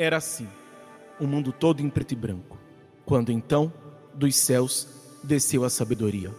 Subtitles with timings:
[0.00, 0.48] Era assim,
[1.20, 2.56] o mundo todo em preto e branco,
[3.04, 3.70] quando então,
[4.14, 4.88] dos céus,
[5.22, 6.34] desceu a sabedoria.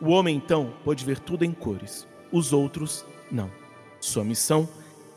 [0.00, 3.50] O homem então pôde ver tudo em cores, os outros não.
[3.98, 4.68] Sua missão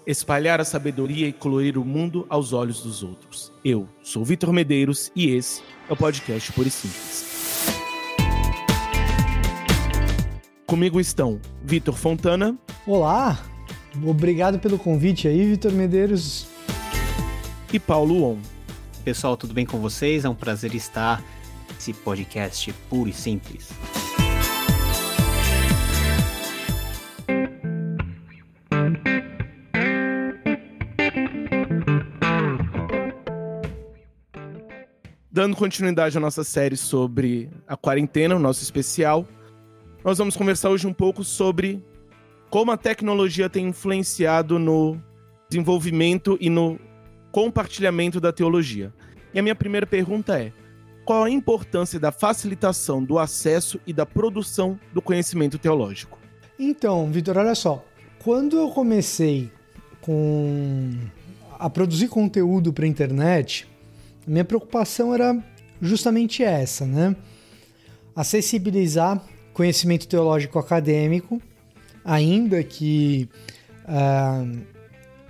[0.04, 3.53] espalhar a sabedoria e colorir o mundo aos olhos dos outros.
[3.63, 7.67] Eu sou Vitor Medeiros e esse é o podcast Puro e Simples.
[10.65, 12.58] Comigo estão Vitor Fontana.
[12.88, 13.40] Olá,
[14.04, 16.48] obrigado pelo convite aí, Vitor Medeiros
[17.72, 18.38] e Paulo On.
[19.04, 20.25] Pessoal, tudo bem com vocês?
[20.25, 21.23] É um prazer estar
[21.73, 23.70] nesse podcast puro e simples.
[35.31, 39.26] Dando continuidade à nossa série sobre a quarentena, o nosso especial,
[40.04, 41.84] nós vamos conversar hoje um pouco sobre
[42.49, 45.01] como a tecnologia tem influenciado no
[45.49, 46.79] desenvolvimento e no
[47.31, 48.93] compartilhamento da teologia.
[49.33, 50.51] E a minha primeira pergunta é:
[51.05, 56.20] qual a importância da facilitação do acesso e da produção do conhecimento teológico?
[56.57, 57.84] Então, Vitor, olha só.
[58.20, 59.49] Quando eu comecei
[60.01, 60.91] com
[61.57, 63.67] a produzir conteúdo para a internet,
[64.28, 65.38] minha preocupação era
[65.82, 67.16] justamente essa, né?
[68.16, 69.22] Acessibilizar
[69.54, 71.42] conhecimento teológico acadêmico,
[72.04, 73.30] ainda que
[73.86, 74.61] uh,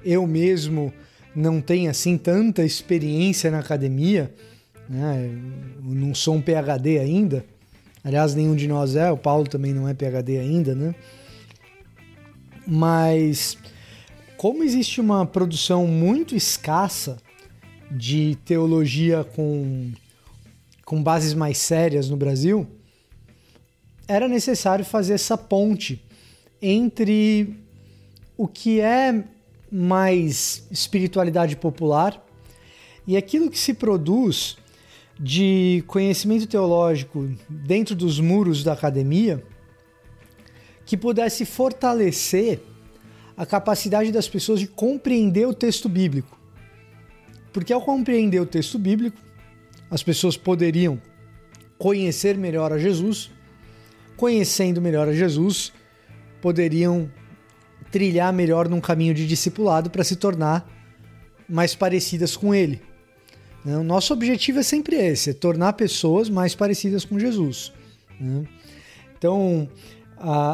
[0.04, 0.94] eu mesmo
[1.36, 4.34] não tem assim tanta experiência na academia,
[4.90, 5.30] né?
[5.78, 7.46] Eu não sou um PhD ainda.
[8.04, 10.96] Aliás, nenhum de nós é, o Paulo também não é PhD ainda, né?
[12.66, 13.58] Mas
[14.38, 17.18] como existe uma produção muito escassa
[17.92, 19.92] de teologia com,
[20.86, 22.68] com bases mais sérias no Brasil,
[24.08, 26.02] era necessário fazer essa ponte
[26.62, 27.56] entre
[28.38, 29.24] o que é
[29.72, 32.26] mais espiritualidade popular
[33.06, 34.58] e aquilo que se produz
[35.20, 39.44] de conhecimento teológico dentro dos muros da academia
[40.86, 42.62] que pudesse fortalecer
[43.36, 46.40] a capacidade das pessoas de compreender o texto bíblico.
[47.54, 49.18] Porque ao compreender o texto bíblico,
[49.90, 51.02] as pessoas poderiam
[51.78, 53.32] conhecer melhor a Jesus,
[54.18, 55.72] conhecendo melhor a Jesus,
[56.42, 57.10] poderiam
[57.92, 60.70] trilhar melhor num caminho de discipulado para se tornar
[61.48, 62.82] mais parecidas com ele.
[63.66, 63.78] Né?
[63.78, 67.72] O nosso objetivo é sempre esse: é tornar pessoas mais parecidas com Jesus.
[68.20, 68.46] Né?
[69.18, 69.70] Então,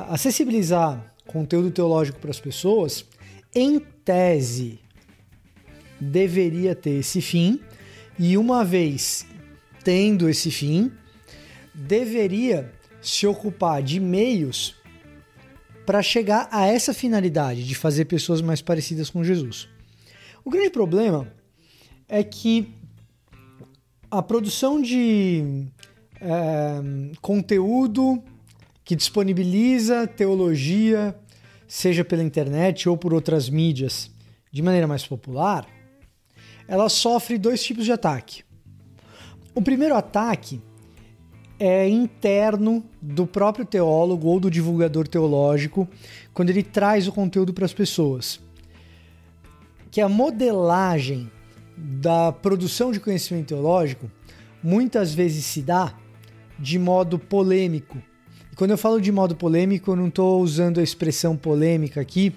[0.09, 3.05] acessibilizar conteúdo teológico para as pessoas,
[3.53, 4.79] em tese,
[5.99, 7.59] deveria ter esse fim,
[8.17, 9.25] e uma vez
[9.83, 10.91] tendo esse fim,
[11.73, 12.71] deveria
[13.01, 14.75] se ocupar de meios
[15.85, 19.67] para chegar a essa finalidade de fazer pessoas mais parecidas com Jesus.
[20.43, 21.31] O grande problema
[22.07, 22.73] é que
[24.09, 25.67] a produção de
[26.21, 28.23] é, conteúdo
[28.83, 31.15] que disponibiliza teologia,
[31.67, 34.11] seja pela internet ou por outras mídias,
[34.51, 35.67] de maneira mais popular,
[36.67, 38.43] ela sofre dois tipos de ataque.
[39.53, 40.61] O primeiro ataque
[41.59, 45.87] é interno do próprio teólogo ou do divulgador teológico
[46.33, 48.39] quando ele traz o conteúdo para as pessoas.
[49.89, 51.31] Que a modelagem
[51.77, 54.09] da produção de conhecimento teológico
[54.61, 55.93] muitas vezes se dá
[56.59, 57.97] de modo polêmico.
[58.51, 62.33] E quando eu falo de modo polêmico, eu não estou usando a expressão polêmica aqui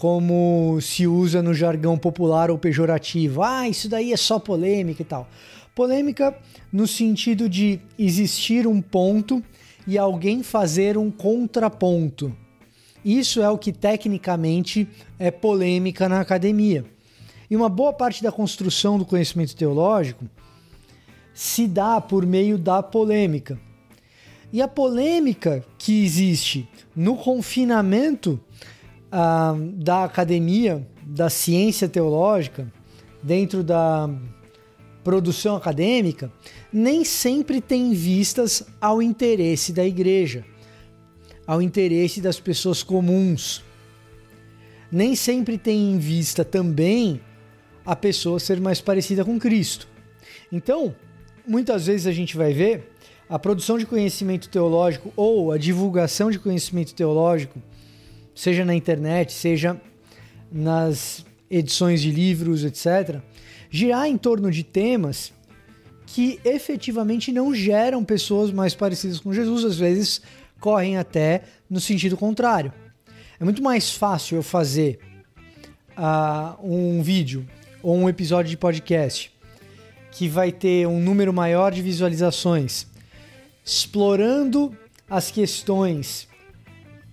[0.00, 3.42] como se usa no jargão popular ou pejorativo.
[3.42, 5.28] Ah, isso daí é só polêmica e tal.
[5.74, 6.36] Polêmica
[6.72, 9.42] no sentido de existir um ponto
[9.86, 12.34] e alguém fazer um contraponto.
[13.04, 14.86] Isso é o que tecnicamente
[15.18, 16.84] é polêmica na academia.
[17.50, 20.24] E uma boa parte da construção do conhecimento teológico
[21.32, 23.58] se dá por meio da polêmica.
[24.52, 28.38] E a polêmica que existe no confinamento
[29.10, 32.70] ah, da academia, da ciência teológica,
[33.22, 34.10] dentro da
[35.02, 36.30] produção acadêmica
[36.72, 40.44] nem sempre tem vistas ao interesse da igreja,
[41.46, 43.62] ao interesse das pessoas comuns.
[44.90, 47.20] Nem sempre tem em vista também
[47.84, 49.88] a pessoa ser mais parecida com Cristo.
[50.52, 50.94] Então,
[51.46, 52.92] muitas vezes a gente vai ver
[53.28, 57.62] a produção de conhecimento teológico ou a divulgação de conhecimento teológico,
[58.34, 59.80] seja na internet, seja
[60.50, 63.20] nas edições de livros, etc.,
[63.70, 65.32] girar em torno de temas
[66.06, 70.20] que efetivamente não geram pessoas mais parecidas com Jesus, às vezes
[70.58, 72.72] correm até no sentido contrário.
[73.38, 74.98] É muito mais fácil eu fazer
[75.96, 77.46] uh, um vídeo
[77.82, 79.32] ou um episódio de podcast
[80.10, 82.86] que vai ter um número maior de visualizações,
[83.64, 84.76] explorando
[85.08, 86.28] as questões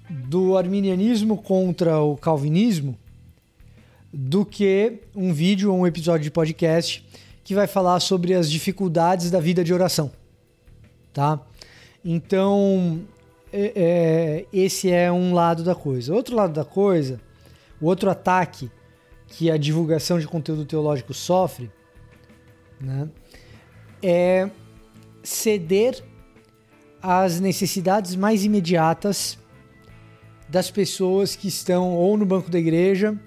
[0.10, 2.98] do arminianismo contra o calvinismo,
[4.12, 7.06] do que um vídeo ou um episódio de podcast
[7.44, 10.12] que vai falar sobre as dificuldades da vida de oração,
[11.14, 11.40] tá?
[12.04, 13.02] Então,
[13.52, 16.14] é, é, esse é um lado da coisa.
[16.14, 17.20] Outro lado da coisa,
[17.80, 18.70] o outro ataque
[19.28, 21.70] que a divulgação de conteúdo teológico sofre,
[22.80, 23.10] né,
[24.02, 24.50] é
[25.24, 26.04] ceder
[27.02, 29.38] às necessidades mais imediatas
[30.48, 33.20] das pessoas que estão ou no banco da igreja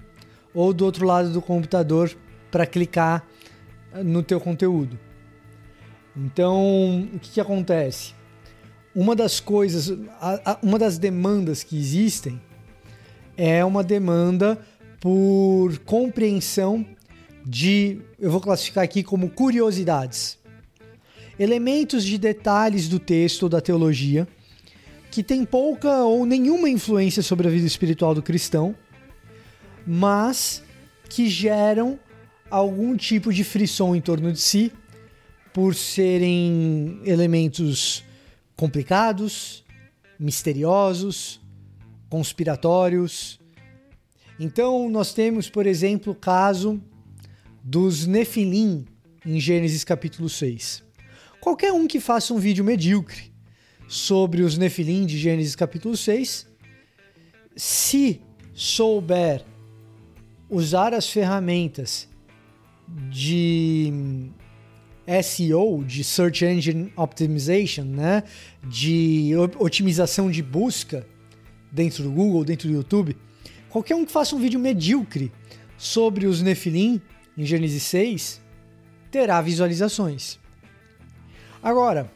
[0.53, 2.15] ou do outro lado do computador
[2.49, 3.25] para clicar
[4.03, 4.99] no teu conteúdo.
[6.15, 8.13] Então, o que, que acontece?
[8.93, 9.97] Uma das coisas,
[10.61, 12.41] uma das demandas que existem
[13.37, 14.59] é uma demanda
[14.99, 16.85] por compreensão
[17.45, 20.37] de, eu vou classificar aqui como curiosidades.
[21.39, 24.27] Elementos de detalhes do texto ou da teologia
[25.09, 28.73] que tem pouca ou nenhuma influência sobre a vida espiritual do cristão,
[29.85, 30.63] mas
[31.09, 31.99] que geram
[32.49, 34.71] algum tipo de frisson em torno de si
[35.53, 38.03] por serem elementos
[38.55, 39.63] complicados,
[40.19, 41.41] misteriosos,
[42.09, 43.39] conspiratórios.
[44.39, 46.81] Então, nós temos, por exemplo, o caso
[47.63, 48.85] dos Nefilim
[49.25, 50.83] em Gênesis capítulo 6.
[51.39, 53.31] Qualquer um que faça um vídeo medíocre
[53.87, 56.47] sobre os Nefilim de Gênesis capítulo 6,
[57.55, 58.21] se
[58.53, 59.43] souber
[60.51, 62.09] usar as ferramentas
[63.09, 64.29] de
[65.23, 68.23] SEO, de Search Engine Optimization, né?
[68.61, 71.07] de otimização de busca
[71.71, 73.15] dentro do Google, dentro do YouTube,
[73.69, 75.31] qualquer um que faça um vídeo medíocre
[75.77, 77.01] sobre os Nefilim
[77.37, 78.41] em Gênesis 6
[79.09, 80.37] terá visualizações.
[81.63, 82.11] Agora,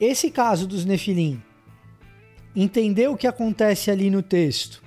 [0.00, 1.42] esse caso dos Nefilim,
[2.54, 4.82] entender o que acontece ali no texto,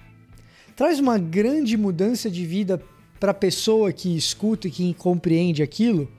[0.80, 2.82] traz uma grande mudança de vida
[3.20, 6.10] para a pessoa que escuta e que compreende aquilo?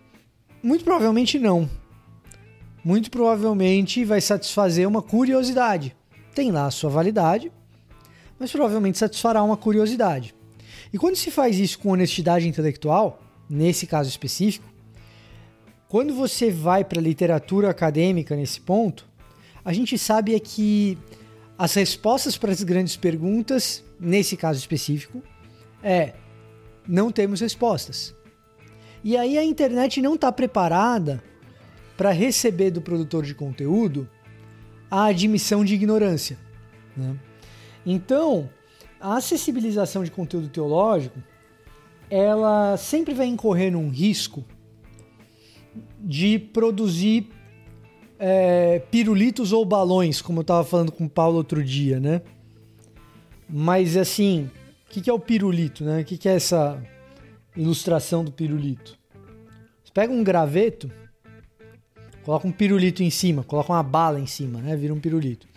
[0.62, 1.66] Muito provavelmente não.
[2.84, 5.96] Muito provavelmente vai satisfazer uma curiosidade.
[6.34, 7.50] Tem lá a sua validade,
[8.38, 10.34] mas provavelmente satisfará uma curiosidade.
[10.92, 13.18] E quando se faz isso com honestidade intelectual,
[13.48, 14.66] nesse caso específico,
[15.88, 19.08] quando você vai para a literatura acadêmica nesse ponto,
[19.64, 20.98] a gente sabe é que
[21.56, 25.22] as respostas para as grandes perguntas, nesse caso específico,
[25.82, 26.14] é
[26.88, 28.14] não temos respostas.
[29.04, 31.22] E aí a internet não está preparada
[31.96, 34.08] para receber do produtor de conteúdo
[34.90, 36.38] a admissão de ignorância.
[36.96, 37.14] Né?
[37.84, 38.48] Então,
[39.00, 41.18] a acessibilização de conteúdo teológico
[42.10, 44.44] ela sempre vai incorrer num risco
[46.00, 47.28] de produzir
[48.18, 52.20] é, pirulitos ou balões, como eu estava falando com o Paulo outro dia, né?
[53.52, 54.48] Mas assim,
[54.86, 56.02] o que, que, é o pirulito, né?
[56.02, 56.80] O que, que é essa
[57.56, 58.96] ilustração do pirulito?
[59.82, 60.90] Você pega um graveto,
[62.24, 64.76] coloca um pirulito em cima, coloca uma bala em cima, né?
[64.76, 65.48] Vira um pirulito.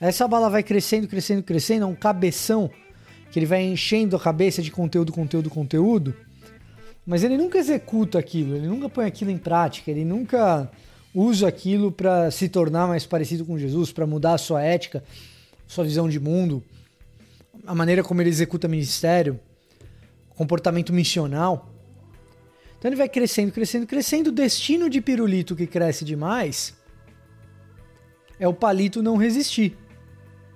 [0.00, 2.68] Essa bala vai crescendo, crescendo, crescendo, é um cabeção
[3.30, 6.14] que ele vai enchendo a cabeça de conteúdo, conteúdo, conteúdo.
[7.06, 10.68] Mas ele nunca executa aquilo, ele nunca põe aquilo em prática, ele nunca
[11.14, 15.04] usa aquilo para se tornar mais parecido com Jesus, para mudar a sua ética,
[15.68, 16.62] sua visão de mundo
[17.68, 19.38] a maneira como ele executa ministério,
[20.30, 21.70] comportamento missional.
[22.78, 24.28] Então ele vai crescendo, crescendo, crescendo.
[24.28, 26.74] O destino de pirulito que cresce demais
[28.40, 29.76] é o palito não resistir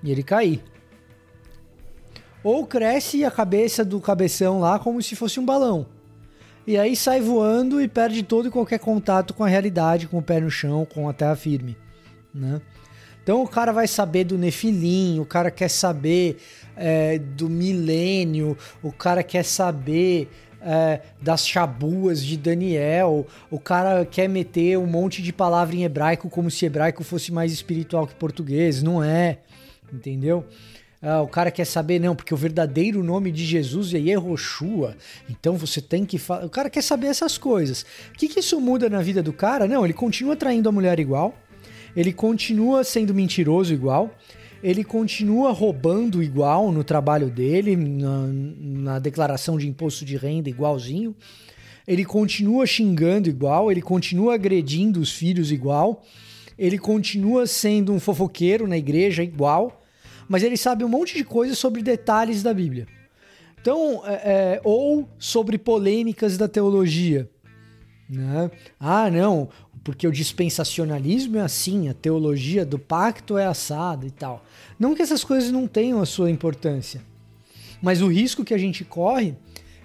[0.03, 0.65] e ele cair.
[2.43, 5.87] Ou cresce a cabeça do cabeção lá como se fosse um balão.
[6.67, 10.23] E aí sai voando e perde todo e qualquer contato com a realidade, com o
[10.23, 11.77] pé no chão, com a terra firme,
[12.33, 12.63] né?
[13.23, 16.39] Então o cara vai saber do Nefilim, o cara quer saber
[16.77, 20.29] é, do milênio, o cara quer saber
[20.61, 26.29] é, das chabuas de Daniel, o cara quer meter um monte de palavra em hebraico
[26.29, 28.83] como se hebraico fosse mais espiritual que português.
[28.83, 29.39] Não é,
[29.93, 30.45] entendeu?
[31.01, 34.97] Ah, o cara quer saber, não, porque o verdadeiro nome de Jesus é Yehoshua.
[35.29, 36.47] Então você tem que falar.
[36.47, 37.85] O cara quer saber essas coisas.
[38.11, 39.67] O que, que isso muda na vida do cara?
[39.67, 41.35] Não, ele continua traindo a mulher igual
[41.97, 44.17] ele continua sendo mentiroso igual,
[44.63, 51.15] ele continua roubando igual no trabalho dele, na, na, declaração de imposto de renda igualzinho,
[51.87, 56.03] ele continua xingando igual, ele continua agredindo os filhos igual,
[56.57, 59.83] ele continua sendo um fofoqueiro na igreja igual,
[60.29, 62.87] mas ele sabe um monte de coisas sobre detalhes da Bíblia.
[63.61, 67.29] Então, é, é, ou sobre polêmicas da teologia.
[68.09, 68.51] Né?
[68.79, 69.49] Ah, não,
[69.85, 74.45] porque o dispensacionalismo é assim, a teologia do pacto é assada e tal.
[74.79, 77.03] Não que essas coisas não tenham a sua importância,
[77.81, 79.35] mas o risco que a gente corre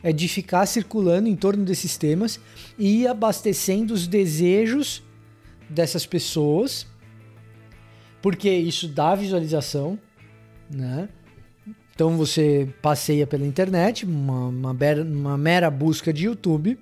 [0.04, 2.40] é de ficar circulando em torno desses temas
[2.78, 5.04] e abastecendo os desejos
[5.70, 6.86] dessas pessoas,
[8.22, 10.00] porque isso dá visualização,
[10.70, 11.10] né?
[11.94, 16.78] Então você passeia pela internet, uma, uma, uma mera busca de YouTube,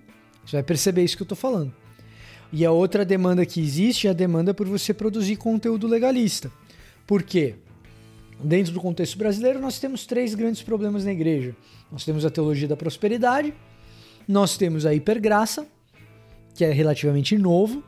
[0.46, 1.74] você vai perceber isso que eu estou falando.
[2.56, 6.50] E a outra demanda que existe é a demanda por você produzir conteúdo legalista.
[7.06, 7.56] Por quê?
[8.42, 11.54] Dentro do contexto brasileiro, nós temos três grandes problemas na igreja.
[11.92, 13.54] Nós temos a teologia da prosperidade,
[14.26, 15.68] nós temos a hipergraça,
[16.54, 17.84] que é relativamente novo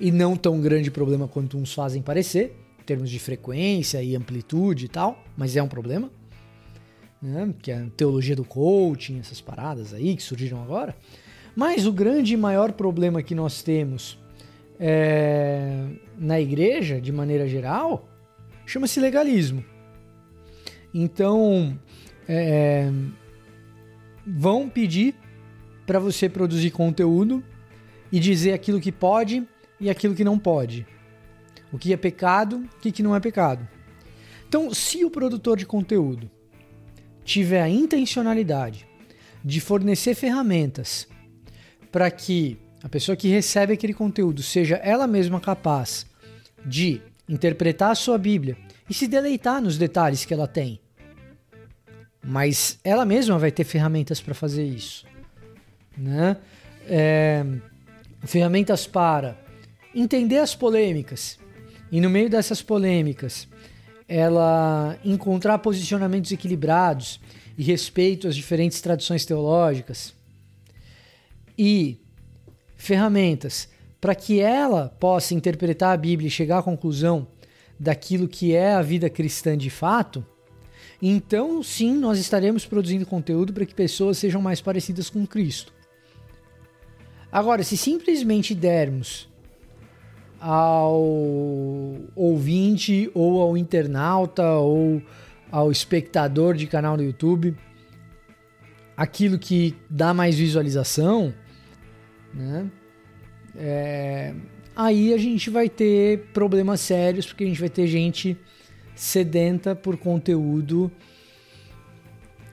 [0.00, 4.86] e não tão grande problema quanto uns fazem parecer, em termos de frequência e amplitude
[4.86, 6.10] e tal, mas é um problema.
[7.20, 7.52] Né?
[7.60, 10.96] Que é a teologia do coaching, essas paradas aí que surgiram agora.
[11.58, 14.16] Mas o grande e maior problema que nós temos
[14.78, 18.08] é, na igreja, de maneira geral,
[18.64, 19.64] chama-se legalismo.
[20.94, 21.76] Então,
[22.28, 22.88] é,
[24.24, 25.16] vão pedir
[25.84, 27.42] para você produzir conteúdo
[28.12, 29.44] e dizer aquilo que pode
[29.80, 30.86] e aquilo que não pode.
[31.72, 33.66] O que é pecado, o que não é pecado.
[34.48, 36.30] Então, se o produtor de conteúdo
[37.24, 38.86] tiver a intencionalidade
[39.44, 41.08] de fornecer ferramentas
[41.90, 46.06] para que a pessoa que recebe aquele conteúdo seja ela mesma capaz
[46.64, 48.56] de interpretar a sua Bíblia
[48.88, 50.80] e se deleitar nos detalhes que ela tem.
[52.22, 55.06] Mas ela mesma vai ter ferramentas para fazer isso.
[55.96, 56.36] Né?
[56.86, 57.44] É,
[58.22, 59.36] ferramentas para
[59.94, 61.38] entender as polêmicas
[61.90, 63.48] e, no meio dessas polêmicas,
[64.06, 67.20] ela encontrar posicionamentos equilibrados
[67.56, 70.14] e respeito às diferentes tradições teológicas
[71.58, 72.00] e
[72.76, 73.68] ferramentas
[74.00, 77.26] para que ela possa interpretar a Bíblia e chegar à conclusão
[77.78, 80.24] daquilo que é a vida cristã de fato,
[81.02, 85.72] então sim nós estaremos produzindo conteúdo para que pessoas sejam mais parecidas com Cristo.
[87.30, 89.28] Agora, se simplesmente dermos
[90.40, 91.02] ao
[92.14, 95.02] ouvinte ou ao internauta ou
[95.50, 97.56] ao espectador de canal no YouTube
[98.96, 101.32] aquilo que dá mais visualização,
[102.32, 102.70] né?
[103.56, 104.34] É,
[104.74, 108.36] aí a gente vai ter problemas sérios, porque a gente vai ter gente
[108.94, 110.90] sedenta por conteúdo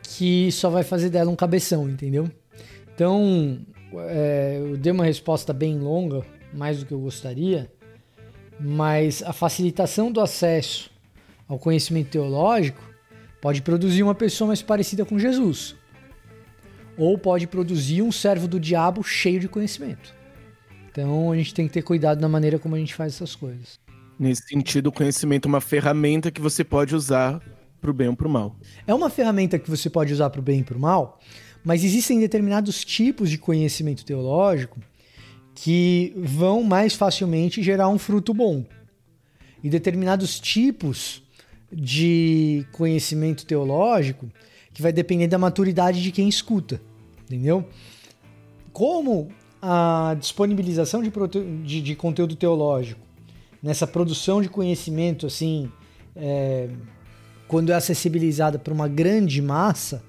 [0.03, 2.29] que só vai fazer dela um cabeção, entendeu?
[2.93, 3.59] Então,
[4.09, 7.69] é, eu dei uma resposta bem longa, mais do que eu gostaria,
[8.59, 10.89] mas a facilitação do acesso
[11.47, 12.81] ao conhecimento teológico
[13.41, 15.75] pode produzir uma pessoa mais parecida com Jesus,
[16.97, 20.13] ou pode produzir um servo do diabo cheio de conhecimento.
[20.91, 23.79] Então a gente tem que ter cuidado na maneira como a gente faz essas coisas.
[24.17, 27.41] Nesse sentido, o conhecimento é uma ferramenta que você pode usar
[27.81, 28.55] para o bem ou para o mal.
[28.87, 31.19] É uma ferramenta que você pode usar para o bem e para o mal,
[31.63, 34.79] mas existem determinados tipos de conhecimento teológico
[35.53, 38.65] que vão mais facilmente gerar um fruto bom.
[39.61, 41.23] E determinados tipos
[41.71, 44.31] de conhecimento teológico
[44.75, 46.81] que vai depender da maturidade de quem escuta,
[47.23, 47.65] entendeu?
[48.73, 49.29] Como
[49.61, 51.09] a disponibilização de,
[51.63, 52.99] de, de conteúdo teológico
[53.63, 55.71] nessa produção de conhecimento, assim,
[56.13, 56.67] é,
[57.47, 60.03] quando é acessibilizada para uma grande massa,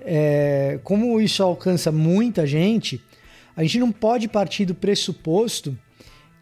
[0.00, 3.02] é, como isso alcança muita gente,
[3.56, 5.76] a gente não pode partir do pressuposto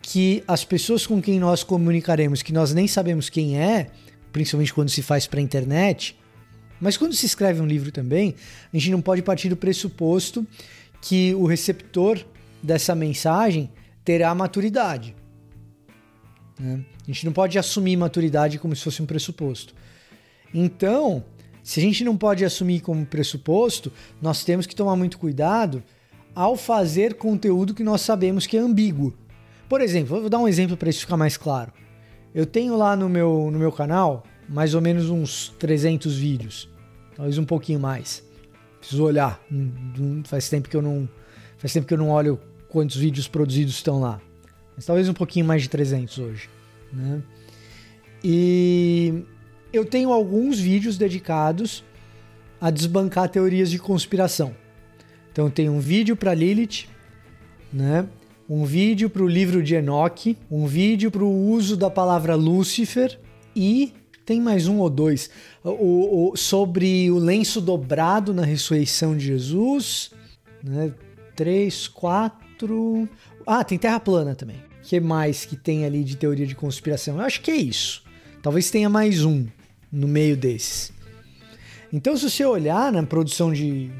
[0.02, 3.86] que as pessoas com quem nós comunicaremos, que nós nem sabemos quem é,
[4.32, 6.18] principalmente quando se faz para a internet,
[6.80, 8.34] mas quando se escreve um livro também,
[8.72, 10.46] a gente não pode partir do pressuposto
[11.00, 12.24] que o receptor
[12.62, 13.70] dessa mensagem
[14.04, 15.14] terá maturidade.
[16.58, 16.84] Né?
[17.02, 19.74] A gente não pode assumir maturidade como se fosse um pressuposto.
[20.52, 21.24] Então,
[21.62, 25.82] se a gente não pode assumir como pressuposto, nós temos que tomar muito cuidado
[26.34, 29.14] ao fazer conteúdo que nós sabemos que é ambíguo.
[29.68, 31.72] Por exemplo, vou dar um exemplo para isso ficar mais claro.
[32.34, 36.68] Eu tenho lá no meu, no meu canal mais ou menos uns 300 vídeos,
[37.14, 38.22] talvez um pouquinho mais.
[38.78, 39.40] Preciso olhar.
[40.24, 41.08] Faz tempo que eu não
[41.58, 42.38] faz tempo que eu não olho
[42.68, 44.20] quantos vídeos produzidos estão lá
[44.76, 46.50] mas talvez um pouquinho mais de 300 hoje.
[46.92, 47.22] Né?
[48.22, 49.24] E
[49.72, 51.82] eu tenho alguns vídeos dedicados
[52.60, 54.54] a desbancar teorias de conspiração.
[55.32, 56.86] Então tem um vídeo para Lilith,
[57.72, 58.06] né?
[58.48, 63.18] um vídeo para o livro de Enoch, um vídeo para o uso da palavra Lúcifer
[63.54, 63.92] e
[64.26, 65.30] Tem mais um ou dois.
[65.62, 70.10] O, o, sobre o lenço dobrado na ressurreição de Jesus.
[70.62, 70.92] Né?
[71.36, 73.08] Três, quatro.
[73.46, 74.56] Ah, tem Terra plana também.
[74.56, 77.18] O que mais que tem ali de teoria de conspiração?
[77.18, 78.02] Eu acho que é isso.
[78.42, 79.46] Talvez tenha mais um
[79.92, 80.92] no meio desses.
[81.92, 83.90] Então, se você olhar na produção de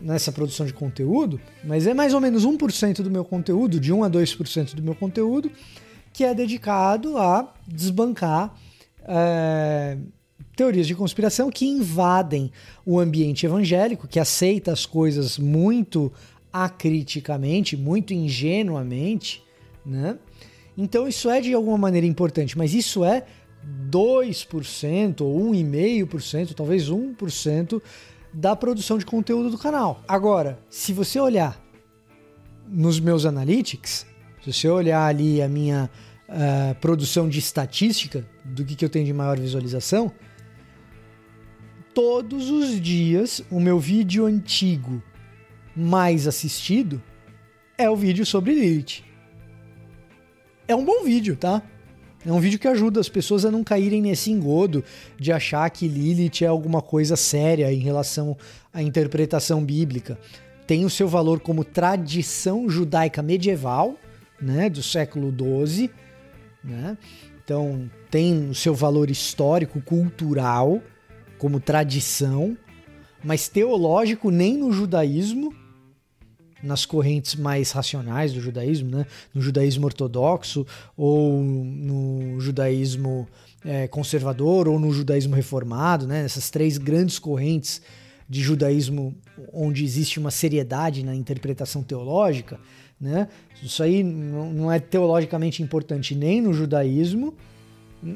[0.00, 4.04] nessa produção de conteúdo, mas é mais ou menos 1% do meu conteúdo, de 1
[4.04, 5.50] a 2% do meu conteúdo,
[6.12, 8.54] que é dedicado a desbancar
[9.06, 9.96] é,
[10.56, 12.50] teorias de conspiração que invadem
[12.84, 16.12] o ambiente evangélico, que aceita as coisas muito
[16.52, 19.42] acriticamente, muito ingenuamente,
[19.84, 20.18] né?
[20.76, 23.24] Então isso é de alguma maneira importante, mas isso é
[23.90, 27.82] 2% ou 1,5%, talvez 1%
[28.32, 30.02] da produção de conteúdo do canal.
[30.08, 31.62] Agora, se você olhar
[32.66, 34.06] nos meus analytics,
[34.42, 35.90] se você olhar ali a minha
[36.32, 40.10] uh, produção de estatística do que, que eu tenho de maior visualização,
[41.94, 45.02] todos os dias o meu vídeo antigo
[45.76, 47.02] mais assistido
[47.76, 49.04] é o vídeo sobre Lilith.
[50.66, 51.62] É um bom vídeo, tá?
[52.24, 54.84] É um vídeo que ajuda as pessoas a não caírem nesse engodo
[55.18, 58.36] de achar que Lilith é alguma coisa séria em relação
[58.72, 60.18] à interpretação bíblica.
[60.66, 63.96] Tem o seu valor como tradição judaica medieval,
[64.40, 65.34] né, do século
[65.66, 65.90] XII,
[66.64, 66.96] né?
[67.44, 70.80] Então tem o seu valor histórico, cultural,
[71.38, 72.56] como tradição,
[73.22, 75.54] mas teológico nem no judaísmo
[76.62, 79.06] nas correntes mais racionais do judaísmo, né?
[79.34, 80.64] no judaísmo ortodoxo,
[80.96, 83.26] ou no judaísmo
[83.64, 86.24] é, conservador, ou no judaísmo reformado, né?
[86.24, 87.82] essas três grandes correntes
[88.28, 89.14] de judaísmo
[89.52, 92.60] onde existe uma seriedade na interpretação teológica.
[93.02, 93.26] Né?
[93.60, 97.34] Isso aí não é teologicamente importante nem no judaísmo,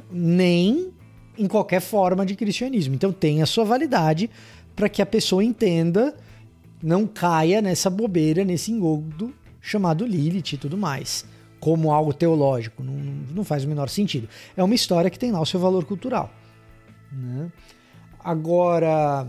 [0.08, 0.92] nem
[1.36, 2.94] em qualquer forma de cristianismo.
[2.94, 4.30] Então tem a sua validade
[4.76, 6.14] para que a pessoa entenda
[6.80, 11.26] não caia nessa bobeira, nesse engodo chamado Lilith e tudo mais,
[11.58, 12.84] como algo teológico.
[12.84, 14.28] Não, não faz o menor sentido.
[14.56, 16.32] É uma história que tem lá o seu valor cultural.
[17.10, 17.50] Né?
[18.22, 19.26] Agora,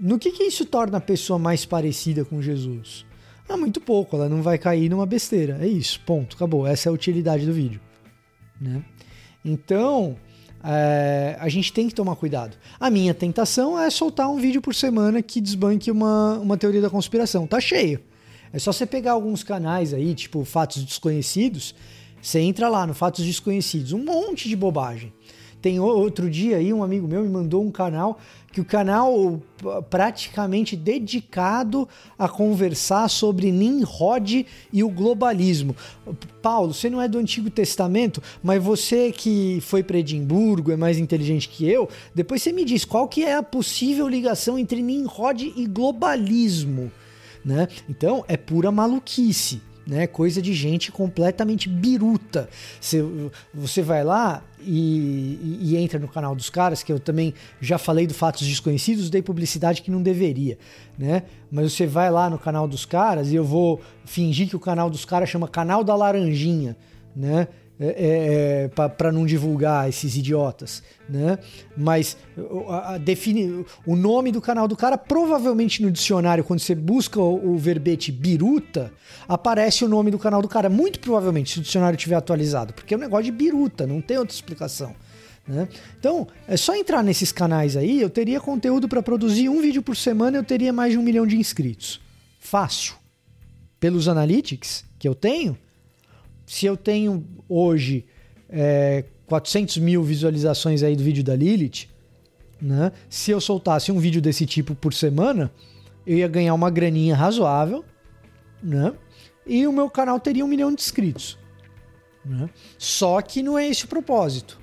[0.00, 3.06] no que, que isso torna a pessoa mais parecida com Jesus?
[3.48, 5.58] Ah, muito pouco, ela não vai cair numa besteira.
[5.60, 6.66] É isso, ponto, acabou.
[6.66, 7.80] Essa é a utilidade do vídeo.
[8.60, 8.82] Né?
[9.44, 10.16] Então,
[10.64, 12.56] é, a gente tem que tomar cuidado.
[12.80, 16.88] A minha tentação é soltar um vídeo por semana que desbanque uma, uma teoria da
[16.88, 17.46] conspiração.
[17.46, 18.00] Tá cheio.
[18.50, 21.74] É só você pegar alguns canais aí, tipo Fatos Desconhecidos,
[22.22, 25.12] você entra lá no Fatos Desconhecidos, um monte de bobagem.
[25.64, 28.18] Tem outro dia aí, um amigo meu me mandou um canal
[28.52, 29.40] que o canal
[29.88, 35.74] praticamente dedicado a conversar sobre Nimrod e o globalismo.
[36.42, 40.98] Paulo, você não é do Antigo Testamento, mas você que foi para Edimburgo, é mais
[40.98, 45.50] inteligente que eu, depois você me diz qual que é a possível ligação entre Nimrod
[45.56, 46.92] e globalismo,
[47.42, 47.68] né?
[47.88, 50.06] Então, é pura maluquice né?
[50.06, 52.48] Coisa de gente completamente biruta.
[52.80, 53.04] Você,
[53.52, 58.06] você vai lá e, e, entra no canal dos caras, que eu também já falei
[58.06, 60.58] do Fatos Desconhecidos, dei publicidade que não deveria,
[60.98, 61.24] né?
[61.50, 64.90] Mas você vai lá no canal dos caras e eu vou fingir que o canal
[64.90, 66.76] dos caras chama Canal da Laranjinha,
[67.14, 67.48] né?
[67.78, 71.38] É, é, é para não divulgar esses idiotas, né?
[71.76, 72.16] Mas
[72.68, 72.98] a, a
[73.84, 78.12] o nome do canal do cara, provavelmente no dicionário, quando você busca o, o, verbete
[78.12, 78.92] biruta,
[79.28, 80.68] aparece o nome do canal do cara.
[80.68, 84.18] Muito provavelmente, se o dicionário tiver atualizado, porque é um negócio de biruta, não tem
[84.18, 84.94] outra explicação.
[85.46, 85.68] Né?
[85.98, 89.96] Então, é só entrar nesses canais aí, eu teria conteúdo para produzir um vídeo por
[89.96, 92.00] semana, eu teria mais de um milhão de inscritos.
[92.38, 92.94] Fácil.
[93.78, 95.58] Pelos analytics que eu tenho,
[96.46, 98.04] se eu tenho hoje
[98.48, 101.88] é, 400 mil visualizações aí do vídeo da Lilith,
[102.60, 102.92] né?
[103.08, 105.50] Se eu soltasse um vídeo desse tipo por semana,
[106.06, 107.84] eu ia ganhar uma graninha razoável,
[108.62, 108.92] né?
[109.46, 111.38] E o meu canal teria um milhão de inscritos.
[112.24, 112.48] Né?
[112.78, 114.58] Só que não é esse o propósito.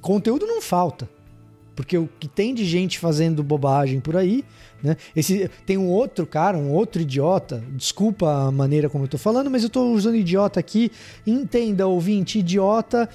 [0.00, 1.08] Conteúdo não falta.
[1.78, 4.44] Porque o que tem de gente fazendo bobagem por aí,
[4.82, 4.96] né?
[5.14, 9.48] Esse, tem um outro cara, um outro idiota, desculpa a maneira como eu tô falando,
[9.48, 10.90] mas eu tô usando idiota aqui.
[11.24, 13.08] Entenda, ouvinte, idiota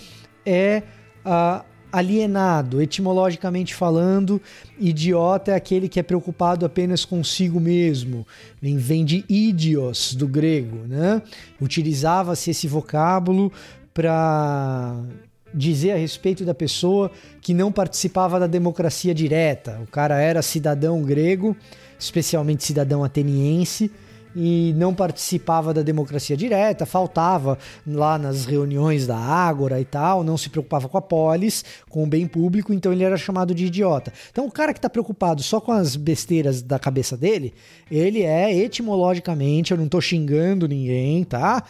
[0.45, 0.81] é
[1.25, 4.41] uh, alienado, etimologicamente falando,
[4.79, 8.25] idiota é aquele que é preocupado apenas consigo mesmo.
[8.61, 11.21] Vem de idios, do grego, né?
[11.59, 13.51] Utilizava-se esse vocábulo
[13.93, 15.03] para
[15.53, 17.11] dizer a respeito da pessoa
[17.41, 19.79] que não participava da democracia direta.
[19.83, 21.55] O cara era cidadão grego,
[21.99, 23.91] especialmente cidadão ateniense,
[24.35, 30.37] e não participava da democracia direta, faltava lá nas reuniões da Ágora e tal, não
[30.37, 34.11] se preocupava com a polis, com o bem público, então ele era chamado de idiota.
[34.31, 37.53] Então o cara que está preocupado só com as besteiras da cabeça dele,
[37.91, 41.63] ele é etimologicamente, eu não estou xingando ninguém, tá?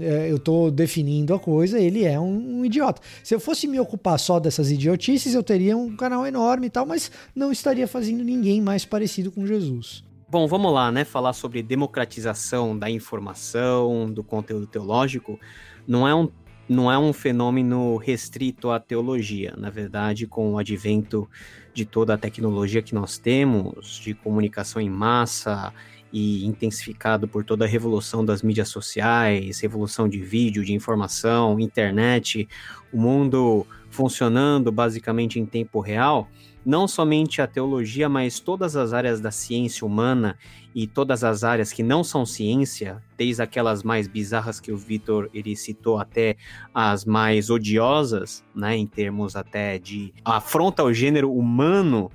[0.00, 3.00] É, eu estou definindo a coisa, ele é um, um, idiota.
[3.24, 6.84] Se eu fosse me ocupar só dessas idiotices, eu teria um canal enorme e tal,
[6.84, 10.04] mas não estaria fazendo ninguém mais parecido com Jesus.
[10.28, 11.04] Bom, vamos lá, né?
[11.04, 15.40] Falar sobre democratização da informação, do conteúdo teológico,
[15.88, 16.28] não é um,
[16.68, 19.54] não é um fenômeno restrito à teologia.
[19.56, 21.28] Na verdade, com o advento
[21.72, 25.72] de toda a tecnologia que nós temos, de comunicação em massa
[26.12, 32.48] e intensificado por toda a revolução das mídias sociais, revolução de vídeo, de informação, internet,
[32.92, 36.28] o mundo funcionando basicamente em tempo real,
[36.64, 40.36] não somente a teologia, mas todas as áreas da ciência humana
[40.74, 45.28] e todas as áreas que não são ciência, desde aquelas mais bizarras que o Vitor
[45.34, 46.36] ele citou até
[46.74, 52.10] as mais odiosas, né, em termos até de afronta ao gênero humano,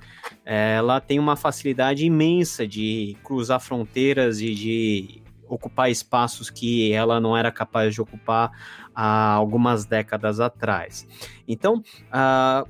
[0.45, 7.37] ela tem uma facilidade imensa de cruzar fronteiras e de ocupar espaços que ela não
[7.37, 8.51] era capaz de ocupar
[8.93, 11.07] há algumas décadas atrás.
[11.47, 12.69] Então, uh,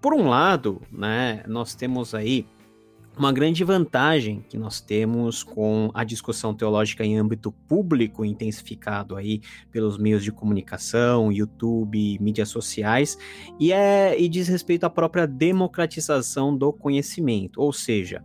[0.00, 2.46] por um lado, né, nós temos aí
[3.16, 9.42] uma grande vantagem que nós temos com a discussão teológica em âmbito público, intensificado aí
[9.70, 13.18] pelos meios de comunicação, YouTube, mídias sociais,
[13.58, 18.22] e, é, e diz respeito à própria democratização do conhecimento, ou seja,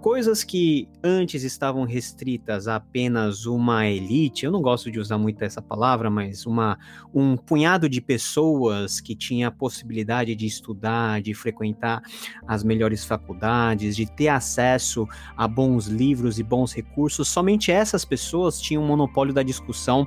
[0.00, 5.42] coisas que antes estavam restritas a apenas uma elite, eu não gosto de usar muito
[5.42, 6.78] essa palavra, mas uma,
[7.12, 12.02] um punhado de pessoas que tinha a possibilidade de estudar, de frequentar
[12.46, 18.60] as melhores faculdades, de ter acesso a bons livros e bons recursos, somente essas pessoas
[18.60, 20.06] tinham um monopólio da discussão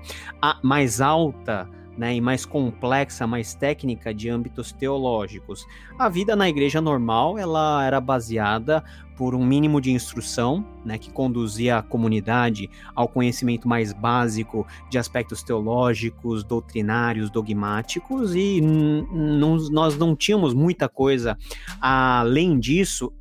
[0.63, 1.67] mais alta
[1.99, 5.67] né, e mais complexa, mais técnica de âmbitos teológicos.
[5.97, 8.81] A vida na igreja normal ela era baseada
[9.17, 14.97] por um mínimo de instrução, né, que conduzia a comunidade ao conhecimento mais básico de
[14.97, 21.37] aspectos teológicos, doutrinários, dogmáticos, e nós não tínhamos muita coisa
[21.81, 23.11] além disso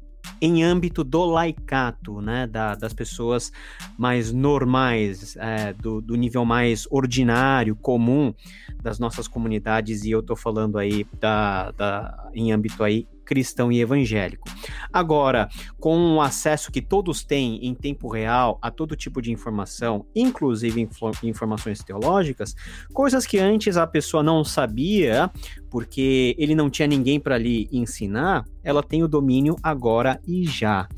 [0.41, 3.53] em âmbito do laicato, né, da, das pessoas
[3.97, 8.33] mais normais, é, do, do, nível mais ordinário, comum
[8.83, 13.79] das nossas comunidades, e eu estou falando aí da, da, em âmbito aí cristão e
[13.79, 14.49] evangélico.
[14.91, 20.07] Agora, com o acesso que todos têm em tempo real a todo tipo de informação,
[20.17, 20.89] inclusive
[21.23, 22.55] informações teológicas,
[22.95, 25.31] coisas que antes a pessoa não sabia,
[25.69, 30.89] porque ele não tinha ninguém para lhe ensinar, ela tem o domínio agora e já.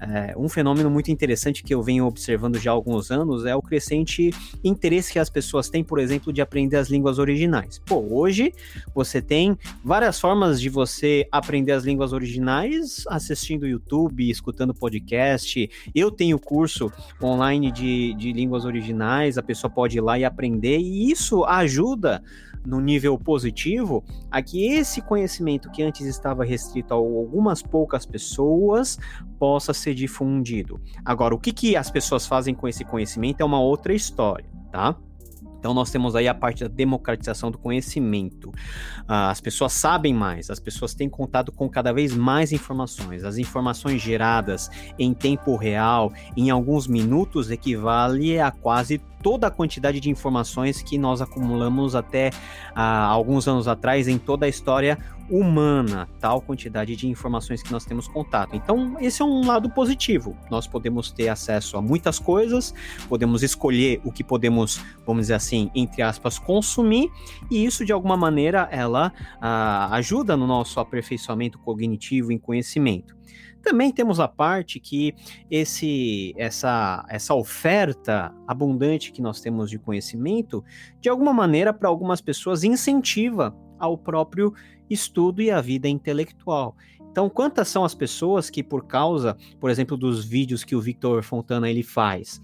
[0.00, 3.60] É, um fenômeno muito interessante que eu venho observando já há alguns anos é o
[3.60, 4.30] crescente
[4.64, 7.78] interesse que as pessoas têm, por exemplo, de aprender as línguas originais.
[7.84, 8.50] Pô, hoje
[8.94, 15.70] você tem várias formas de você aprender as línguas originais assistindo YouTube, escutando podcast.
[15.94, 20.78] Eu tenho curso online de, de línguas originais, a pessoa pode ir lá e aprender,
[20.78, 22.22] e isso ajuda
[22.64, 28.98] no nível positivo, a que esse conhecimento que antes estava restrito a algumas poucas pessoas
[29.38, 30.80] possa ser difundido.
[31.04, 34.96] Agora, o que, que as pessoas fazem com esse conhecimento é uma outra história, tá?
[35.60, 38.50] Então nós temos aí a parte da democratização do conhecimento.
[39.06, 43.22] Ah, as pessoas sabem mais, as pessoas têm contato com cada vez mais informações.
[43.22, 50.00] As informações geradas em tempo real, em alguns minutos, equivale a quase toda a quantidade
[50.00, 52.30] de informações que nós acumulamos até
[52.74, 54.98] ah, alguns anos atrás em toda a história
[55.30, 58.56] humana, tal quantidade de informações que nós temos contato.
[58.56, 60.36] Então, esse é um lado positivo.
[60.50, 62.74] Nós podemos ter acesso a muitas coisas,
[63.08, 67.10] podemos escolher o que podemos, vamos dizer assim, entre aspas, consumir,
[67.50, 73.20] e isso de alguma maneira ela ah, ajuda no nosso aperfeiçoamento cognitivo em conhecimento.
[73.62, 75.14] Também temos a parte que
[75.50, 80.64] esse, essa, essa oferta abundante que nós temos de conhecimento,
[81.00, 84.52] de alguma maneira, para algumas pessoas, incentiva ao próprio
[84.90, 86.76] estudo e à vida intelectual.
[87.10, 91.22] Então, quantas são as pessoas que, por causa, por exemplo, dos vídeos que o Victor
[91.22, 92.40] Fontana ele faz,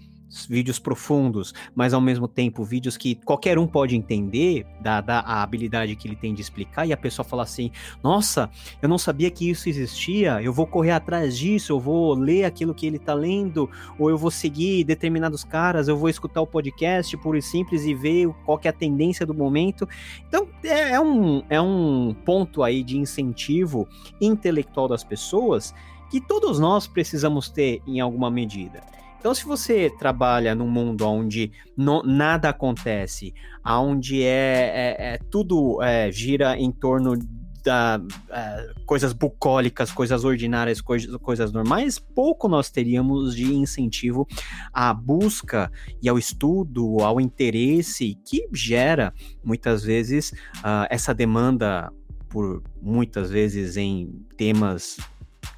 [0.49, 5.95] vídeos profundos, mas ao mesmo tempo vídeos que qualquer um pode entender, dada a habilidade
[5.95, 7.71] que ele tem de explicar, e a pessoa fala assim:
[8.03, 8.49] Nossa,
[8.81, 12.73] eu não sabia que isso existia, eu vou correr atrás disso, eu vou ler aquilo
[12.73, 17.15] que ele está lendo, ou eu vou seguir determinados caras, eu vou escutar o podcast
[17.17, 19.87] puro e simples e ver qual é a tendência do momento.
[20.27, 23.87] Então, é, é um, é um ponto aí de incentivo
[24.19, 25.73] intelectual das pessoas
[26.09, 28.81] que todos nós precisamos ter em alguma medida.
[29.19, 33.33] Então, se você trabalha num mundo onde no, nada acontece,
[33.65, 37.17] onde é, é, é tudo é, gira em torno
[37.67, 44.25] da, uh, coisas bucólicas, coisas ordinárias, coisas, coisas normais, pouco nós teríamos de incentivo
[44.71, 45.69] à busca
[46.01, 51.91] e ao estudo, ao interesse que gera muitas vezes uh, essa demanda
[52.29, 54.97] por muitas vezes em temas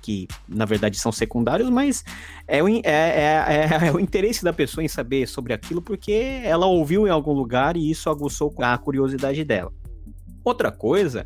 [0.02, 2.04] que na verdade são secundários, mas
[2.48, 6.42] é o, é, é, é, é, o interesse da pessoa em saber sobre aquilo porque
[6.44, 9.72] ela ouviu em algum lugar e isso aguçou a curiosidade dela.
[10.44, 11.26] Outra coisa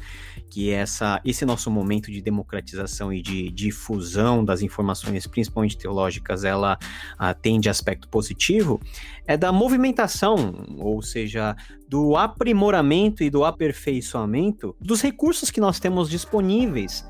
[0.50, 6.78] que essa, esse nosso momento de democratização e de difusão das informações, principalmente teológicas, ela
[7.14, 8.80] uh, tem de aspecto positivo,
[9.26, 11.56] é da movimentação, ou seja,
[11.88, 17.04] do aprimoramento e do aperfeiçoamento dos recursos que nós temos disponíveis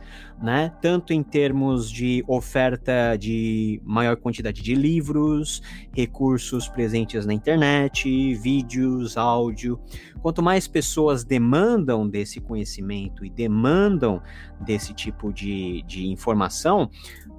[0.43, 0.73] né?
[0.81, 5.61] Tanto em termos de oferta de maior quantidade de livros,
[5.95, 9.79] recursos presentes na internet, vídeos, áudio.
[10.21, 14.21] Quanto mais pessoas demandam desse conhecimento e demandam
[14.59, 16.89] desse tipo de, de informação,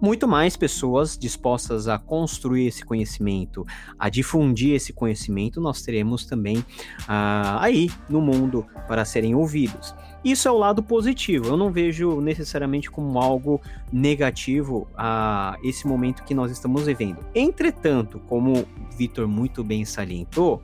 [0.00, 3.66] muito mais pessoas dispostas a construir esse conhecimento,
[3.98, 9.94] a difundir esse conhecimento, nós teremos também uh, aí no mundo para serem ouvidos.
[10.24, 11.48] Isso é o lado positivo.
[11.48, 13.60] Eu não vejo necessariamente como algo
[13.92, 17.18] negativo a esse momento que nós estamos vivendo.
[17.34, 20.62] Entretanto, como o Vitor muito bem salientou,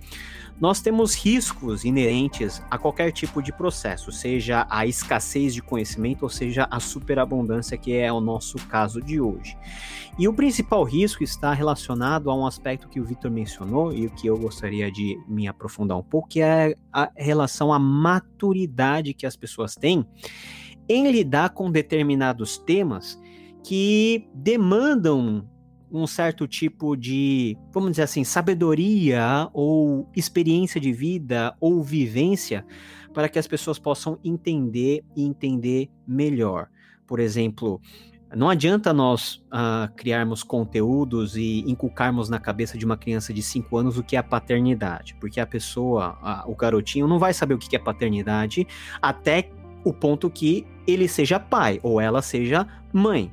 [0.60, 6.28] nós temos riscos inerentes a qualquer tipo de processo, seja a escassez de conhecimento ou
[6.28, 9.56] seja a superabundância, que é o nosso caso de hoje.
[10.18, 14.26] E o principal risco está relacionado a um aspecto que o Vitor mencionou e que
[14.26, 19.36] eu gostaria de me aprofundar um pouco, que é a relação à maturidade que as
[19.36, 20.06] pessoas têm
[20.86, 23.18] em lidar com determinados temas
[23.64, 25.48] que demandam
[25.92, 32.64] um certo tipo de, vamos dizer assim, sabedoria ou experiência de vida ou vivência
[33.12, 36.68] para que as pessoas possam entender e entender melhor.
[37.06, 37.80] Por exemplo,
[38.34, 43.76] não adianta nós uh, criarmos conteúdos e inculcarmos na cabeça de uma criança de 5
[43.76, 47.74] anos o que é paternidade, porque a pessoa, o garotinho, não vai saber o que
[47.74, 48.66] é paternidade
[49.02, 49.50] até
[49.82, 53.32] o ponto que ele seja pai ou ela seja mãe.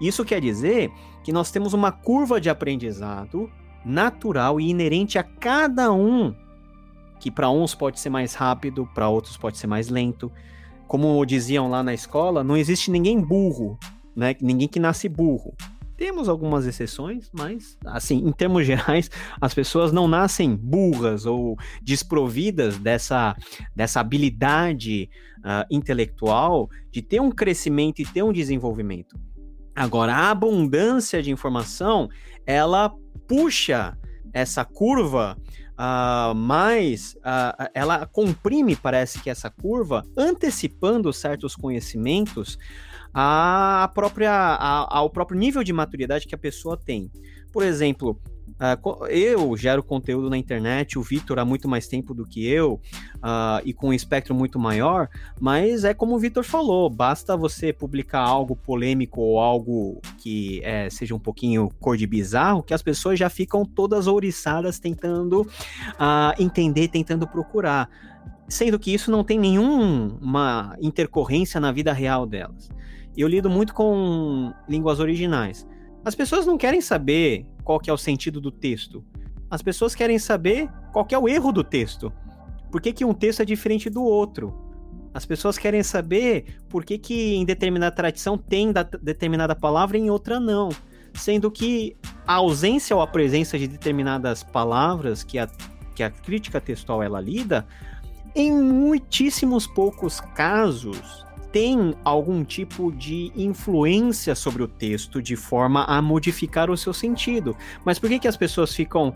[0.00, 0.90] Isso quer dizer
[1.22, 3.50] que nós temos uma curva de aprendizado
[3.84, 6.34] natural e inerente a cada um,
[7.18, 10.30] que para uns pode ser mais rápido, para outros pode ser mais lento.
[10.86, 13.78] Como diziam lá na escola, não existe ninguém burro,
[14.14, 14.34] né?
[14.40, 15.54] Ninguém que nasce burro.
[15.96, 19.08] Temos algumas exceções, mas, assim, em termos gerais,
[19.40, 23.36] as pessoas não nascem burras ou desprovidas dessa,
[23.74, 25.08] dessa habilidade
[25.38, 29.16] uh, intelectual de ter um crescimento e ter um desenvolvimento.
[29.74, 32.08] Agora, a abundância de informação,
[32.46, 32.92] ela
[33.26, 33.96] puxa
[34.32, 35.36] essa curva
[35.72, 42.58] uh, mais, uh, ela comprime, parece que essa curva, antecipando certos conhecimentos
[43.12, 47.10] à própria, a, ao próprio nível de maturidade que a pessoa tem.
[47.52, 48.20] Por exemplo,
[48.62, 52.74] Uh, eu gero conteúdo na internet, o Vitor há muito mais tempo do que eu
[53.16, 55.08] uh, e com um espectro muito maior,
[55.40, 60.88] mas é como o Vitor falou: basta você publicar algo polêmico ou algo que é,
[60.88, 66.32] seja um pouquinho cor de bizarro, que as pessoas já ficam todas ouriçadas tentando uh,
[66.38, 67.90] entender, tentando procurar.
[68.48, 72.70] Sendo que isso não tem nenhuma intercorrência na vida real delas.
[73.16, 75.66] Eu lido muito com línguas originais.
[76.04, 79.04] As pessoas não querem saber qual que é o sentido do texto.
[79.48, 82.12] As pessoas querem saber qual que é o erro do texto.
[82.70, 84.52] Por que, que um texto é diferente do outro?
[85.14, 90.10] As pessoas querem saber por que, que em determinada tradição tem determinada palavra e em
[90.10, 90.70] outra não.
[91.14, 95.46] Sendo que a ausência ou a presença de determinadas palavras que a,
[95.94, 97.66] que a crítica textual ela lida,
[98.34, 106.00] em muitíssimos poucos casos, tem algum tipo de influência sobre o texto de forma a
[106.00, 107.54] modificar o seu sentido.
[107.84, 109.14] Mas por que, que as pessoas ficam uh,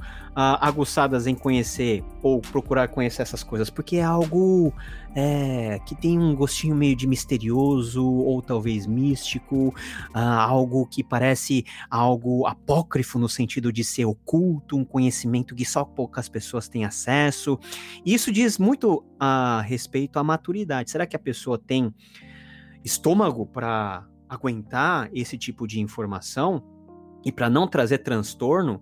[0.61, 3.71] aguçadas em conhecer ou procurar conhecer essas coisas?
[3.71, 4.71] Porque é algo
[5.15, 9.75] é, que tem um gostinho meio de misterioso ou talvez místico,
[10.15, 15.87] uh, algo que parece algo apócrifo no sentido de ser oculto, um conhecimento que só
[15.87, 17.59] poucas pessoas têm acesso.
[18.05, 20.91] Isso diz muito a respeito à maturidade.
[20.91, 21.95] Será que a pessoa tem
[22.87, 26.63] estômago para aguentar esse tipo de informação
[27.25, 28.81] e para não trazer transtorno,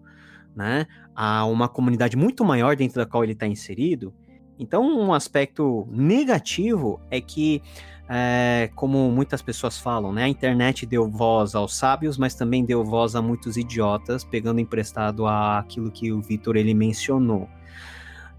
[0.54, 0.86] né,
[1.16, 4.14] a uma comunidade muito maior dentro da qual ele está inserido.
[4.58, 7.60] Então, um aspecto negativo é que
[8.08, 10.24] é, como muitas pessoas falam, né?
[10.24, 15.26] A internet deu voz aos sábios, mas também deu voz a muitos idiotas, pegando emprestado
[15.26, 17.48] aquilo que o Vitor ele mencionou.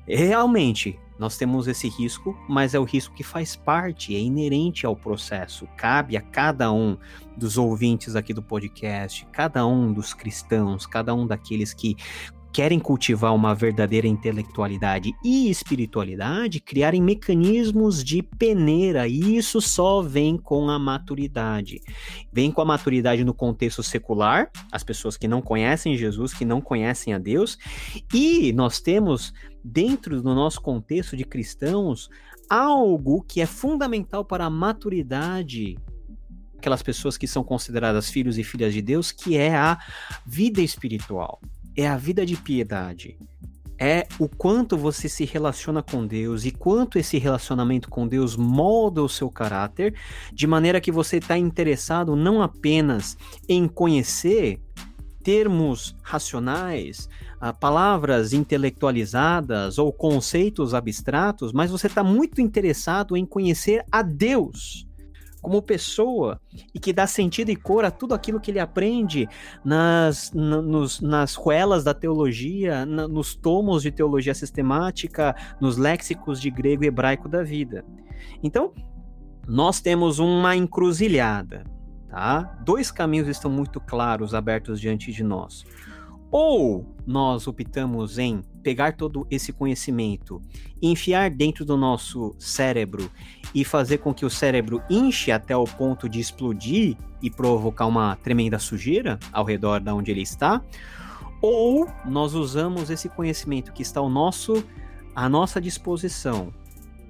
[0.07, 4.95] Realmente, nós temos esse risco, mas é o risco que faz parte, é inerente ao
[4.95, 5.67] processo.
[5.77, 6.97] Cabe a cada um
[7.37, 11.95] dos ouvintes aqui do podcast, cada um dos cristãos, cada um daqueles que
[12.55, 19.09] querem cultivar uma verdadeira intelectualidade e espiritualidade, criarem mecanismos de peneira.
[19.09, 21.81] E isso só vem com a maturidade.
[22.31, 26.61] Vem com a maturidade no contexto secular, as pessoas que não conhecem Jesus, que não
[26.61, 27.57] conhecem a Deus,
[28.13, 32.09] e nós temos dentro do nosso contexto de cristãos
[32.49, 35.75] algo que é fundamental para a maturidade
[36.57, 39.77] aquelas pessoas que são consideradas filhos e filhas de Deus, que é a
[40.25, 41.41] vida espiritual
[41.75, 43.17] é a vida de piedade.
[43.77, 49.03] É o quanto você se relaciona com Deus e quanto esse relacionamento com Deus molda
[49.03, 49.93] o seu caráter,
[50.33, 53.17] de maneira que você está interessado não apenas
[53.49, 54.61] em conhecer
[55.21, 57.09] termos racionais,
[57.41, 64.87] ah, palavras intelectualizadas ou conceitos abstratos, mas você está muito interessado em conhecer a Deus
[65.45, 66.41] como pessoa
[66.73, 69.29] e que dá sentido e cor a tudo aquilo que ele aprende
[69.63, 76.41] nas, na, nos, nas ruelas da teologia, na, nos tomos de teologia sistemática, nos léxicos
[76.41, 77.85] de grego e hebraico da vida.
[78.41, 78.73] Então,
[79.47, 81.63] nós temos uma encruzilhada,
[82.09, 82.57] tá?
[82.65, 85.63] Dois caminhos estão muito claros abertos diante de nós.
[86.31, 90.41] Ou nós optamos em pegar todo esse conhecimento,
[90.81, 93.11] enfiar dentro do nosso cérebro
[93.53, 98.15] e fazer com que o cérebro enche até o ponto de explodir e provocar uma
[98.15, 100.63] tremenda sujeira ao redor da onde ele está,
[101.39, 104.65] ou nós usamos esse conhecimento que está ao nosso
[105.15, 106.51] à nossa disposição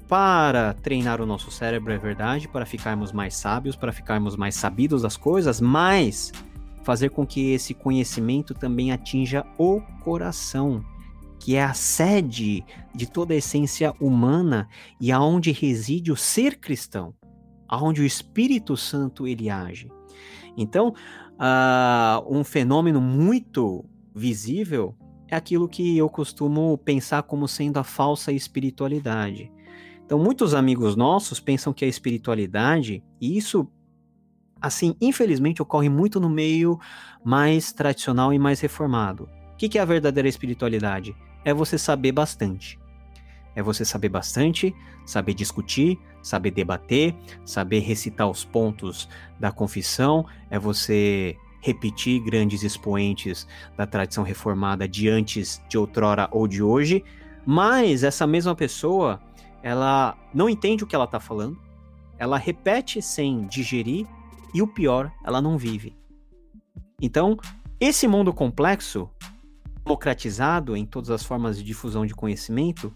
[0.09, 5.03] para treinar o nosso cérebro, é verdade, para ficarmos mais sábios, para ficarmos mais sabidos
[5.03, 6.33] das coisas, mas
[6.83, 10.83] fazer com que esse conhecimento também atinja o coração,
[11.45, 14.67] que é a sede de toda a essência humana
[14.99, 17.13] e aonde reside o ser cristão,
[17.67, 19.91] aonde o Espírito Santo ele age.
[20.57, 20.95] Então,
[21.33, 24.95] uh, um fenômeno muito visível
[25.27, 29.51] é aquilo que eu costumo pensar como sendo a falsa espiritualidade.
[30.03, 33.67] Então, muitos amigos nossos pensam que a espiritualidade, e isso
[34.59, 36.79] assim, infelizmente, ocorre muito no meio
[37.23, 39.29] mais tradicional e mais reformado.
[39.53, 41.15] O que, é a verdadeira espiritualidade?
[41.45, 42.77] É você saber bastante.
[43.55, 49.07] É você saber bastante, saber discutir, saber debater, saber recitar os pontos
[49.39, 56.47] da confissão, é você repetir grandes expoentes da tradição reformada de antes, de outrora ou
[56.47, 57.03] de hoje,
[57.45, 59.21] mas essa mesma pessoa,
[59.63, 61.57] ela não entende o que ela está falando,
[62.17, 64.05] ela repete sem digerir
[64.53, 65.95] e o pior, ela não vive.
[67.01, 67.37] Então,
[67.79, 69.09] esse mundo complexo,
[69.85, 72.91] democratizado em todas as formas de difusão de conhecimento,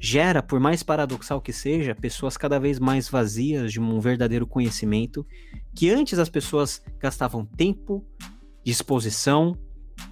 [0.00, 5.26] gera, por mais paradoxal que seja, pessoas cada vez mais vazias de um verdadeiro conhecimento,
[5.74, 8.04] que antes as pessoas gastavam tempo,
[8.64, 9.54] disposição,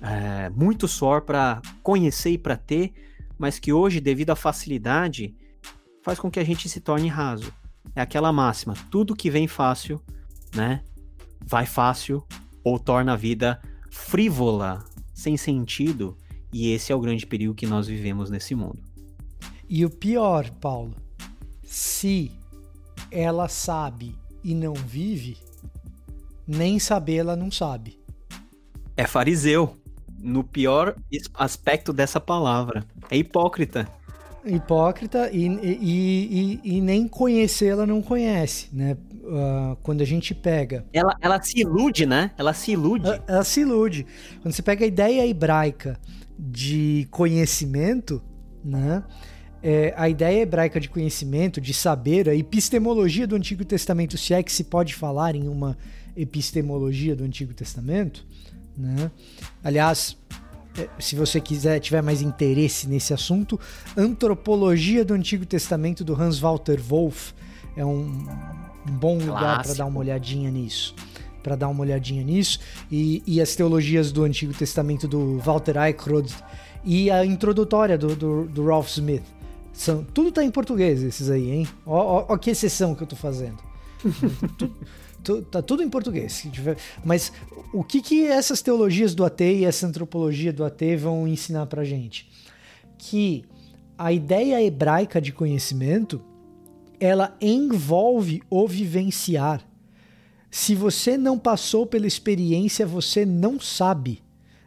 [0.03, 2.93] é, muito suor para conhecer e para ter,
[3.39, 5.35] mas que hoje, devido à facilidade,
[6.03, 7.51] faz com que a gente se torne raso.
[7.97, 10.03] É aquela máxima: tudo que vem fácil,
[10.55, 10.83] né,
[11.43, 12.23] vai fácil
[12.63, 14.85] ou torna a vida frívola,
[15.19, 16.17] sem sentido,
[16.53, 18.79] e esse é o grande perigo que nós vivemos nesse mundo.
[19.69, 20.95] E o pior, Paulo,
[21.65, 22.31] se
[23.11, 25.37] ela sabe e não vive,
[26.47, 27.99] nem saber ela não sabe.
[28.97, 29.77] É fariseu,
[30.21, 30.95] no pior
[31.35, 32.87] aspecto dessa palavra.
[33.11, 33.89] É hipócrita
[34.45, 38.97] hipócrita e, e, e, e nem conhecê-la não conhece, né?
[39.29, 40.87] Uh, quando a gente pega.
[40.91, 42.31] Ela, ela se ilude, né?
[42.39, 43.07] Ela se ilude.
[43.07, 44.07] Ela, ela, se ilude.
[44.41, 46.01] Quando você pega a ideia hebraica
[46.39, 48.23] de conhecimento,
[48.65, 49.05] né?
[49.63, 54.43] É, a ideia hebraica de conhecimento, de saber, a epistemologia do Antigo Testamento, se é
[54.43, 55.77] que se pode falar em uma
[56.17, 58.25] epistemologia do Antigo Testamento,
[58.77, 59.11] né?
[59.63, 60.17] Aliás,
[60.79, 63.59] é, se você quiser, tiver mais interesse nesse assunto,
[63.97, 67.35] Antropologia do Antigo Testamento do Hans Walter Wolff
[67.77, 68.27] é um,
[68.89, 70.95] um bom lugar para dar uma olhadinha nisso.
[71.43, 72.59] Para dar uma olhadinha nisso.
[72.91, 76.35] E, e, as teologias do Antigo Testamento do Walter Eichrodt
[76.85, 79.23] e a introdutória do, do, do Ralph Smith.
[79.73, 81.69] São, tudo tá em português esses aí, hein?
[81.87, 83.59] Ó, ó, ó que exceção que eu tô fazendo.
[85.23, 86.47] tudo, tá tudo em português.
[87.05, 87.33] Mas
[87.73, 91.85] o que, que essas teologias do AT e essa antropologia do AT vão ensinar pra
[91.85, 92.29] gente?
[92.99, 93.45] Que
[93.97, 96.21] a ideia hebraica de conhecimento
[97.01, 99.63] ela envolve o vivenciar.
[100.51, 104.23] Se você não passou pela experiência, você não sabe.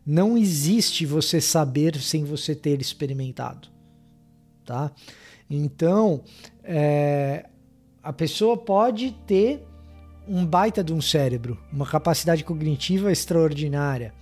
[0.06, 3.68] Não existe você saber sem você ter experimentado,
[4.66, 4.92] tá?
[5.50, 6.24] Então,
[6.64, 7.48] é,
[8.02, 9.64] a pessoa pode ter
[10.28, 14.14] um baita de um cérebro, uma capacidade cognitiva extraordinária,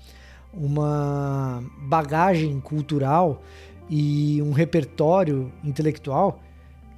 [0.53, 3.43] uma bagagem cultural
[3.89, 6.41] e um repertório intelectual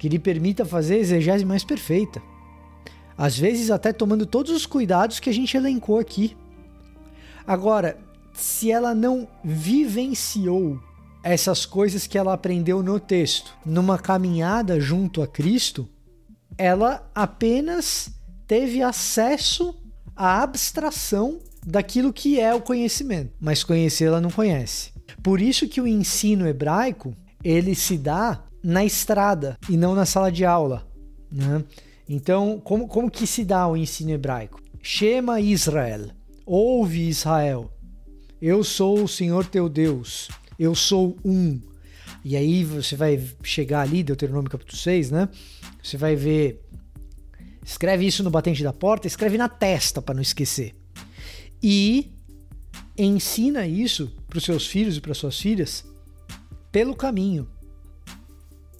[0.02, 2.20] que lhe permita fazer a exegese mais perfeita.
[3.16, 6.36] Às vezes até tomando todos os cuidados que a gente elencou aqui.
[7.46, 7.96] Agora,
[8.34, 10.80] se ela não vivenciou
[11.22, 15.88] essas coisas que ela aprendeu no texto, numa caminhada junto a Cristo,
[16.58, 18.10] ela apenas
[18.44, 19.72] teve acesso
[20.16, 24.90] à abstração daquilo que é o conhecimento, mas conhecer ela não conhece.
[25.22, 30.30] Por isso que o ensino hebraico ele se dá na estrada e não na sala
[30.30, 30.86] de aula.
[31.30, 31.64] Né?
[32.08, 34.60] Então, como, como que se dá o ensino hebraico?
[34.82, 36.10] Shema Israel,
[36.44, 37.70] ouve Israel,
[38.40, 41.60] eu sou o Senhor teu Deus, eu sou um.
[42.24, 45.28] E aí você vai chegar ali, Deuteronômio capítulo 6, né?
[45.82, 46.60] Você vai ver.
[47.64, 50.74] Escreve isso no batente da porta, escreve na testa para não esquecer.
[51.62, 52.12] E
[52.98, 55.84] ensina isso para os seus filhos e para suas filhas
[56.72, 57.46] pelo caminho,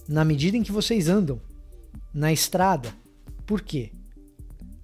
[0.07, 1.39] na medida em que vocês andam,
[2.13, 2.89] na estrada.
[3.45, 3.91] Por quê?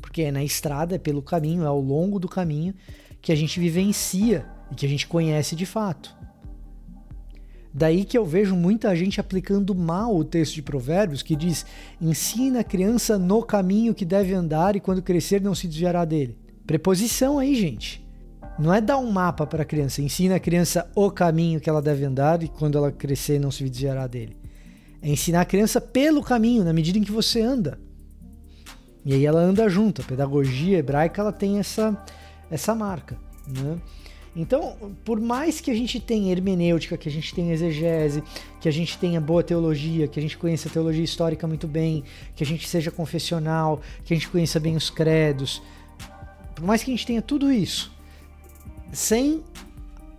[0.02, 2.74] Porque é na estrada, é pelo caminho, é ao longo do caminho
[3.22, 6.18] que a gente vivencia e que a gente conhece de fato.
[7.72, 11.66] Daí que eu vejo muita gente aplicando mal o texto de Provérbios que diz:
[12.02, 16.38] ensina a criança no caminho que deve andar e quando crescer não se desviará dele.
[16.66, 18.06] Preposição aí, gente.
[18.58, 21.82] Não é dar um mapa para a criança, ensina a criança o caminho que ela
[21.82, 24.36] deve andar e quando ela crescer não se desviará dele.
[25.02, 27.80] É ensinar a criança pelo caminho, na medida em que você anda.
[29.06, 30.02] E aí ela anda junto.
[30.02, 31.98] A pedagogia hebraica ela tem essa,
[32.52, 33.18] essa marca.
[33.48, 33.80] Né?
[34.36, 38.24] Então, por mais que a gente tenha hermenêutica, que a gente tenha exegese,
[38.62, 42.04] que a gente tenha boa teologia, que a gente conheça a teologia histórica muito bem,
[42.36, 45.62] que a gente seja confessional, que a gente conheça bem os credos,
[46.56, 47.92] por mais que a gente tenha tudo isso,
[48.92, 49.44] sem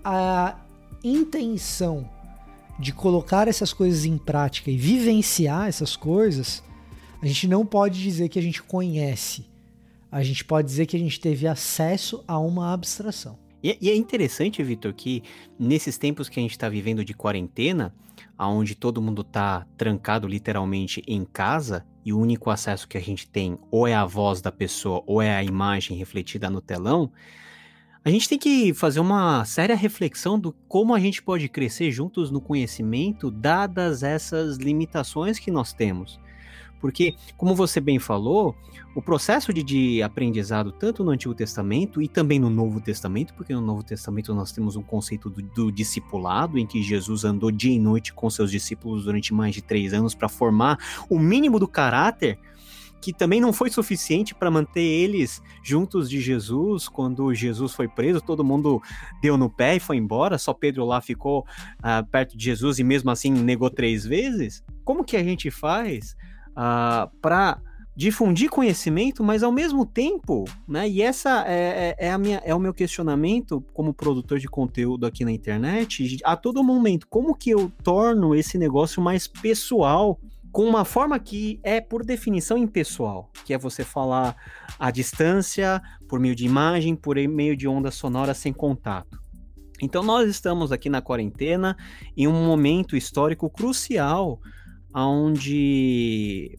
[0.04, 0.56] a
[1.04, 2.08] intenção
[2.80, 6.64] de colocar essas coisas em prática e vivenciar essas coisas,
[7.20, 9.44] a gente não pode dizer que a gente conhece.
[10.10, 13.38] A gente pode dizer que a gente teve acesso a uma abstração.
[13.62, 15.22] E, e é interessante, Vitor, que
[15.58, 17.94] nesses tempos que a gente está vivendo de quarentena,
[18.38, 23.28] onde todo mundo está trancado literalmente em casa e o único acesso que a gente
[23.28, 27.12] tem ou é a voz da pessoa ou é a imagem refletida no telão,
[28.04, 32.30] a gente tem que fazer uma séria reflexão do como a gente pode crescer juntos
[32.30, 36.18] no conhecimento, dadas essas limitações que nós temos.
[36.80, 38.56] Porque, como você bem falou,
[38.94, 43.52] o processo de, de, aprendizado, tanto no Antigo Testamento e também no Novo Testamento, porque
[43.52, 47.74] no Novo Testamento nós temos um conceito do, do discipulado, em que Jesus andou dia
[47.74, 50.78] e noite com seus discípulos durante mais de três anos para formar
[51.10, 52.38] o mínimo do caráter,
[53.00, 56.88] que também não foi suficiente para manter eles juntos de Jesus.
[56.88, 58.80] Quando Jesus foi preso, todo mundo
[59.22, 61.40] deu no pé e foi embora, só Pedro lá ficou
[61.78, 64.62] uh, perto de Jesus e mesmo assim negou três vezes.
[64.84, 66.16] Como que a gente faz?
[66.50, 67.60] uh, ah, para
[67.96, 70.88] difundir conhecimento, mas ao mesmo tempo, né?
[70.88, 75.04] E essa é, é, é, a minha, é o meu questionamento como produtor de conteúdo
[75.04, 80.18] aqui na internet, a todo momento, como que eu torno esse negócio mais pessoal,
[80.52, 84.36] com uma forma que é por definição impessoal, que é você falar
[84.78, 89.20] à distância, por meio de imagem, por meio de onda sonora sem contato.
[89.82, 91.76] Então nós estamos aqui na quarentena
[92.16, 94.40] em um momento histórico crucial
[94.94, 96.58] onde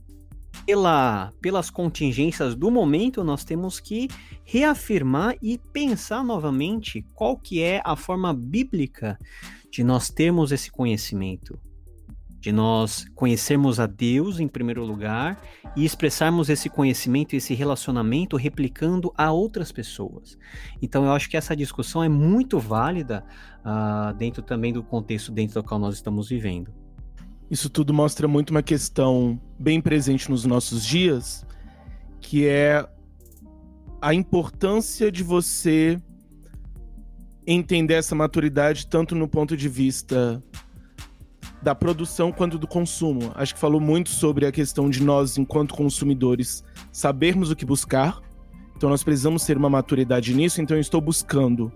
[0.66, 4.08] pela, pelas contingências do momento nós temos que
[4.44, 9.20] reafirmar e pensar novamente qual que é a forma bíblica
[9.72, 11.60] de nós termos esse conhecimento,
[12.42, 15.40] de nós conhecermos a Deus em primeiro lugar
[15.76, 20.38] e expressarmos esse conhecimento, esse relacionamento replicando a outras pessoas.
[20.82, 23.24] Então eu acho que essa discussão é muito válida
[23.60, 26.74] uh, dentro também do contexto dentro do qual nós estamos vivendo.
[27.50, 31.46] Isso tudo mostra muito uma questão bem presente nos nossos dias,
[32.20, 32.88] que é
[34.02, 36.02] a importância de você
[37.46, 40.42] entender essa maturidade tanto no ponto de vista
[41.62, 43.32] da produção quanto do consumo.
[43.36, 48.20] Acho que falou muito sobre a questão de nós, enquanto consumidores, sabermos o que buscar.
[48.76, 50.62] Então nós precisamos ter uma maturidade nisso.
[50.62, 51.72] Então eu estou buscando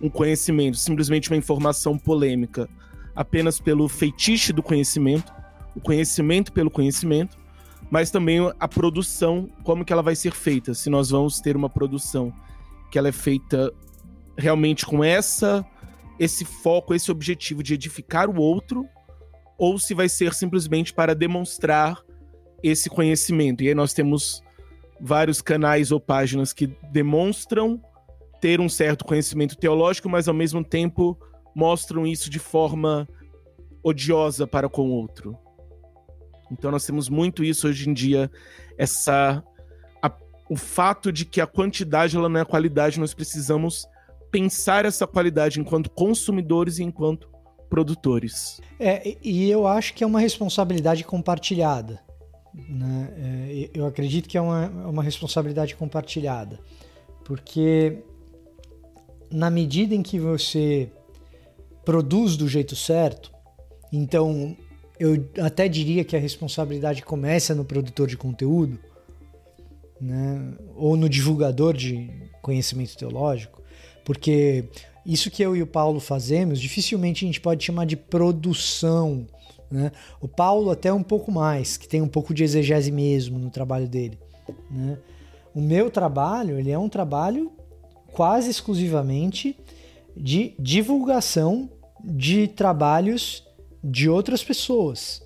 [0.00, 2.68] um conhecimento, simplesmente uma informação polêmica
[3.14, 5.32] apenas pelo feitiço do conhecimento,
[5.74, 7.36] o conhecimento pelo conhecimento,
[7.90, 11.68] mas também a produção, como que ela vai ser feita, se nós vamos ter uma
[11.68, 12.32] produção
[12.90, 13.72] que ela é feita
[14.36, 15.64] realmente com essa
[16.18, 18.86] esse foco, esse objetivo de edificar o outro,
[19.58, 22.02] ou se vai ser simplesmente para demonstrar
[22.62, 23.62] esse conhecimento.
[23.62, 24.42] E aí nós temos
[25.00, 27.80] vários canais ou páginas que demonstram
[28.40, 31.18] ter um certo conhecimento teológico, mas ao mesmo tempo
[31.54, 33.08] mostram isso de forma
[33.82, 35.36] odiosa para com o outro.
[36.50, 38.30] Então nós temos muito isso hoje em dia,
[38.78, 39.42] essa
[40.02, 40.12] a,
[40.48, 43.86] o fato de que a quantidade ela não é a qualidade, nós precisamos
[44.30, 47.28] pensar essa qualidade enquanto consumidores e enquanto
[47.68, 48.60] produtores.
[48.78, 52.00] É, e eu acho que é uma responsabilidade compartilhada.
[52.54, 53.12] Né?
[53.16, 56.60] É, eu acredito que é uma, é uma responsabilidade compartilhada.
[57.24, 57.98] Porque
[59.30, 60.88] na medida em que você
[61.84, 63.32] produz do jeito certo,
[63.92, 64.56] então
[64.98, 68.78] eu até diria que a responsabilidade começa no produtor de conteúdo,
[70.00, 70.54] né?
[70.76, 72.10] ou no divulgador de
[72.40, 73.62] conhecimento teológico,
[74.04, 74.68] porque
[75.04, 79.26] isso que eu e o Paulo fazemos, dificilmente a gente pode chamar de produção.
[79.70, 79.92] Né?
[80.20, 83.88] O Paulo até um pouco mais, que tem um pouco de exegese mesmo no trabalho
[83.88, 84.18] dele.
[84.70, 84.98] Né?
[85.54, 87.52] O meu trabalho, ele é um trabalho
[88.12, 89.56] quase exclusivamente
[90.16, 91.68] de divulgação
[92.02, 93.44] de trabalhos
[93.82, 95.22] de outras pessoas,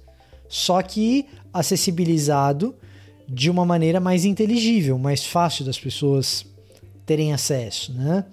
[0.48, 2.74] só que acessibilizado
[3.28, 6.46] de uma maneira mais inteligível, mais fácil das pessoas
[7.04, 8.24] terem acesso, né?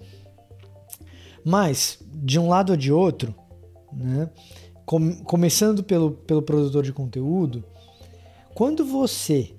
[1.48, 3.32] Mas de um lado ou de outro,
[3.92, 4.28] né?
[4.84, 7.64] Com, começando pelo, pelo produtor de conteúdo,
[8.52, 9.54] quando você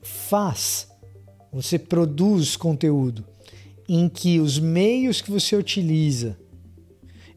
[0.00, 0.88] faz,
[1.52, 3.26] você produz conteúdo
[3.86, 6.38] em que os meios que você utiliza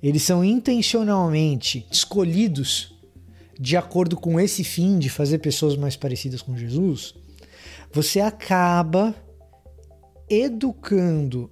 [0.02, 2.98] eles são intencionalmente escolhidos
[3.60, 7.14] de acordo com esse fim de fazer pessoas mais parecidas com Jesus,
[7.92, 9.14] você acaba
[10.28, 11.52] educando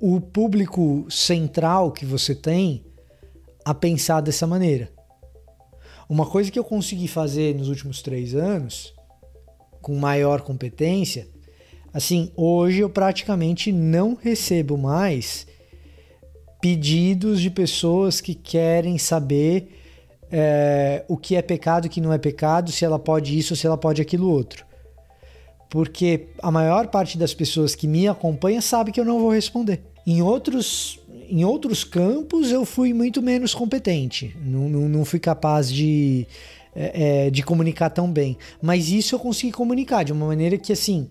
[0.00, 2.84] o público central que você tem
[3.64, 4.90] a pensar dessa maneira.
[6.08, 8.94] Uma coisa que eu consegui fazer nos últimos três anos,
[9.82, 11.28] com maior competência,
[11.92, 15.46] assim, hoje eu praticamente não recebo mais
[16.60, 19.74] pedidos de pessoas que querem saber
[20.30, 23.66] é, o que é pecado o que não é pecado, se ela pode isso se
[23.66, 24.67] ela pode aquilo outro.
[25.68, 29.82] Porque a maior parte das pessoas que me acompanha sabe que eu não vou responder.
[30.06, 30.98] Em outros,
[31.28, 36.26] em outros campos eu fui muito menos competente, não, não, não fui capaz de,
[36.74, 38.38] é, é, de comunicar tão bem.
[38.62, 41.06] Mas isso eu consegui comunicar de uma maneira que, assim,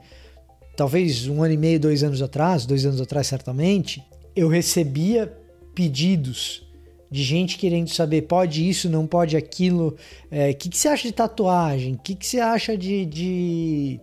[0.76, 4.04] talvez um ano e meio, dois anos atrás, dois anos atrás certamente,
[4.36, 5.32] eu recebia
[5.76, 6.68] pedidos
[7.10, 9.90] de gente querendo saber pode isso, não pode aquilo.
[9.90, 9.96] O
[10.30, 11.94] é, que, que você acha de tatuagem?
[11.94, 14.00] O que, que você acha de, de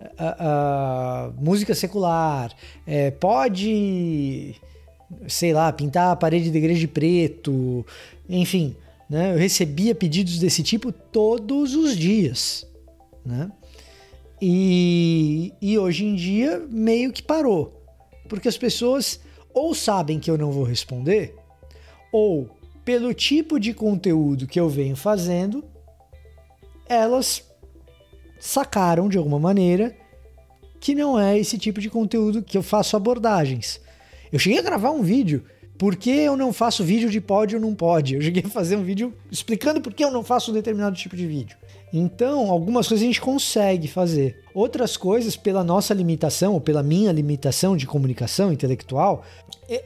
[0.00, 2.52] uh, uh, música secular?
[2.86, 4.54] É, pode,
[5.26, 7.84] sei lá, pintar a parede da igreja de preto?
[8.28, 8.76] Enfim,
[9.08, 9.32] né?
[9.32, 12.66] eu recebia pedidos desse tipo todos os dias.
[13.24, 13.50] Né?
[14.40, 17.82] E, e hoje em dia meio que parou.
[18.28, 19.20] Porque as pessoas
[19.52, 21.34] ou sabem que eu não vou responder,
[22.12, 22.48] ou
[22.84, 25.64] pelo tipo de conteúdo que eu venho fazendo,
[26.88, 27.44] elas
[28.38, 29.94] sacaram de alguma maneira
[30.80, 33.80] que não é esse tipo de conteúdo que eu faço abordagens.
[34.32, 35.44] Eu cheguei a gravar um vídeo
[35.78, 38.16] por que eu não faço vídeo de pode ou não pode.
[38.16, 41.16] Eu cheguei a fazer um vídeo explicando por que eu não faço um determinado tipo
[41.16, 41.56] de vídeo.
[41.92, 44.42] Então, algumas coisas a gente consegue fazer.
[44.52, 49.24] Outras coisas, pela nossa limitação, ou pela minha limitação de comunicação intelectual,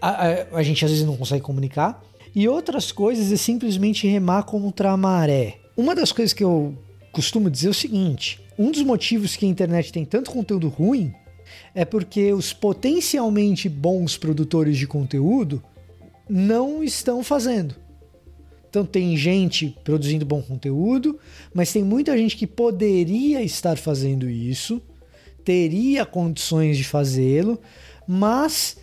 [0.00, 2.03] a, a, a gente às vezes não consegue comunicar.
[2.34, 5.59] E outras coisas é simplesmente remar contra a maré.
[5.76, 6.74] Uma das coisas que eu
[7.12, 11.12] costumo dizer o seguinte: um dos motivos que a internet tem tanto conteúdo ruim
[11.74, 15.62] é porque os potencialmente bons produtores de conteúdo
[16.28, 17.76] não estão fazendo.
[18.68, 21.18] Então tem gente produzindo bom conteúdo,
[21.52, 24.80] mas tem muita gente que poderia estar fazendo isso,
[25.44, 27.60] teria condições de fazê-lo,
[28.08, 28.78] mas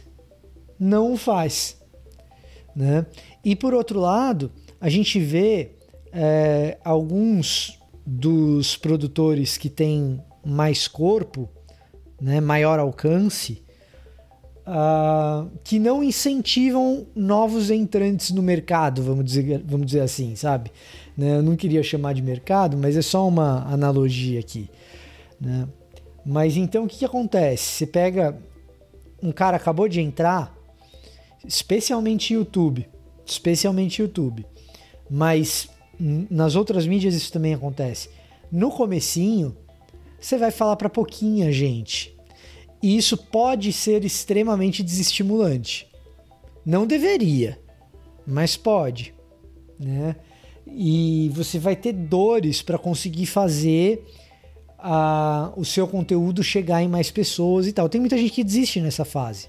[0.79, 1.75] não faz.
[2.75, 3.03] Né?
[3.43, 5.71] E por outro lado, a gente vê
[6.13, 7.78] é, alguns
[8.11, 11.47] dos produtores que têm mais corpo,
[12.19, 13.61] né, maior alcance,
[14.65, 20.71] uh, que não incentivam novos entrantes no mercado, vamos dizer, vamos dizer assim, sabe?
[21.15, 21.37] Né?
[21.37, 24.67] Eu não queria chamar de mercado, mas é só uma analogia aqui.
[25.39, 25.67] Né?
[26.25, 27.63] Mas então o que, que acontece?
[27.63, 28.35] Você pega
[29.21, 30.51] um cara acabou de entrar,
[31.45, 32.89] especialmente YouTube,
[33.23, 34.47] especialmente YouTube.
[35.07, 35.68] Mas
[35.99, 38.09] nas outras mídias isso também acontece.
[38.51, 39.55] No comecinho,
[40.19, 42.15] você vai falar para pouquinha gente.
[42.81, 45.87] E isso pode ser extremamente desestimulante.
[46.65, 47.59] Não deveria,
[48.25, 49.13] mas pode,
[49.77, 50.15] né?
[50.65, 54.05] E você vai ter dores para conseguir fazer
[54.77, 57.89] a, o seu conteúdo chegar em mais pessoas e tal.
[57.89, 59.47] Tem muita gente que desiste nessa fase.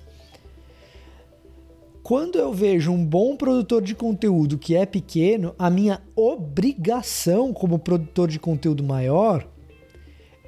[2.11, 7.79] Quando eu vejo um bom produtor de conteúdo que é pequeno, a minha obrigação como
[7.79, 9.47] produtor de conteúdo maior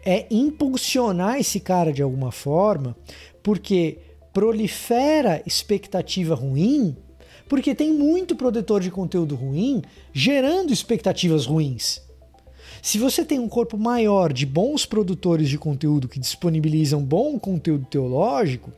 [0.05, 2.97] é impulsionar esse cara de alguma forma,
[3.45, 3.99] porque
[4.33, 6.97] prolifera expectativa ruim,
[7.49, 9.83] porque tem muito produtor de conteúdo ruim
[10.13, 12.03] gerando expectativas ruins.
[12.83, 17.87] Se você tem um corpo maior de bons produtores de conteúdo que disponibilizam bom conteúdo
[17.89, 18.73] teológico,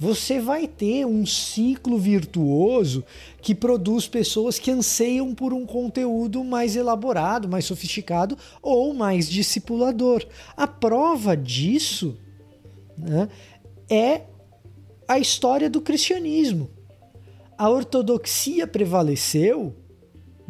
[0.00, 3.04] você vai ter um ciclo virtuoso
[3.42, 10.24] que produz pessoas que anseiam por um conteúdo mais elaborado, mais sofisticado ou mais discipulador.
[10.56, 12.16] A prova disso
[12.96, 13.28] né,
[13.90, 14.22] é
[15.06, 16.70] a história do cristianismo.
[17.58, 19.76] A ortodoxia prevaleceu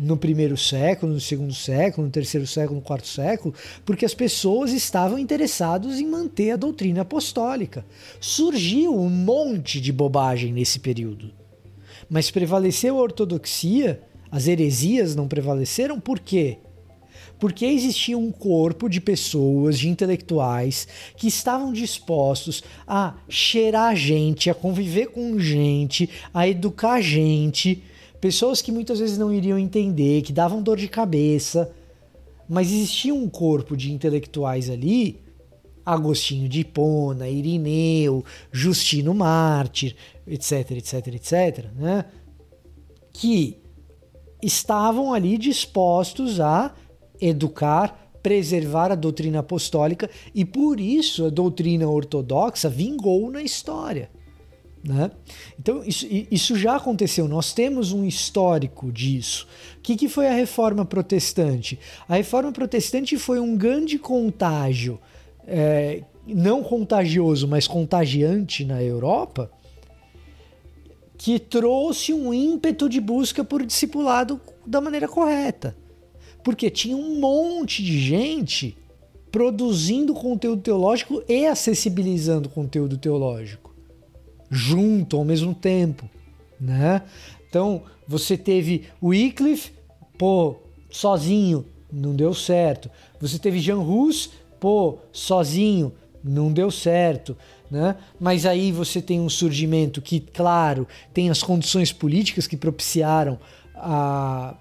[0.01, 4.73] no primeiro século, no segundo século, no terceiro século, no quarto século, porque as pessoas
[4.73, 7.85] estavam interessadas em manter a doutrina apostólica.
[8.19, 11.31] Surgiu um monte de bobagem nesse período.
[12.09, 16.59] Mas prevaleceu a ortodoxia, as heresias não prevaleceram por quê?
[17.39, 24.55] Porque existia um corpo de pessoas, de intelectuais, que estavam dispostos a cheirar gente, a
[24.55, 27.83] conviver com gente, a educar gente,
[28.21, 31.73] pessoas que muitas vezes não iriam entender, que davam dor de cabeça,
[32.49, 35.21] mas existia um corpo de intelectuais ali,
[35.85, 39.97] Agostinho de Hipona, Irineu, Justino Mártir,
[40.27, 42.05] etc, etc, etc, né?
[43.13, 43.57] que
[44.43, 46.75] estavam ali dispostos a
[47.21, 54.11] educar, preservar a doutrina apostólica e por isso a doutrina ortodoxa vingou na história.
[54.83, 55.11] Né?
[55.59, 59.47] Então, isso, isso já aconteceu, nós temos um histórico disso.
[59.77, 61.79] O que, que foi a reforma protestante?
[62.09, 64.99] A reforma protestante foi um grande contágio,
[65.47, 69.51] é, não contagioso, mas contagiante na Europa,
[71.19, 75.77] que trouxe um ímpeto de busca por discipulado da maneira correta.
[76.43, 78.79] Porque tinha um monte de gente
[79.31, 83.70] produzindo conteúdo teológico e acessibilizando conteúdo teológico
[84.51, 86.09] junto ao mesmo tempo,
[86.61, 87.03] né?
[87.49, 89.73] Então, você teve Wycliffe,
[90.19, 90.57] pô,
[90.91, 92.91] sozinho, não deu certo.
[93.21, 95.93] Você teve Jean Hus, pô, sozinho,
[96.23, 97.37] não deu certo,
[97.71, 97.97] né?
[98.19, 103.39] Mas aí você tem um surgimento que, claro, tem as condições políticas que propiciaram
[103.75, 104.55] a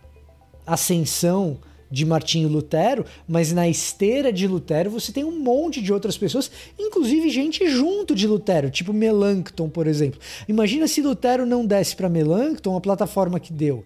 [0.66, 1.58] ascensão
[1.92, 6.52] de Martinho Lutero, mas na esteira de Lutero você tem um monte de outras pessoas,
[6.78, 10.20] inclusive gente junto de Lutero, tipo Melanchthon, por exemplo.
[10.48, 13.84] Imagina se Lutero não desse para Melanchthon a plataforma que deu.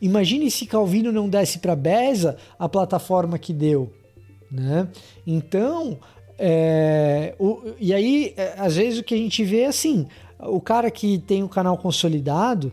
[0.00, 3.92] Imagine se Calvino não desse para Beza a plataforma que deu.
[4.50, 4.88] Né?
[5.26, 5.98] Então,
[6.38, 10.06] é, o, e aí, é, às vezes o que a gente vê é assim:
[10.40, 12.72] o cara que tem o canal consolidado,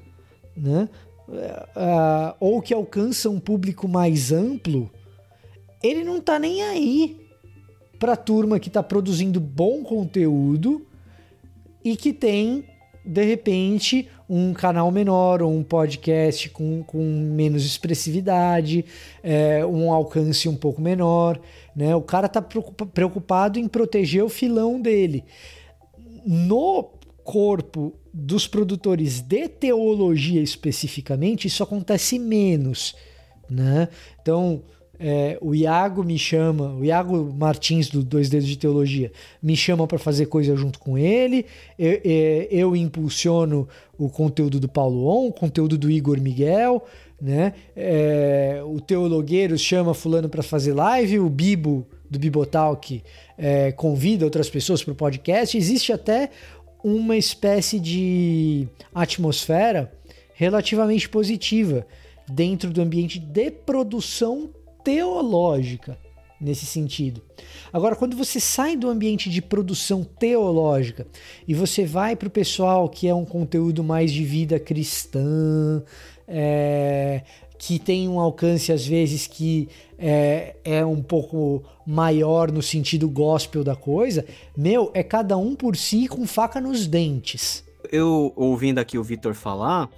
[0.56, 0.90] né?
[1.30, 4.90] Uh, ou que alcança um público mais amplo,
[5.82, 7.18] ele não tá nem aí
[8.00, 10.86] para a turma que está produzindo bom conteúdo
[11.84, 12.66] e que tem
[13.06, 18.86] de repente um canal menor ou um podcast com, com menos expressividade,
[19.24, 21.40] é, um alcance um pouco menor,
[21.76, 21.96] né?
[21.96, 25.24] O cara está preocupado em proteger o filão dele.
[26.26, 26.92] No
[27.24, 32.96] corpo dos produtores de teologia especificamente, isso acontece menos,
[33.50, 33.88] né?
[34.22, 34.64] Então,
[35.00, 39.88] é, o Iago me chama, o Iago Martins do Dois Dedos de Teologia, me chama
[39.88, 41.46] para fazer coisa junto com ele,
[41.78, 46.84] eu, é, eu, impulsiono o conteúdo do Paulo On, o conteúdo do Igor Miguel,
[47.22, 47.54] né?
[47.76, 53.04] É, o Teologueiros chama fulano para fazer live, o Bibo do Bibotalk
[53.38, 55.58] é, convida outras pessoas para o podcast.
[55.58, 56.30] Existe até
[56.84, 59.92] uma espécie de atmosfera
[60.34, 61.86] relativamente positiva
[62.28, 64.50] dentro do ambiente de produção
[64.84, 65.98] teológica
[66.40, 67.22] nesse sentido.
[67.74, 71.06] Agora, quando você sai do ambiente de produção teológica
[71.48, 75.84] e você vai para o pessoal que é um conteúdo mais de vida cristã,
[76.28, 77.24] é,
[77.60, 83.66] que tem um alcance às vezes que é, é um pouco maior no sentido gospel
[83.66, 87.64] da coisa, meu, é cada um por si com faca nos dentes.
[87.92, 89.90] Eu ouvindo aqui o Vitor falar,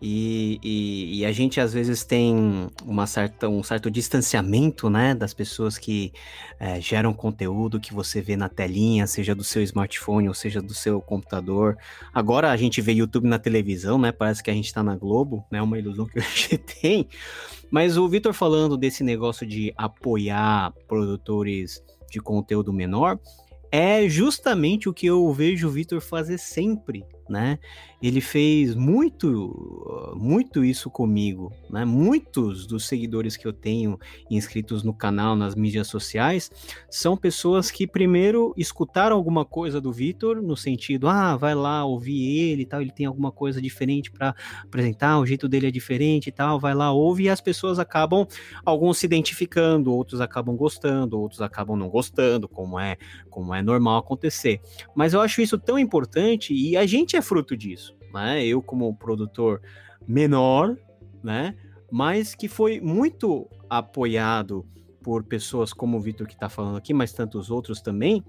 [0.00, 5.34] E, e, e, a gente às vezes tem uma certa, um certo distanciamento né, das
[5.34, 6.12] pessoas que
[6.60, 10.72] é, geram conteúdo que você vê na telinha, seja do seu smartphone ou seja do
[10.72, 11.76] seu computador.
[12.14, 14.12] Agora a gente vê YouTube na televisão, né?
[14.12, 15.60] Parece que a gente está na Globo, né?
[15.60, 17.08] Uma ilusão que a gente tem.
[17.68, 23.18] Mas o Vitor falando desse negócio de apoiar produtores de conteúdo menor,
[23.70, 27.58] é justamente o que eu vejo o Vitor fazer sempre, né?
[28.00, 31.84] Ele fez muito, muito isso comigo, né?
[31.84, 33.98] Muitos dos seguidores que eu tenho
[34.30, 36.50] inscritos no canal, nas mídias sociais,
[36.88, 42.38] são pessoas que primeiro escutaram alguma coisa do Vitor, no sentido, ah, vai lá ouvir
[42.38, 46.28] ele e tal, ele tem alguma coisa diferente para apresentar, o jeito dele é diferente
[46.28, 48.26] e tal, vai lá, ouve, e as pessoas acabam,
[48.64, 52.96] alguns se identificando, outros acabam gostando, outros acabam não gostando, como é,
[53.28, 54.60] como é normal acontecer.
[54.94, 58.44] Mas eu acho isso tão importante e a gente é fruto disso, né?
[58.44, 59.60] Eu como produtor
[60.06, 60.76] menor,
[61.22, 61.54] né?
[61.90, 64.66] Mas que foi muito apoiado
[65.02, 68.22] por pessoas como o Vitor que está falando aqui, mas tantos outros também,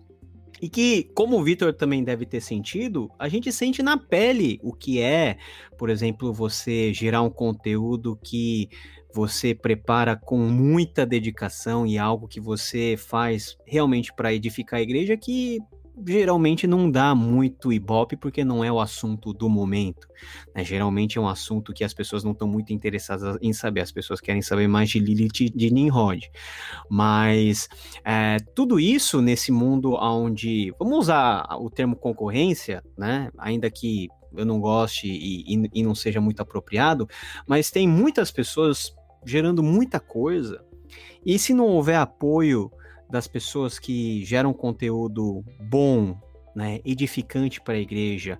[0.62, 4.74] e que, como o Vitor também deve ter sentido, a gente sente na pele o
[4.74, 5.38] que é,
[5.78, 8.70] por exemplo, você gerar um conteúdo que
[9.14, 15.18] você prepara com muita dedicação e algo que você faz realmente para edificar a igreja
[15.18, 15.60] que
[16.06, 20.08] geralmente não dá muito ibope porque não é o assunto do momento.
[20.56, 20.64] Né?
[20.64, 24.20] Geralmente é um assunto que as pessoas não estão muito interessadas em saber, as pessoas
[24.20, 26.30] querem saber mais de Lilith de Nimrod.
[26.89, 27.68] Mas
[28.06, 33.30] é, tudo isso nesse mundo onde, vamos usar o termo concorrência, né?
[33.38, 37.08] ainda que eu não goste e, e, e não seja muito apropriado,
[37.47, 38.93] mas tem muitas pessoas
[39.26, 40.64] gerando muita coisa.
[41.26, 42.72] E se não houver apoio
[43.10, 46.16] das pessoas que geram conteúdo bom,
[46.55, 48.39] né, edificante para a igreja,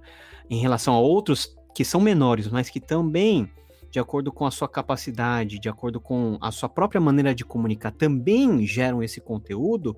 [0.50, 3.50] em relação a outros que são menores, mas que também,
[3.90, 7.92] de acordo com a sua capacidade, de acordo com a sua própria maneira de comunicar,
[7.92, 9.96] também geram esse conteúdo,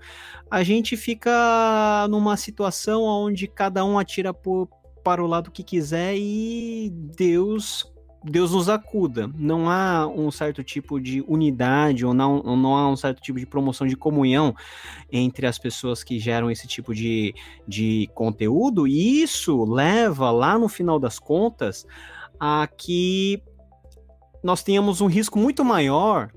[0.49, 4.69] a gente fica numa situação onde cada um atira por,
[5.03, 7.90] para o lado que quiser e Deus
[8.23, 9.29] Deus nos acuda.
[9.35, 13.39] Não há um certo tipo de unidade ou não, ou não há um certo tipo
[13.39, 14.55] de promoção de comunhão
[15.11, 17.33] entre as pessoas que geram esse tipo de,
[17.67, 21.85] de conteúdo, e isso leva lá no final das contas
[22.39, 23.41] a que
[24.43, 26.31] nós tenhamos um risco muito maior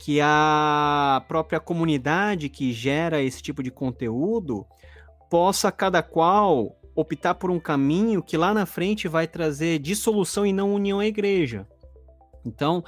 [0.00, 4.64] que a própria comunidade que gera esse tipo de conteúdo
[5.28, 10.52] possa cada qual optar por um caminho que lá na frente vai trazer dissolução e
[10.52, 11.66] não união à igreja.
[12.44, 12.82] Então,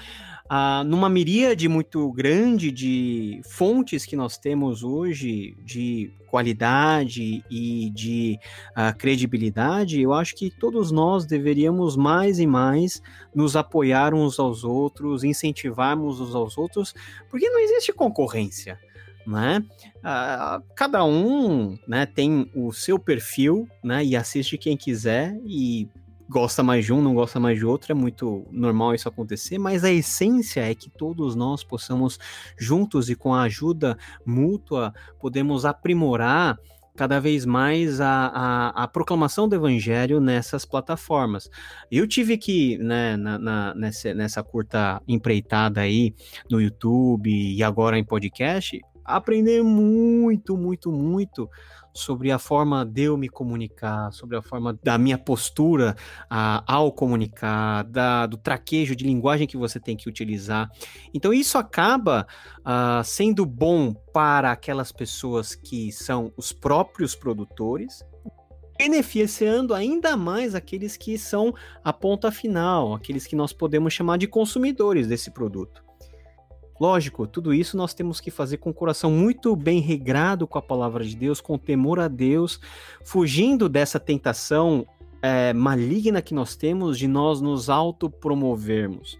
[0.48, 8.38] ah, numa miríade muito grande de fontes que nós temos hoje de qualidade e de
[8.74, 13.02] ah, credibilidade, eu acho que todos nós deveríamos mais e mais
[13.34, 16.94] nos apoiar uns aos outros, incentivarmos uns aos outros,
[17.30, 18.78] porque não existe concorrência
[19.26, 19.64] né?
[20.02, 25.88] Ah, cada um, né, tem o seu perfil, né, e assiste quem quiser e
[26.28, 29.84] gosta mais de um, não gosta mais de outro, é muito normal isso acontecer, mas
[29.84, 32.18] a essência é que todos nós possamos
[32.58, 36.58] juntos e com a ajuda mútua podemos aprimorar
[36.96, 41.48] cada vez mais a, a, a, proclamação do evangelho nessas plataformas.
[41.90, 46.14] Eu tive que, né, na, na, nessa, nessa curta empreitada aí
[46.50, 51.48] no YouTube e agora em podcast, aprender muito, muito, muito
[51.94, 55.94] sobre a forma de eu me comunicar, sobre a forma da minha postura
[56.28, 60.70] ao comunicar, da, do traquejo de linguagem que você tem que utilizar.
[61.12, 62.26] Então, isso acaba
[62.60, 68.02] uh, sendo bom para aquelas pessoas que são os próprios produtores,
[68.78, 74.26] beneficiando ainda mais aqueles que são a ponta final, aqueles que nós podemos chamar de
[74.26, 75.84] consumidores desse produto.
[76.82, 80.62] Lógico, tudo isso nós temos que fazer com o coração muito bem regrado com a
[80.62, 82.58] palavra de Deus, com temor a Deus,
[83.04, 84.84] fugindo dessa tentação
[85.22, 89.16] é, maligna que nós temos de nós nos autopromovermos.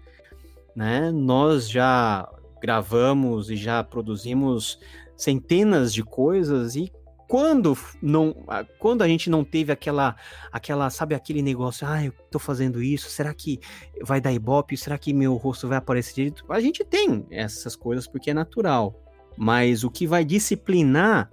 [0.75, 1.09] Né?
[1.09, 2.29] Nós já
[2.61, 4.77] gravamos e já produzimos
[5.15, 6.91] centenas de coisas e
[7.33, 8.45] quando não
[8.77, 10.15] quando a gente não teve aquela
[10.51, 13.59] aquela sabe aquele negócio ah eu tô fazendo isso será que
[14.03, 14.77] vai dar ibope?
[14.77, 16.45] Será que meu rosto vai aparecer direito?
[16.47, 18.93] A gente tem essas coisas porque é natural
[19.35, 21.31] mas o que vai disciplinar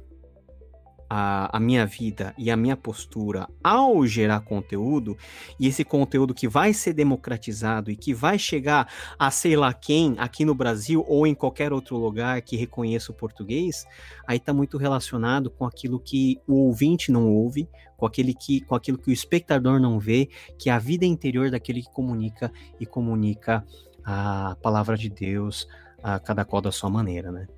[1.13, 5.17] a, a, minha vida e a minha postura ao gerar conteúdo,
[5.59, 8.89] e esse conteúdo que vai ser democratizado e que vai chegar
[9.19, 13.15] a sei lá quem aqui no Brasil ou em qualquer outro lugar que reconheça o
[13.15, 13.85] português,
[14.25, 18.77] aí está muito relacionado com aquilo que o ouvinte não ouve, com, aquele que, com
[18.77, 22.87] aquilo que o espectador não vê, que é a vida interior daquele que comunica e
[22.87, 23.65] comunica
[24.05, 25.67] a palavra de Deus
[26.03, 27.49] a cada qual da sua maneira, né?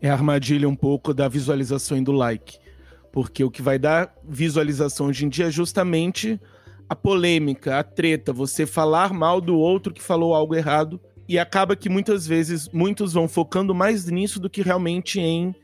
[0.00, 2.58] É a armadilha um pouco da visualização e do like.
[3.12, 6.40] Porque o que vai dar visualização hoje em dia é justamente
[6.88, 11.00] a polêmica, a treta, você falar mal do outro que falou algo errado.
[11.28, 15.54] E acaba que muitas vezes muitos vão focando mais nisso do que realmente em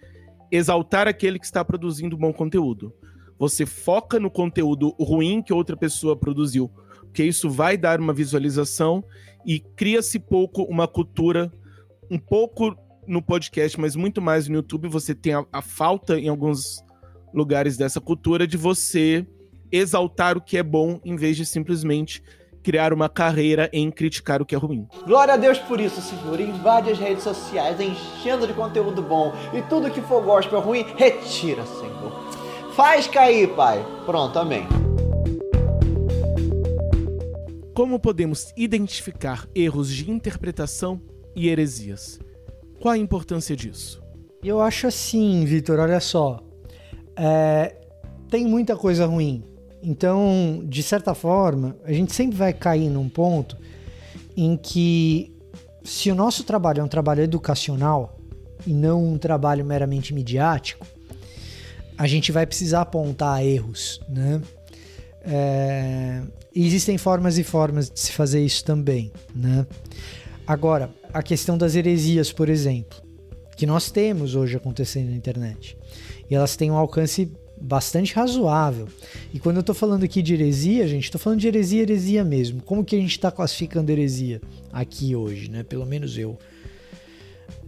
[0.51, 2.93] exaltar aquele que está produzindo bom conteúdo.
[3.39, 6.71] Você foca no conteúdo ruim que outra pessoa produziu,
[7.01, 9.03] porque isso vai dar uma visualização
[9.45, 11.53] e cria-se pouco uma cultura
[12.11, 12.77] um pouco
[13.07, 16.85] no podcast, mas muito mais no YouTube, você tem a, a falta em alguns
[17.33, 19.27] lugares dessa cultura de você
[19.71, 22.23] exaltar o que é bom em vez de simplesmente
[22.63, 24.89] criar uma carreira em criticar o que é ruim.
[25.05, 26.41] Glória a Deus por isso, Senhor.
[26.41, 31.67] Invade as redes sociais enchendo de conteúdo bom e tudo que for gospel ruim, retira,
[31.67, 32.25] Senhor.
[32.75, 33.85] Faz cair, Pai.
[34.07, 34.67] Pronto, amém.
[37.75, 41.03] Como podemos identificar erros de interpretação
[41.37, 42.19] e heresias?
[42.85, 44.03] Qual a importância disso?
[44.43, 46.45] Eu acho assim, Vitor, olha só.
[47.17, 47.77] É,
[48.29, 49.43] tem muita coisa ruim.
[49.83, 53.57] Então, de certa forma, a gente sempre vai cair num ponto
[54.37, 55.35] em que,
[55.83, 58.19] se o nosso trabalho é um trabalho educacional
[58.67, 60.87] e não um trabalho meramente midiático,
[61.97, 64.43] a gente vai precisar apontar erros, né?
[65.23, 66.21] É,
[66.55, 69.67] existem formas e formas de se fazer isso também, né?
[70.47, 73.01] Agora, a questão das heresias, por exemplo,
[73.57, 75.79] que nós temos hoje acontecendo na internet.
[76.29, 78.89] E elas têm um alcance bastante razoável.
[79.33, 82.61] E quando eu estou falando aqui de heresia, gente, estou falando de heresia, heresia mesmo.
[82.61, 84.43] Como que a gente está classificando heresia
[84.73, 85.63] aqui hoje, né?
[85.63, 86.37] Pelo menos eu.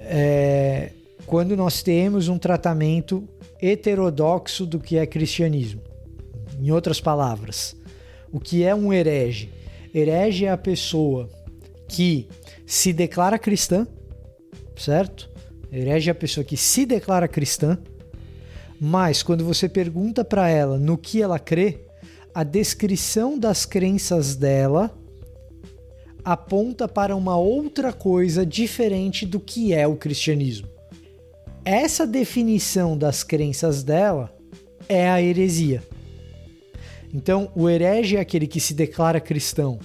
[0.01, 0.91] É,
[1.25, 3.29] quando nós temos um tratamento
[3.63, 5.81] heterodoxo do que é cristianismo.
[6.61, 7.77] Em outras palavras,
[8.33, 9.51] o que é um herege?
[9.95, 11.29] Herege é a pessoa
[11.89, 12.27] que
[12.67, 13.87] se declara cristã,
[14.77, 15.31] certo?
[15.71, 17.79] Herege é a pessoa que se declara cristã,
[18.81, 21.81] mas quando você pergunta para ela no que ela crê,
[22.35, 24.95] a descrição das crenças dela
[26.25, 30.69] aponta para uma outra coisa diferente do que é o cristianismo.
[31.64, 34.37] Essa definição das crenças dela
[34.89, 35.83] é a heresia.
[37.14, 39.79] Então, o herege é aquele que se declara cristão,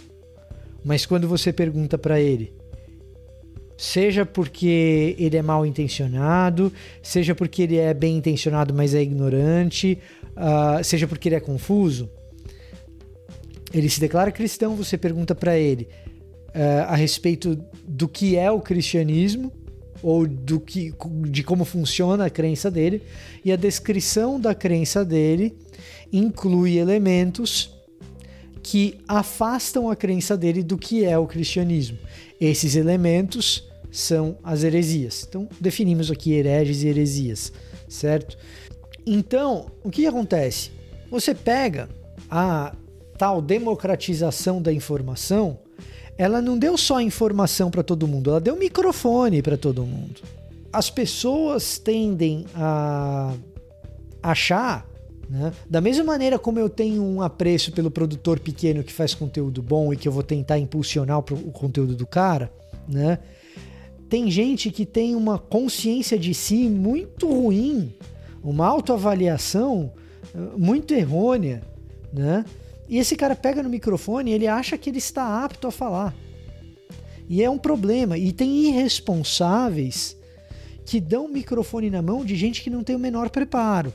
[0.84, 2.54] mas quando você pergunta para ele,
[3.82, 6.72] seja porque ele é mal intencionado,
[7.02, 9.98] seja porque ele é bem intencionado, mas é ignorante,
[10.38, 12.08] uh, seja porque ele é confuso,
[13.74, 15.88] ele se declara cristão, você pergunta para ele
[16.50, 19.52] uh, a respeito do que é o cristianismo
[20.04, 20.94] ou do que,
[21.28, 23.02] de como funciona a crença dele,
[23.44, 25.58] e a descrição da crença dele
[26.14, 27.76] inclui elementos
[28.62, 31.98] que afastam a crença dele do que é o cristianismo.
[32.40, 35.26] Esses elementos são as heresias.
[35.28, 37.52] Então, definimos aqui hereges e heresias,
[37.88, 38.38] certo?
[39.06, 40.72] Então, o que acontece?
[41.10, 41.90] Você pega
[42.30, 42.74] a
[43.18, 45.60] tal democratização da informação,
[46.18, 50.22] ela não deu só informação para todo mundo, ela deu microfone para todo mundo.
[50.72, 53.36] As pessoas tendem a
[54.24, 54.90] achar
[55.32, 55.54] né?
[55.70, 59.94] Da mesma maneira como eu tenho um apreço pelo produtor pequeno que faz conteúdo bom
[59.94, 62.52] e que eu vou tentar impulsionar o conteúdo do cara,
[62.86, 63.18] né?
[64.12, 67.94] Tem gente que tem uma consciência de si muito ruim,
[68.44, 69.94] uma autoavaliação
[70.36, 71.64] eh, muito errônea,
[72.12, 72.44] né?
[72.90, 76.14] E esse cara pega no microfone e ele acha que ele está apto a falar.
[77.30, 78.18] E é um problema.
[78.18, 80.18] E tem irresponsáveis
[80.86, 83.94] que dão microfone na mão de gente que não tem o menor preparo.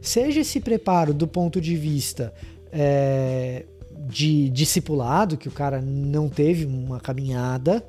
[0.00, 2.32] Seja esse preparo do ponto de vista
[2.72, 3.66] é,
[4.08, 7.84] de discipulado, que o cara não teve uma caminhada,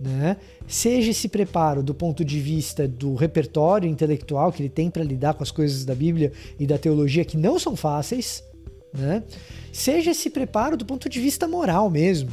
[0.00, 0.36] né?
[0.66, 5.34] Seja esse preparo do ponto de vista do repertório intelectual que ele tem para lidar
[5.34, 8.44] com as coisas da Bíblia e da teologia que não são fáceis,
[8.92, 9.24] né?
[9.72, 12.30] Seja esse preparo do ponto de vista moral mesmo,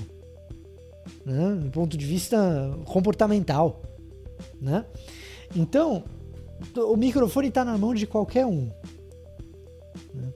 [1.25, 1.55] né?
[1.55, 3.81] Do ponto de vista comportamental,
[4.61, 4.85] né?
[5.55, 6.03] Então,
[6.75, 8.69] o microfone está na mão de qualquer um.
[10.13, 10.33] Né?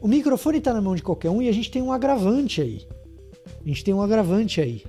[0.00, 2.86] O microfone está na mão de qualquer um e a gente tem um agravante aí.
[3.64, 4.84] A gente tem um agravante aí.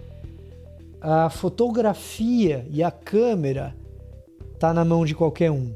[1.04, 3.76] A fotografia e a câmera
[4.58, 5.76] tá na mão de qualquer um.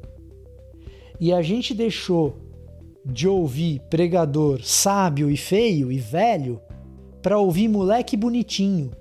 [1.19, 2.37] E a gente deixou
[3.03, 6.61] de ouvir pregador sábio e feio e velho
[7.21, 8.91] para ouvir moleque bonitinho.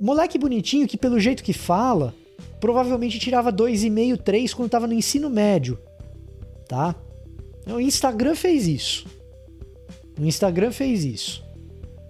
[0.00, 2.14] Moleque bonitinho que, pelo jeito que fala,
[2.58, 5.78] provavelmente tirava 2,5, 3 quando estava no ensino médio.
[6.66, 6.94] Tá?
[7.66, 9.06] O Instagram fez isso.
[10.18, 11.44] O Instagram fez isso.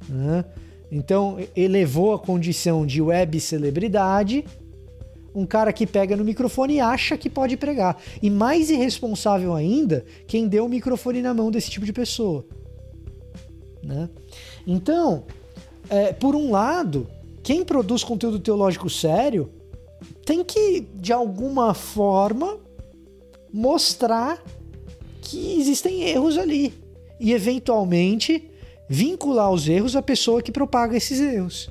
[0.09, 0.45] Né?
[0.91, 4.45] Então, elevou a condição de web celebridade
[5.35, 8.01] um cara que pega no microfone e acha que pode pregar.
[8.21, 12.45] E mais irresponsável ainda, quem deu o microfone na mão desse tipo de pessoa.
[13.83, 14.09] Né?
[14.67, 15.25] Então,
[15.89, 17.07] é, por um lado,
[17.43, 19.51] quem produz conteúdo teológico sério
[20.25, 22.59] tem que, de alguma forma,
[23.53, 24.43] mostrar
[25.23, 26.75] que existem erros ali.
[27.21, 28.51] E, eventualmente,
[28.89, 31.71] vincular os erros à pessoa que propaga esses erros.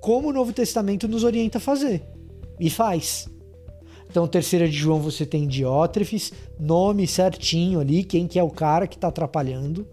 [0.00, 2.02] Como o Novo Testamento nos orienta a fazer.
[2.58, 3.28] E faz.
[4.10, 8.86] Então, terceira de João, você tem Diótrefes, nome certinho ali, quem que é o cara
[8.86, 9.86] que está atrapalhando,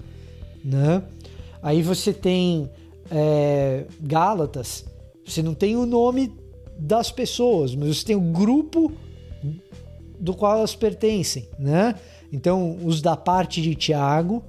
[0.63, 1.03] né?
[1.61, 2.69] Aí você tem
[3.09, 4.85] é, Gálatas,
[5.25, 6.33] você não tem o nome
[6.77, 8.91] das pessoas, mas você tem o grupo
[10.19, 11.95] do qual elas pertencem, né?
[12.31, 14.43] Então, os da parte de Tiago,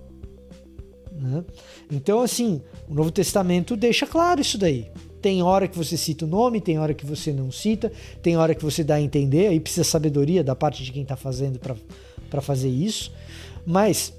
[1.20, 1.44] né?
[1.90, 4.90] Então, assim, o Novo Testamento deixa claro isso daí.
[5.20, 7.92] Tem hora que você cita o nome, tem hora que você não cita,
[8.22, 11.14] tem hora que você dá a entender, aí precisa sabedoria da parte de quem está
[11.14, 13.12] fazendo para fazer isso.
[13.66, 14.14] Mas,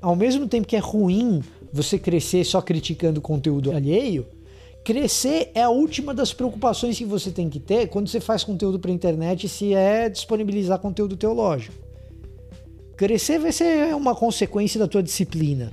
[0.00, 1.42] ao mesmo tempo que é ruim
[1.72, 4.24] você crescer só criticando o conteúdo alheio,
[4.84, 8.78] crescer é a última das preocupações que você tem que ter quando você faz conteúdo
[8.78, 11.74] para internet, se é disponibilizar conteúdo teológico.
[12.96, 15.72] Crescer vai ser uma consequência da tua disciplina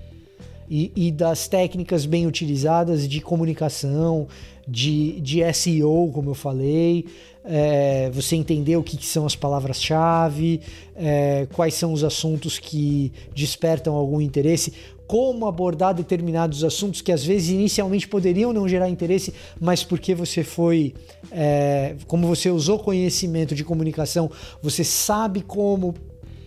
[0.71, 4.25] e, e das técnicas bem utilizadas de comunicação,
[4.65, 7.07] de, de SEO, como eu falei,
[7.43, 10.61] é, você entender o que, que são as palavras-chave,
[10.95, 14.71] é, quais são os assuntos que despertam algum interesse,
[15.05, 20.41] como abordar determinados assuntos que às vezes inicialmente poderiam não gerar interesse, mas porque você
[20.41, 20.93] foi,
[21.33, 25.93] é, como você usou conhecimento de comunicação, você sabe como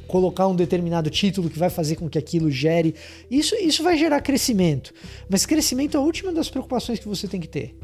[0.07, 2.95] colocar um determinado título que vai fazer com que aquilo gere.
[3.31, 4.93] Isso, isso vai gerar crescimento.
[5.29, 7.77] Mas crescimento é a última das preocupações que você tem que ter.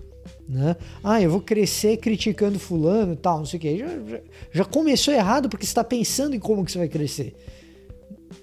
[0.49, 0.77] Né?
[1.03, 3.79] Ah, eu vou crescer criticando fulano e tal, não sei o que.
[3.79, 4.21] Já, já,
[4.53, 7.35] já, começou errado porque você está pensando em como que você vai crescer.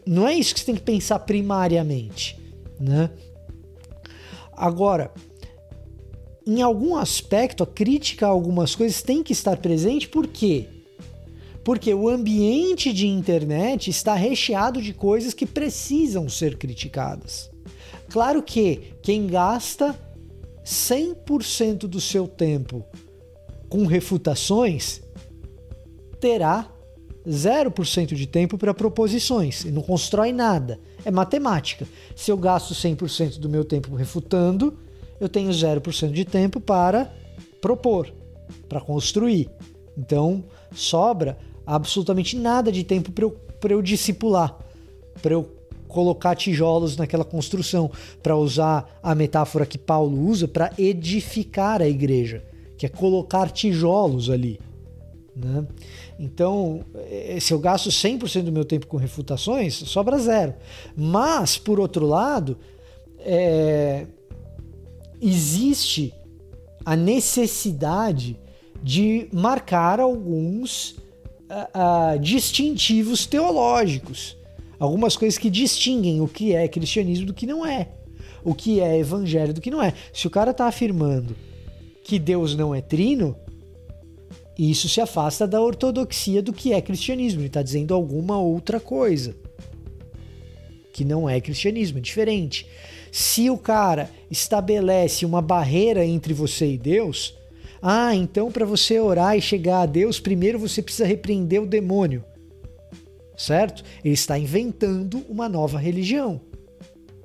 [0.06, 2.40] Não é isso que você tem que pensar primariamente.
[2.80, 3.10] Né?
[4.54, 5.12] Agora,
[6.46, 10.66] em algum aspecto, a crítica a algumas coisas tem que estar presente, por quê?
[10.66, 10.77] Porque
[11.94, 17.52] o ambiente de internet está recheado de coisas que precisam ser criticadas.
[18.10, 19.94] Claro que quem gasta
[20.64, 22.86] 100% do seu tempo
[23.68, 25.02] com refutações
[26.22, 26.72] terá
[27.28, 30.80] 0% de tempo para proposições e não constrói nada.
[31.04, 31.86] É matemática.
[32.16, 34.80] Se eu gasto 100% do meu tempo refutando,
[35.20, 37.14] eu tenho 0% de tempo para
[37.60, 38.14] propor,
[38.70, 39.50] para construir.
[39.98, 41.38] Então, sobra
[41.68, 43.38] absolutamente nada de tempo para eu,
[43.70, 44.58] eu discipular,
[45.22, 45.52] para eu
[45.88, 47.92] colocar tijolos naquela construção,
[48.24, 52.44] para usar a metáfora que Paulo usa para edificar a igreja,
[52.78, 54.60] que é colocar tijolos ali.
[55.36, 55.68] Né?
[56.18, 60.56] Então, eh, se eu gasto 100% do meu tempo com refutações, sobra zero.
[60.96, 62.58] Mas, por outro lado,
[63.20, 64.08] é...
[65.22, 66.14] existe
[66.84, 68.40] a necessidade
[68.82, 70.96] de marcar alguns
[71.50, 74.38] uh, distintivos teológicos.
[74.80, 77.90] Algumas coisas que distinguem o que é cristianismo do que não é.
[78.44, 79.94] O que é evangelho do que não é.
[80.14, 81.36] Se o cara está afirmando
[82.04, 83.36] que Deus não é trino,
[84.58, 87.42] isso se afasta da ortodoxia do que é cristianismo.
[87.42, 89.36] Ele está dizendo alguma outra coisa.
[90.94, 92.66] Que não é cristianismo, é diferente.
[93.12, 97.37] Se o cara estabelece uma barreira entre você e Deus,
[97.82, 102.24] ah, então para você orar e chegar a Deus, primeiro você precisa repreender o demônio.
[103.38, 103.84] Certo?
[104.04, 106.42] Ele está inventando uma nova religião.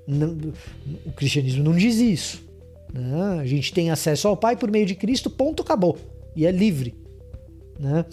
[0.07, 0.37] Não,
[1.07, 2.45] o cristianismo não diz isso.
[2.93, 3.41] Né?
[3.41, 5.99] A gente tem acesso ao Pai por meio de Cristo, ponto, acabou.
[6.37, 6.95] E é livre.
[7.79, 8.05] Né?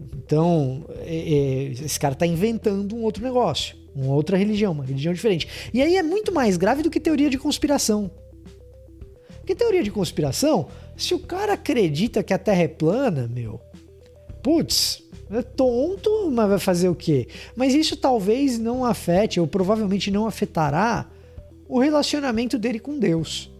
[0.00, 5.12] Então, é, é, esse cara está inventando um outro negócio, uma outra religião, uma religião
[5.12, 5.46] diferente.
[5.72, 8.10] E aí é muito mais grave do que teoria de conspiração.
[9.42, 13.60] Porque teoria de conspiração, se o cara acredita que a Terra é plana, meu,
[14.40, 17.26] putz, é tonto, mas vai fazer o quê?
[17.56, 21.10] Mas isso talvez não afete, ou provavelmente não afetará,
[21.68, 23.50] o relacionamento dele com Deus.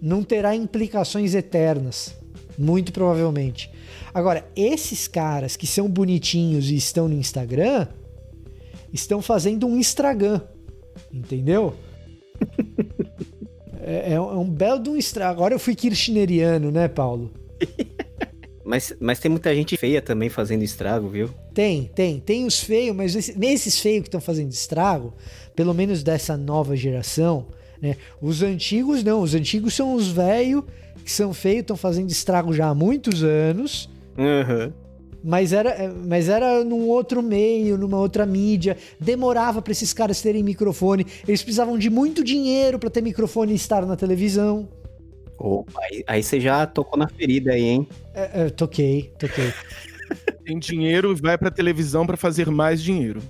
[0.00, 2.12] Não terá implicações eternas,
[2.58, 3.70] muito provavelmente.
[4.12, 7.86] Agora, esses caras que são bonitinhos e estão no Instagram,
[8.92, 10.40] estão fazendo um Instagram.
[11.12, 11.74] Entendeu?
[13.82, 15.32] é, é, um belo de um estrago.
[15.32, 17.30] Agora eu fui kirchneriano, né, Paulo?
[18.64, 21.28] Mas, mas tem muita gente feia também fazendo estrago, viu?
[21.52, 22.20] Tem, tem.
[22.20, 25.12] Tem os feios, mas esses feios que estão fazendo estrago,
[25.56, 27.48] pelo menos dessa nova geração,
[27.80, 27.96] né?
[28.20, 29.20] Os antigos não.
[29.20, 30.62] Os antigos são os velhos
[31.04, 33.90] que são feios, estão fazendo estrago já há muitos anos.
[34.16, 34.72] Uhum.
[35.24, 38.76] Mas era, mas era num outro meio, numa outra mídia.
[38.98, 41.06] Demorava para esses caras terem microfone.
[41.26, 44.68] Eles precisavam de muito dinheiro para ter microfone e estar na televisão.
[45.38, 47.88] Opa, aí, aí você já tocou na ferida aí, hein?
[48.14, 49.52] É, é, toquei, toquei.
[50.44, 53.22] Tem dinheiro, vai pra televisão para fazer mais dinheiro.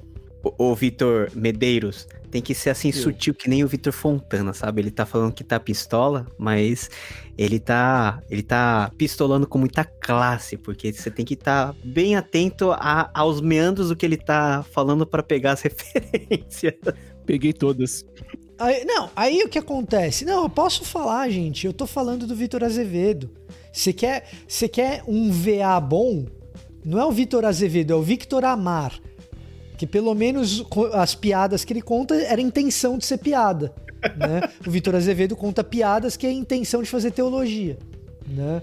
[0.42, 4.80] Ô, ô Vitor Medeiros, tem que ser assim sutil que nem o Vitor Fontana, sabe?
[4.80, 6.88] Ele tá falando que tá pistola, mas
[7.36, 12.16] ele tá, ele tá pistolando com muita classe, porque você tem que estar tá bem
[12.16, 16.74] atento a, aos meandros do que ele tá falando para pegar as referências.
[17.26, 18.02] Peguei todas.
[18.58, 20.24] Aí, não, aí o que acontece?
[20.24, 21.66] Não, eu posso falar, gente.
[21.66, 23.30] Eu tô falando do Vitor Azevedo.
[23.70, 26.24] Você quer, você quer um VA bom?
[26.82, 28.98] Não é o Vitor Azevedo, é o Victor Amar
[29.76, 33.72] que pelo menos as piadas que ele conta era intenção de ser piada.
[34.16, 34.48] Né?
[34.66, 37.78] o Vitor Azevedo conta piadas que é intenção de fazer teologia.
[38.26, 38.62] Né?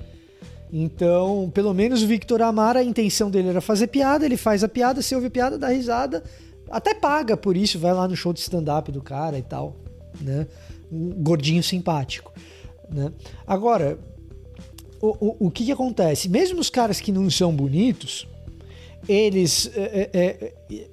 [0.72, 4.70] Então, pelo menos o Victor Amara, a intenção dele era fazer piada, ele faz a
[4.70, 6.24] piada, você ouve a piada, dá risada,
[6.70, 9.76] até paga por isso, vai lá no show de stand-up do cara e tal.
[10.22, 10.48] Né?
[10.92, 12.32] Um gordinho simpático.
[12.90, 13.12] Né?
[13.48, 13.98] Agora,
[15.02, 16.30] o, o, o que, que acontece?
[16.30, 18.28] Mesmo os caras que não são bonitos,
[19.08, 19.72] eles.
[19.76, 20.88] É, é, é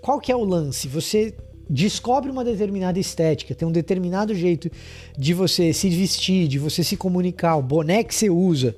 [0.00, 0.88] qual que é o lance?
[0.88, 1.34] Você
[1.68, 4.70] descobre uma determinada estética, tem um determinado jeito
[5.18, 8.76] de você se vestir, de você se comunicar, o boné que você usa,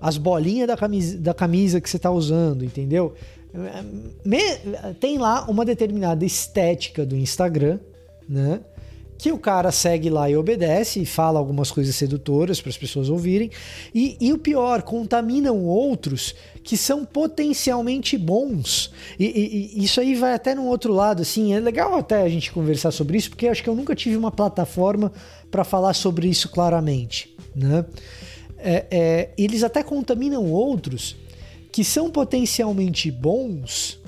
[0.00, 3.14] as bolinhas da camisa, da camisa que você está usando, entendeu?
[4.24, 4.38] Me,
[5.00, 7.80] tem lá uma determinada estética do Instagram,
[8.28, 8.60] né?
[9.18, 13.10] que o cara segue lá e obedece e fala algumas coisas sedutoras para as pessoas
[13.10, 13.50] ouvirem.
[13.92, 16.36] E, e, o pior, contaminam outros
[16.68, 18.92] que são potencialmente bons.
[19.18, 21.54] E, e, e, isso aí vai até num outro lado, assim.
[21.54, 24.30] É legal até a gente conversar sobre isso, porque acho que eu nunca tive uma
[24.30, 25.10] plataforma
[25.50, 27.86] para falar sobre isso claramente, né?
[28.58, 31.16] É, é, eles até contaminam outros
[31.72, 33.98] que são potencialmente bons,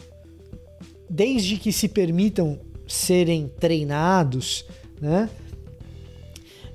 [1.09, 4.67] desde que se permitam serem treinados,
[5.01, 5.31] né?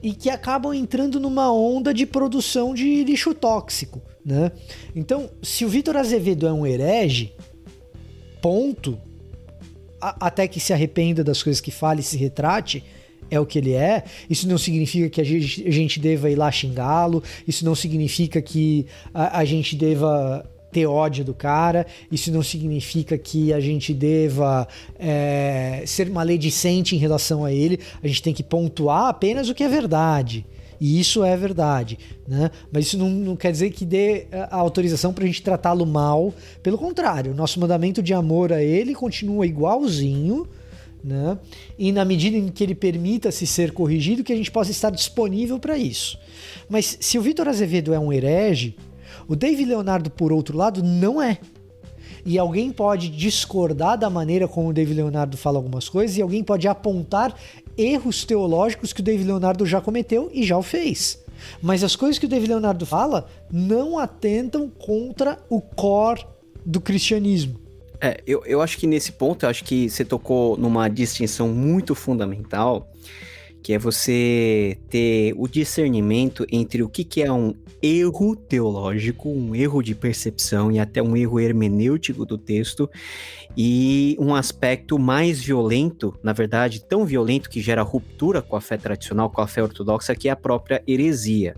[0.01, 4.51] E que acabam entrando numa onda de produção de lixo tóxico, né?
[4.95, 7.33] Então, se o Vitor Azevedo é um herege,
[8.41, 8.97] ponto,
[10.01, 12.83] a, até que se arrependa das coisas que fala e se retrate,
[13.29, 14.03] é o que ele é.
[14.29, 17.23] Isso não significa que a gente, a gente deva ir lá xingá-lo.
[17.47, 21.87] Isso não significa que a, a gente deva ter ódio do cara.
[22.11, 24.67] Isso não significa que a gente deva
[24.99, 27.79] é, ser maledicente em relação a ele.
[28.03, 30.45] A gente tem que pontuar apenas o que é verdade.
[30.79, 31.97] E isso é verdade,
[32.27, 32.51] né?
[32.71, 36.33] Mas isso não, não quer dizer que dê a autorização para a gente tratá-lo mal.
[36.61, 40.47] Pelo contrário, nosso mandamento de amor a ele continua igualzinho,
[41.03, 41.37] né?
[41.77, 44.89] E na medida em que ele permita se ser corrigido, que a gente possa estar
[44.89, 46.17] disponível para isso.
[46.67, 48.75] Mas se o Vitor Azevedo é um herege,
[49.27, 51.37] o David Leonardo, por outro lado, não é.
[52.25, 56.43] E alguém pode discordar da maneira como o David Leonardo fala algumas coisas, e alguém
[56.43, 57.35] pode apontar
[57.77, 61.23] erros teológicos que o David Leonardo já cometeu e já o fez.
[61.61, 66.25] Mas as coisas que o David Leonardo fala não atentam contra o core
[66.65, 67.59] do cristianismo.
[68.01, 71.95] É, eu, eu acho que nesse ponto, eu acho que você tocou numa distinção muito
[71.95, 72.91] fundamental,
[73.65, 77.51] que é você ter o discernimento entre o que, que é um
[77.81, 82.87] erro teológico, um erro de percepção e até um erro hermenêutico do texto,
[83.57, 88.77] e um aspecto mais violento, na verdade, tão violento que gera ruptura com a fé
[88.77, 91.55] tradicional, com a fé ortodoxa, que é a própria heresia.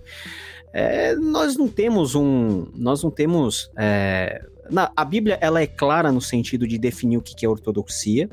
[0.71, 2.67] É, nós não temos um.
[2.73, 3.69] Nós não temos.
[3.77, 8.29] É, na, a Bíblia ela é clara no sentido de definir o que é ortodoxia,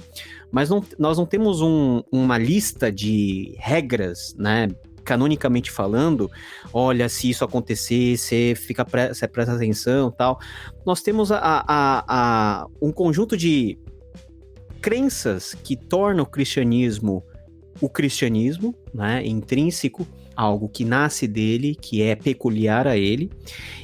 [0.50, 4.68] mas não, nós não temos um, uma lista de regras, né?
[5.04, 6.30] Canonicamente falando,
[6.72, 10.38] olha, se isso acontecer, você fica pre você presta atenção tal.
[10.86, 13.78] Nós temos a, a, a, um conjunto de
[14.80, 17.22] crenças que tornam o cristianismo
[17.80, 20.06] o cristianismo, né, intrínseco,
[20.36, 23.30] algo que nasce dele, que é peculiar a ele,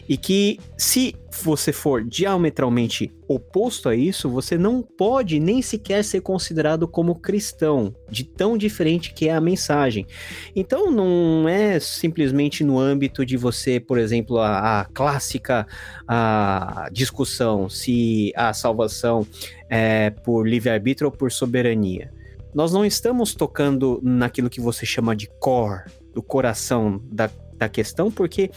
[0.09, 6.21] e que se você for diametralmente oposto a isso, você não pode nem sequer ser
[6.21, 10.07] considerado como cristão, de tão diferente que é a mensagem.
[10.55, 15.67] Então não é simplesmente no âmbito de você, por exemplo, a, a clássica
[16.09, 19.25] a discussão se a salvação
[19.69, 22.13] é por livre-arbítrio ou por soberania.
[22.53, 28.11] Nós não estamos tocando naquilo que você chama de core, do coração da, da questão,
[28.11, 28.51] porque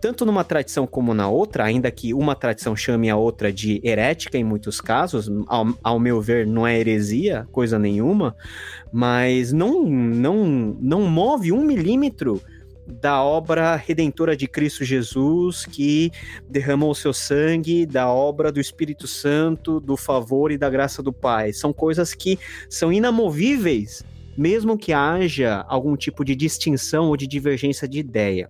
[0.00, 4.36] tanto numa tradição como na outra, ainda que uma tradição chame a outra de herética
[4.36, 8.36] em muitos casos, ao, ao meu ver não é heresia, coisa nenhuma,
[8.92, 12.42] mas não, não, não move um milímetro
[12.86, 16.10] da obra redentora de Cristo Jesus, que
[16.48, 21.12] derramou o seu sangue, da obra do Espírito Santo, do favor e da graça do
[21.12, 21.52] Pai.
[21.52, 22.38] São coisas que
[22.68, 24.04] são inamovíveis,
[24.36, 28.48] mesmo que haja algum tipo de distinção ou de divergência de ideia.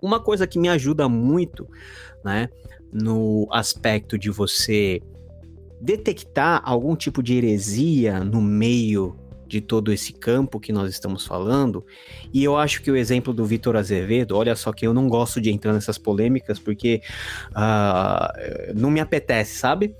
[0.00, 1.68] Uma coisa que me ajuda muito,
[2.24, 2.48] né,
[2.92, 5.00] no aspecto de você
[5.80, 9.16] detectar algum tipo de heresia no meio
[9.46, 11.84] de todo esse campo que nós estamos falando,
[12.32, 15.40] e eu acho que o exemplo do Vitor Azevedo, olha só que eu não gosto
[15.40, 17.00] de entrar nessas polêmicas porque
[17.50, 19.94] uh, não me apetece, sabe?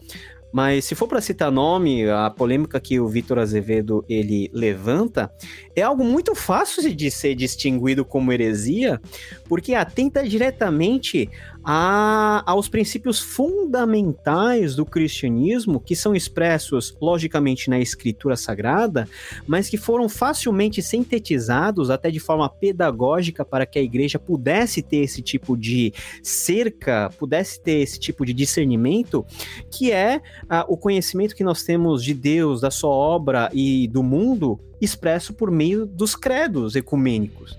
[0.55, 5.28] Mas se for para citar nome, a polêmica que o Vitor Azevedo ele levanta
[5.74, 9.01] é algo muito fácil de ser distinguido como heresia,
[9.48, 11.28] porque atenta diretamente
[11.65, 19.09] a, aos princípios fundamentais do cristianismo, que são expressos, logicamente, na escritura sagrada,
[19.47, 24.99] mas que foram facilmente sintetizados até de forma pedagógica para que a igreja pudesse ter
[24.99, 25.93] esse tipo de
[26.23, 29.24] cerca, pudesse ter esse tipo de discernimento,
[29.70, 34.03] que é ah, o conhecimento que nós temos de Deus, da sua obra e do
[34.03, 37.59] mundo, expresso por meio dos credos ecumênicos.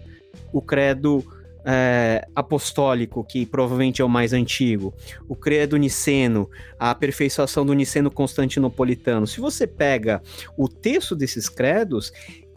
[0.53, 1.25] O credo
[1.65, 4.93] é, apostólico, que provavelmente é o mais antigo,
[5.27, 9.25] o credo niceno, a aperfeiçoação do niceno constantinopolitano.
[9.25, 10.21] Se você pega
[10.55, 12.13] o texto desses credos,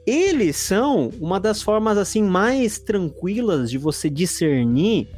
[0.07, 5.09] eles são uma das formas assim mais tranquilas de você discernir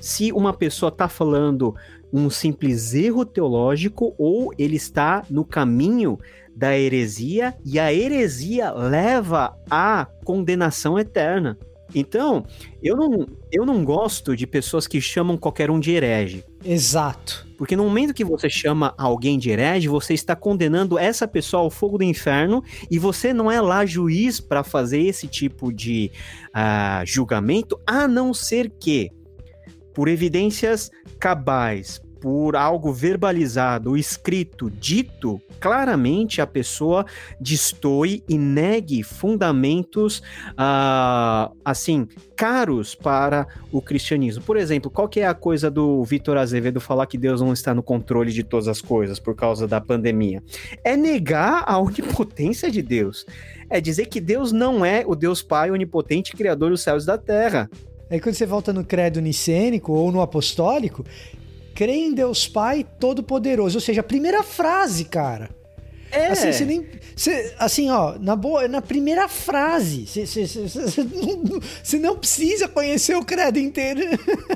[0.00, 1.74] se uma pessoa está falando
[2.12, 6.18] um simples erro teológico ou ele está no caminho
[6.54, 11.58] da heresia e a heresia leva à condenação eterna.
[11.94, 12.44] Então,
[12.82, 16.44] eu não, eu não gosto de pessoas que chamam qualquer um de herege.
[16.64, 17.46] Exato.
[17.56, 21.70] Porque no momento que você chama alguém de herege, você está condenando essa pessoa ao
[21.70, 26.10] fogo do inferno e você não é lá juiz para fazer esse tipo de
[26.48, 29.10] uh, julgamento, a não ser que,
[29.94, 37.04] por evidências cabais, por algo verbalizado, escrito, dito, claramente a pessoa
[37.40, 40.18] destoe e negue fundamentos,
[40.50, 44.42] uh, assim, caros para o cristianismo.
[44.44, 47.74] Por exemplo, qual que é a coisa do Vitor Azevedo falar que Deus não está
[47.74, 50.42] no controle de todas as coisas por causa da pandemia?
[50.84, 53.26] É negar a onipotência de Deus.
[53.70, 57.18] É dizer que Deus não é o Deus Pai onipotente, criador dos céus e da
[57.18, 57.68] terra.
[58.10, 61.04] Aí quando você volta no credo nicênico ou no apostólico,
[61.78, 63.76] crê em Deus Pai Todo-Poderoso.
[63.76, 65.48] Ou seja, a primeira frase, cara.
[66.10, 66.26] É.
[66.26, 66.84] Assim, você nem.
[67.14, 70.04] Você, assim, ó, na boa, na primeira frase.
[70.04, 74.00] Você, você, você, não, você não precisa conhecer o credo inteiro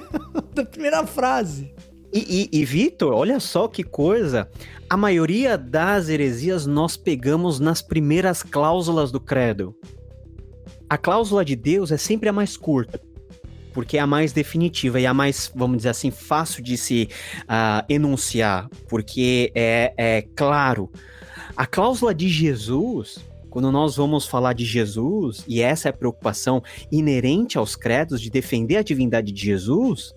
[0.53, 1.73] da primeira frase.
[2.13, 4.51] E, e, e Vitor, olha só que coisa.
[4.91, 9.77] A maioria das heresias nós pegamos nas primeiras cláusulas do credo.
[10.91, 13.01] A cláusula de Deus é sempre a mais curta
[13.73, 17.09] porque é a mais definitiva e a mais, vamos dizer assim, fácil de se
[17.43, 20.91] uh, enunciar, porque é, é claro.
[21.57, 23.19] A cláusula de Jesus,
[23.51, 28.31] quando nós vamos falar de Jesus, e essa é a preocupação inerente aos credos de
[28.31, 30.15] defender a divindade de Jesus,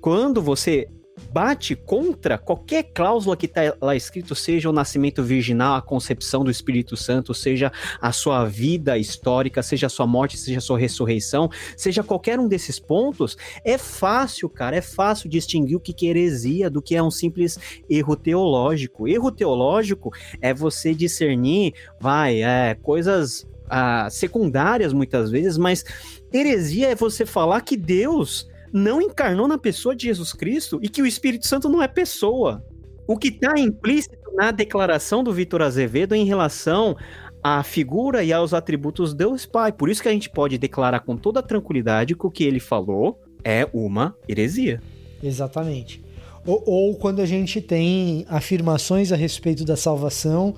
[0.00, 0.88] quando você
[1.32, 6.50] bate contra qualquer cláusula que está lá escrito, seja o nascimento virginal, a concepção do
[6.50, 11.48] Espírito Santo, seja a sua vida histórica, seja a sua morte, seja a sua ressurreição,
[11.76, 16.70] seja qualquer um desses pontos, é fácil, cara, é fácil distinguir o que é heresia
[16.70, 17.58] do que é um simples
[17.88, 19.08] erro teológico.
[19.08, 25.84] Erro teológico é você discernir, vai, é, coisas ah, secundárias muitas vezes, mas
[26.32, 31.00] heresia é você falar que Deus não encarnou na pessoa de Jesus Cristo e que
[31.00, 32.60] o Espírito Santo não é pessoa.
[33.06, 36.96] O que está implícito na declaração do Vitor Azevedo em relação
[37.40, 39.70] à figura e aos atributos de Deus Pai.
[39.70, 43.20] Por isso que a gente pode declarar com toda tranquilidade que o que ele falou
[43.44, 44.82] é uma heresia.
[45.22, 46.02] Exatamente.
[46.44, 50.56] Ou, ou quando a gente tem afirmações a respeito da salvação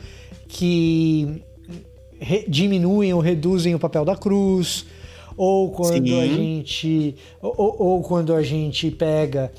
[0.49, 1.45] que
[2.49, 4.87] diminuem ou reduzem o papel da cruz,
[5.37, 6.21] ou quando Sim.
[6.21, 9.53] a gente ou, ou- quando a gente pega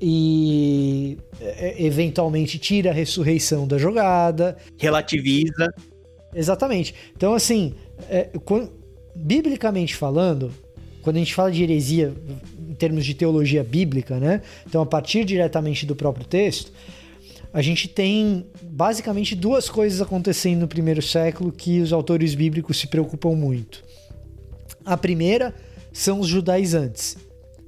[0.00, 4.56] e é, eventualmente tira a ressurreição da jogada.
[4.78, 5.72] Relativiza.
[6.34, 6.94] Exatamente.
[7.16, 7.74] Então, assim,
[8.08, 8.68] é, quan-
[9.14, 10.52] biblicamente falando,
[11.02, 12.12] quando a gente fala de heresia
[12.68, 14.42] em termos de teologia bíblica, né?
[14.66, 16.70] Então, a partir diretamente do próprio texto,
[17.52, 22.86] a gente tem basicamente duas coisas acontecendo no primeiro século que os autores bíblicos se
[22.86, 23.82] preocupam muito.
[24.86, 25.52] A primeira
[25.92, 27.16] são os judaizantes,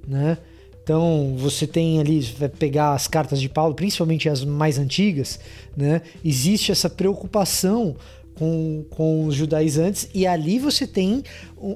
[0.07, 0.39] né?
[0.83, 5.39] Então, você tem ali, vai pegar as cartas de Paulo, principalmente as mais antigas,
[5.77, 6.01] né?
[6.25, 7.95] Existe essa preocupação
[8.35, 11.23] com, com os judaizantes, e ali você tem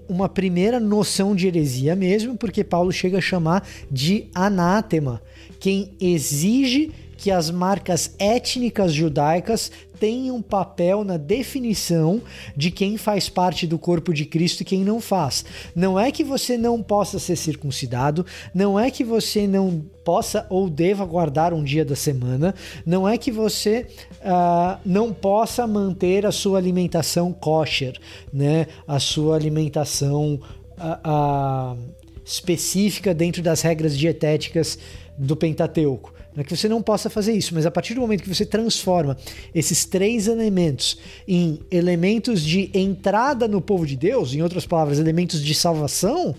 [0.09, 5.20] uma primeira noção de heresia mesmo, porque Paulo chega a chamar de anátema,
[5.59, 9.70] quem exige que as marcas étnicas judaicas
[10.02, 12.20] tenham papel na definição
[12.56, 15.44] de quem faz parte do corpo de Cristo e quem não faz.
[15.76, 20.68] Não é que você não possa ser circuncidado, não é que você não possa ou
[20.68, 22.52] deva guardar um dia da semana,
[22.84, 23.86] não é que você
[24.24, 27.96] ah, não possa manter a sua alimentação kosher,
[28.32, 28.66] né?
[28.88, 30.40] A sua alimentação
[30.76, 31.76] ah, ah,
[32.24, 34.76] específica dentro das regras dietéticas
[35.16, 36.11] do Pentateuco.
[36.36, 39.16] É que você não possa fazer isso, mas a partir do momento que você transforma
[39.54, 40.98] esses três elementos
[41.28, 46.34] em elementos de entrada no povo de Deus, em outras palavras, elementos de salvação,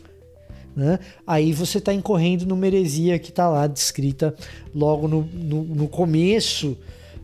[0.76, 0.98] né?
[1.28, 4.34] aí você está incorrendo numa heresia que está lá descrita
[4.74, 6.76] logo no, no, no começo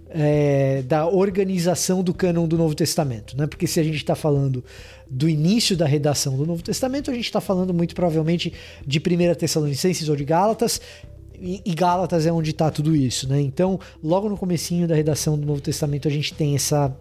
[0.10, 3.38] é, da organização do cânon do Novo Testamento.
[3.38, 3.48] Né?
[3.48, 4.64] Porque se a gente está falando
[5.10, 8.54] do início da redação do Novo Testamento, a gente está falando muito provavelmente
[8.86, 10.82] de 1 Tessalonicenses ou de Gálatas,
[11.42, 13.40] e, e Gálatas é onde está tudo isso, né?
[13.42, 16.96] Então, logo no comecinho da redação do Novo Testamento, a gente tem essa,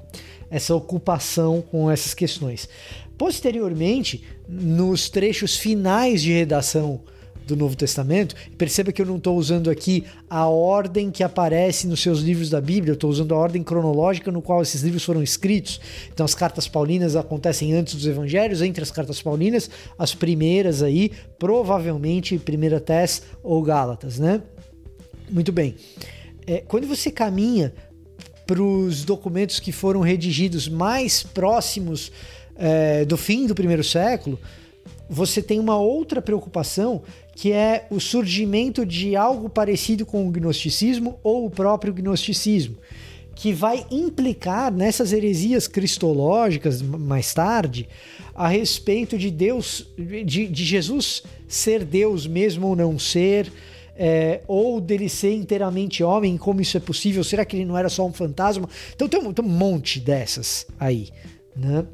[0.51, 2.69] essa ocupação com essas questões.
[3.17, 7.01] Posteriormente, nos trechos finais de redação
[7.49, 12.01] do Novo Testamento, perceba que eu não estou usando aqui a ordem que aparece nos
[12.01, 15.23] seus livros da Bíblia, eu estou usando a ordem cronológica no qual esses livros foram
[15.23, 15.81] escritos.
[16.13, 21.11] Então, as cartas paulinas acontecem antes dos evangelhos, entre as cartas paulinas, as primeiras aí,
[21.39, 24.43] provavelmente 1 Tess ou Gálatas, né?
[25.31, 25.75] Muito bem.
[26.47, 27.73] É, quando você caminha
[28.47, 32.13] para os documentos que foram redigidos mais próximos
[32.57, 34.39] é, do fim do primeiro século,
[35.09, 37.03] você tem uma outra preocupação
[37.39, 42.77] que é o surgimento de algo parecido com o gnosticismo ou o próprio gnosticismo,
[43.33, 47.89] que vai implicar nessas heresias cristológicas mais tarde
[48.35, 53.53] a respeito de Deus, de, de Jesus ser Deus mesmo ou não ser.
[54.01, 57.25] É, ou dele ser inteiramente homem, como isso é possível?
[57.25, 58.69] Será que ele não era só um fantasma?
[58.95, 61.09] Então tem um, tem um monte dessas aí,
[61.57, 61.85] né?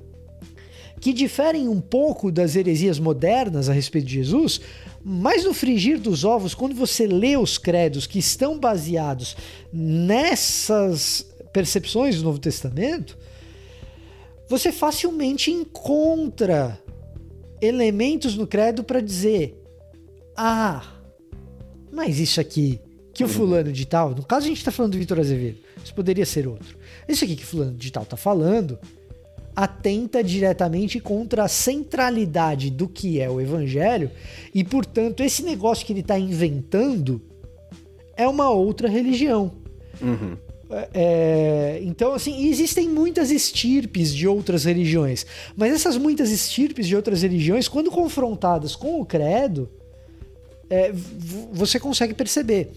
[1.04, 4.62] que diferem um pouco das heresias modernas a respeito de Jesus,
[5.04, 9.36] mas no frigir dos ovos, quando você lê os credos que estão baseados
[9.70, 13.18] nessas percepções do Novo Testamento,
[14.48, 16.80] você facilmente encontra
[17.60, 19.62] elementos no credo para dizer:
[20.34, 20.82] ah,
[21.92, 22.80] mas isso aqui
[23.12, 25.94] que o fulano de tal, no caso a gente está falando do Vitor Azevedo, isso
[25.94, 26.76] poderia ser outro.
[27.06, 28.78] Isso aqui que o fulano de tal está falando
[29.54, 34.10] atenta diretamente contra a centralidade do que é o evangelho
[34.54, 37.22] e, portanto, esse negócio que ele está inventando
[38.16, 39.52] é uma outra religião.
[40.00, 40.36] Uhum.
[40.92, 45.24] É, então, assim, existem muitas estirpes de outras religiões,
[45.56, 49.68] mas essas muitas estirpes de outras religiões, quando confrontadas com o credo,
[50.68, 50.90] é,
[51.52, 52.72] você consegue perceber,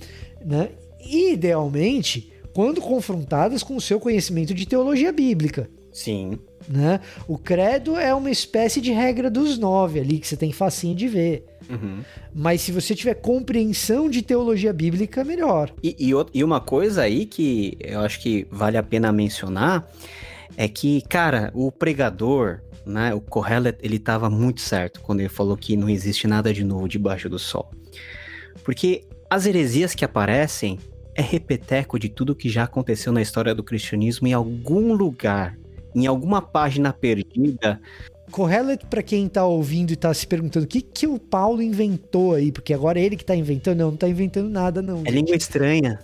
[0.45, 0.69] né?
[1.09, 5.69] Idealmente, quando confrontadas com o seu conhecimento de teologia bíblica.
[5.97, 6.37] Sim.
[6.69, 6.99] Né?
[7.27, 11.07] O credo é uma espécie de regra dos nove ali, que você tem facinho de
[11.07, 11.43] ver.
[11.67, 12.03] Uhum.
[12.35, 15.73] Mas se você tiver compreensão de teologia bíblica, melhor.
[15.81, 19.89] E, e, e, uma coisa aí que eu acho que vale a pena mencionar
[20.55, 25.57] é que, cara, o pregador, né, o Kohelet, ele estava muito certo quando ele falou
[25.57, 27.71] que não existe nada de novo debaixo do sol.
[28.63, 30.77] Porque as heresias que aparecem
[31.15, 35.57] é repeteco de tudo que já aconteceu na história do cristianismo em algum lugar
[35.97, 37.81] em alguma página perdida.
[38.29, 42.35] Correlet, para quem tá ouvindo e tá se perguntando o que, que o Paulo inventou
[42.35, 44.97] aí, porque agora é ele que tá inventando, não, não tá inventando nada, não.
[44.97, 45.11] É gente.
[45.11, 45.99] língua estranha.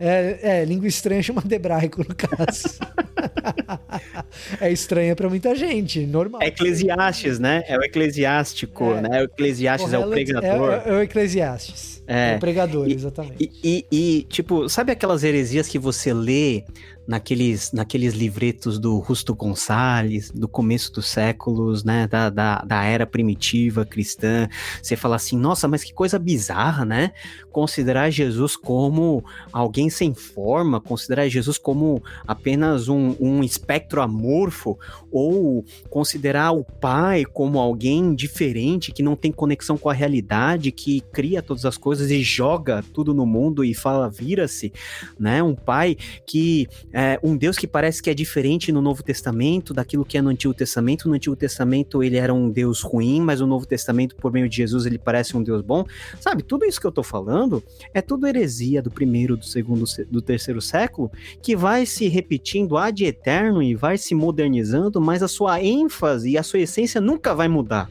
[0.00, 2.78] É, é, língua estranha chama de hebraico, no caso.
[4.60, 6.42] é estranha para muita gente, normal.
[6.42, 7.62] É Eclesiastes, né?
[7.66, 9.00] É o eclesiástico, é.
[9.02, 9.20] né?
[9.22, 10.72] O Eclesiastes é o pregador.
[10.72, 12.02] É, é, o Eclesiastes.
[12.06, 13.36] É, o pregador, e, exatamente.
[13.38, 16.64] E, e, e, tipo, sabe aquelas heresias que você lê
[17.08, 23.06] naqueles, naqueles livretos do Rusto Gonçalves, do começo dos séculos, né, da, da, da era
[23.06, 24.46] primitiva cristã,
[24.82, 27.12] você fala assim, nossa, mas que coisa bizarra, né?
[27.50, 34.78] Considerar Jesus como alguém sem forma, considerar Jesus como apenas um, um espectro amorfo,
[35.10, 41.00] ou considerar o pai como alguém diferente, que não tem conexão com a realidade, que
[41.12, 44.72] cria todas as coisas e joga tudo no mundo e fala, vira-se,
[45.18, 45.42] né?
[45.42, 50.04] Um pai que é, um Deus que parece que é diferente no Novo Testamento daquilo
[50.04, 51.08] que é no Antigo Testamento.
[51.08, 54.56] No Antigo Testamento ele era um Deus ruim, mas no Novo Testamento, por meio de
[54.56, 55.84] Jesus, ele parece um Deus bom.
[56.20, 57.62] Sabe, tudo isso que eu tô falando
[57.92, 61.10] é tudo heresia do primeiro, do segundo, do terceiro século,
[61.42, 66.38] que vai se repetindo ad eterno e vai se modernizando, mas a sua ênfase e
[66.38, 67.90] a sua essência nunca vai mudar.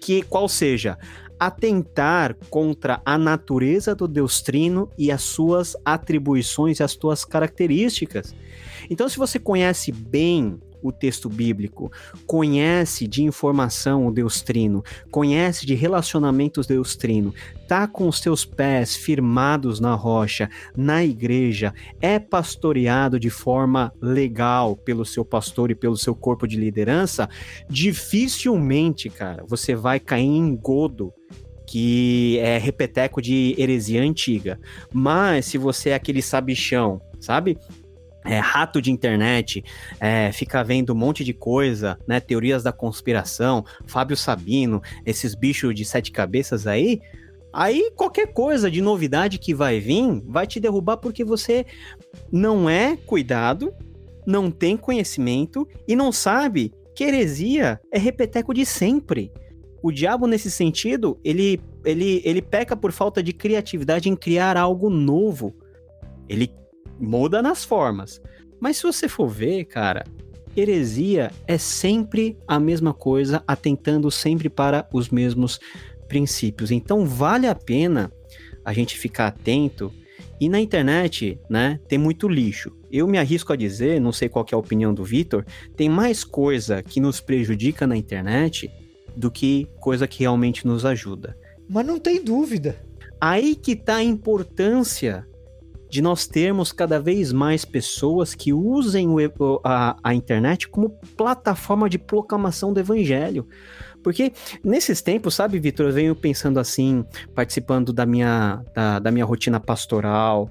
[0.00, 0.98] Que qual seja
[1.38, 8.34] atentar contra a natureza do Deus Trino e as suas atribuições e as suas características.
[8.88, 11.90] Então, se você conhece bem o texto bíblico,
[12.26, 17.34] conhece de informação o Deus Trino, conhece de relacionamentos Deus Trino,
[17.66, 24.76] tá com os seus pés firmados na rocha, na igreja, é pastoreado de forma legal
[24.76, 27.28] pelo seu pastor e pelo seu corpo de liderança,
[27.68, 31.12] dificilmente, cara, você vai cair em godo
[31.66, 34.60] que é repeteco de heresia antiga.
[34.92, 37.58] Mas se você é aquele sabichão, sabe?
[38.24, 39.62] É, rato de internet,
[40.00, 42.20] é, fica vendo um monte de coisa, né?
[42.20, 47.00] Teorias da conspiração, Fábio Sabino, esses bichos de sete cabeças aí.
[47.52, 51.64] Aí qualquer coisa de novidade que vai vir vai te derrubar porque você
[52.32, 53.72] não é cuidado,
[54.26, 59.30] não tem conhecimento e não sabe que heresia é repeteco de sempre.
[59.82, 64.88] O diabo, nesse sentido, ele, ele, ele peca por falta de criatividade em criar algo
[64.88, 65.54] novo.
[66.26, 66.50] Ele
[67.04, 68.20] muda nas formas.
[68.58, 70.04] Mas se você for ver, cara,
[70.56, 75.60] heresia é sempre a mesma coisa, atentando sempre para os mesmos
[76.08, 76.70] princípios.
[76.70, 78.12] Então vale a pena
[78.64, 79.92] a gente ficar atento.
[80.40, 82.72] E na internet, né, tem muito lixo.
[82.90, 85.44] Eu me arrisco a dizer, não sei qual é a opinião do Vitor,
[85.76, 88.70] tem mais coisa que nos prejudica na internet
[89.16, 91.36] do que coisa que realmente nos ajuda.
[91.68, 92.76] Mas não tem dúvida.
[93.20, 95.26] Aí que tá a importância
[95.94, 101.88] de nós termos cada vez mais pessoas que usem o, a, a internet como plataforma
[101.88, 103.46] de proclamação do evangelho.
[104.02, 104.32] Porque
[104.64, 109.60] nesses tempos, sabe, Vitor, eu venho pensando assim, participando da minha, da, da minha rotina
[109.60, 110.50] pastoral,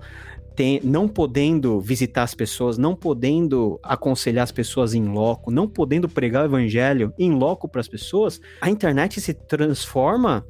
[0.56, 6.07] tem, não podendo visitar as pessoas, não podendo aconselhar as pessoas em loco, não podendo
[6.07, 10.45] pregar o evangelho em loco para as pessoas, a internet se transforma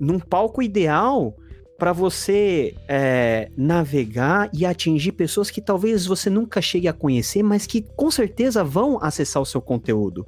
[0.00, 1.36] num palco ideal
[1.78, 7.68] para você é, navegar e atingir pessoas que talvez você nunca chegue a conhecer, mas
[7.68, 10.26] que com certeza vão acessar o seu conteúdo.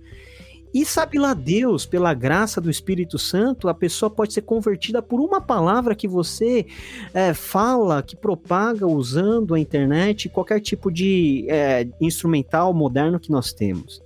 [0.72, 5.20] E sabe lá Deus, pela graça do Espírito Santo, a pessoa pode ser convertida por
[5.20, 6.64] uma palavra que você
[7.12, 13.52] é, fala, que propaga usando a internet, qualquer tipo de é, instrumental moderno que nós
[13.52, 14.00] temos.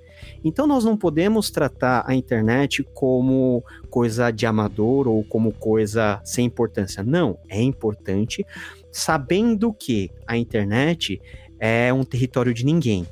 [0.44, 6.44] Então nós não podemos tratar a internet como coisa de amador ou como coisa sem
[6.44, 7.02] importância.
[7.02, 8.44] Não, é importante,
[8.92, 11.20] sabendo que a internet
[11.58, 13.06] é um território de ninguém.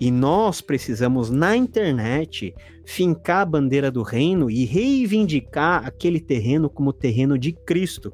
[0.00, 2.54] E nós precisamos, na internet,
[2.86, 8.10] fincar a bandeira do reino e reivindicar aquele terreno como terreno de Cristo.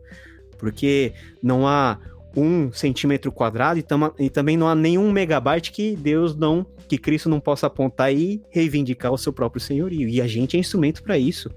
[0.58, 2.00] Porque não há
[2.36, 6.98] um centímetro quadrado e, tam e também não há nenhum megabyte que Deus não, que
[6.98, 10.08] Cristo não possa apontar e reivindicar o seu próprio senhorio.
[10.08, 11.50] E a gente é instrumento para isso.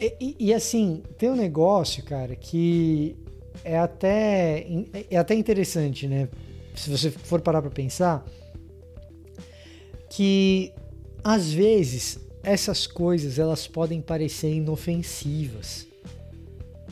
[0.00, 3.16] E, e, e, assim, tem um negócio, cara, que
[3.62, 4.66] é até,
[5.10, 6.28] é até interessante, né?
[6.74, 8.24] Se você for parar para pensar,
[10.10, 10.72] que
[11.22, 15.86] às vezes essas coisas elas podem parecer inofensivas,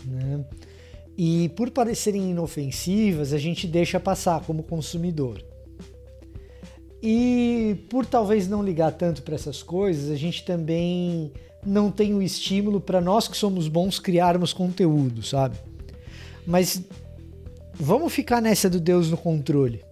[0.04, 0.44] né?
[1.16, 5.44] E por parecerem inofensivas, a gente deixa passar como consumidor.
[7.02, 11.32] E por talvez não ligar tanto para essas coisas, a gente também
[11.64, 15.56] não tem o estímulo para nós que somos bons criarmos conteúdo, sabe?
[16.46, 16.82] Mas
[17.74, 19.84] vamos ficar nessa do Deus no controle,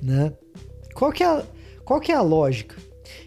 [0.00, 0.32] né?
[0.94, 1.44] Qual que é a,
[1.84, 2.76] qual que é a lógica?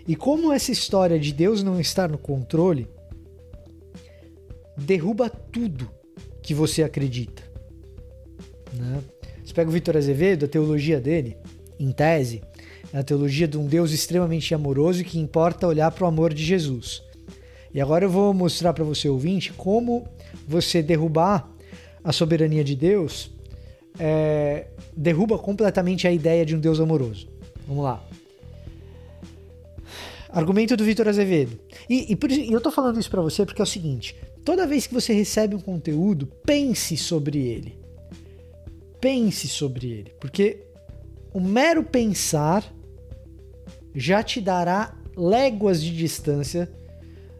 [0.07, 2.87] E como essa história de Deus não estar no controle
[4.77, 5.89] derruba tudo
[6.45, 7.41] que você acredita.
[8.71, 9.01] Né?
[9.43, 11.35] Você pega o Vitor Azevedo, a teologia dele,
[11.79, 12.43] em tese,
[12.93, 16.31] é a teologia de um Deus extremamente amoroso e que importa olhar para o amor
[16.35, 17.01] de Jesus.
[17.73, 20.07] E agora eu vou mostrar para você, ouvinte, como
[20.47, 21.49] você derrubar
[22.03, 23.31] a soberania de Deus
[23.99, 27.27] é, derruba completamente a ideia de um Deus amoroso.
[27.67, 28.03] Vamos lá.
[30.29, 31.57] Argumento do Vitor Azevedo.
[31.89, 34.15] E, e, e eu tô falando isso para você porque é o seguinte:
[34.45, 37.77] toda vez que você recebe um conteúdo, pense sobre ele.
[39.01, 40.63] Pense sobre ele, porque
[41.33, 42.73] o mero pensar
[43.93, 46.71] já te dará léguas de distância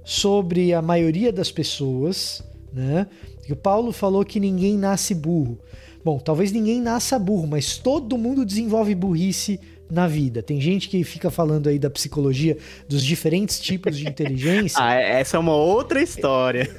[0.03, 3.07] sobre a maioria das pessoas, né?
[3.48, 5.60] E o Paulo falou que ninguém nasce burro.
[6.03, 9.60] Bom, talvez ninguém nasça burro, mas todo mundo desenvolve burrice
[9.90, 10.41] na vida.
[10.41, 12.57] Tem gente que fica falando aí da psicologia
[12.88, 14.78] dos diferentes tipos de inteligência.
[14.82, 16.70] ah, essa é uma outra história.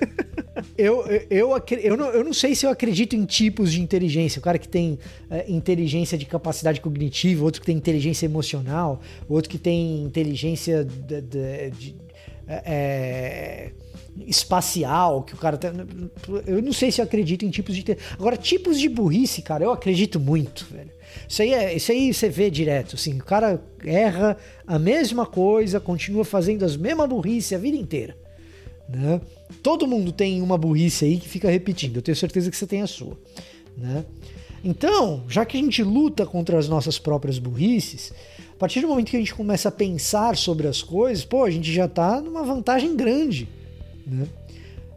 [0.77, 4.39] eu, eu, eu, eu, não, eu não sei se eu acredito em tipos de inteligência.
[4.39, 4.99] O cara que tem
[5.31, 11.21] é, inteligência de capacidade cognitiva, outro que tem inteligência emocional, outro que tem inteligência de,
[11.21, 12.07] de, de
[12.49, 13.71] é,
[14.27, 15.73] espacial, que o cara tá.
[16.47, 17.85] Eu não sei se eu acredito em tipos de.
[18.13, 20.96] Agora, tipos de burrice, cara, eu acredito muito, velho.
[21.29, 24.37] Isso aí, é, isso aí você vê direto, assim, o cara erra
[24.67, 28.17] a mesma coisa, continua fazendo as mesmas burrice a vida inteira.
[28.89, 29.21] Né?
[29.63, 32.83] Todo mundo tem uma burrice aí que fica repetindo, eu tenho certeza que você tem
[32.83, 33.19] a sua.
[33.77, 34.05] Né?
[34.65, 38.13] Então, já que a gente luta contra as nossas próprias burrices,
[38.53, 41.51] a partir do momento que a gente começa a pensar sobre as coisas, pô, a
[41.51, 43.49] gente já está numa vantagem grande.
[44.07, 44.27] Né?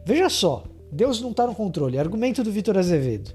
[0.04, 1.98] Veja só, Deus não está no controle.
[1.98, 3.32] Argumento do Vitor Azevedo.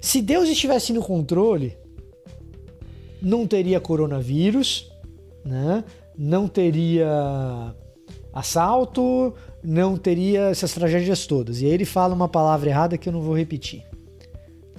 [0.00, 1.76] Se Deus estivesse no controle,
[3.20, 4.90] não teria coronavírus,
[5.44, 5.84] né?
[6.16, 7.74] não teria
[8.32, 11.60] assalto, não teria essas tragédias todas.
[11.60, 13.84] E aí ele fala uma palavra errada que eu não vou repetir.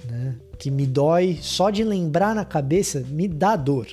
[0.08, 0.36] Né?
[0.58, 3.86] Que me dói, só de lembrar na cabeça, me dá dor.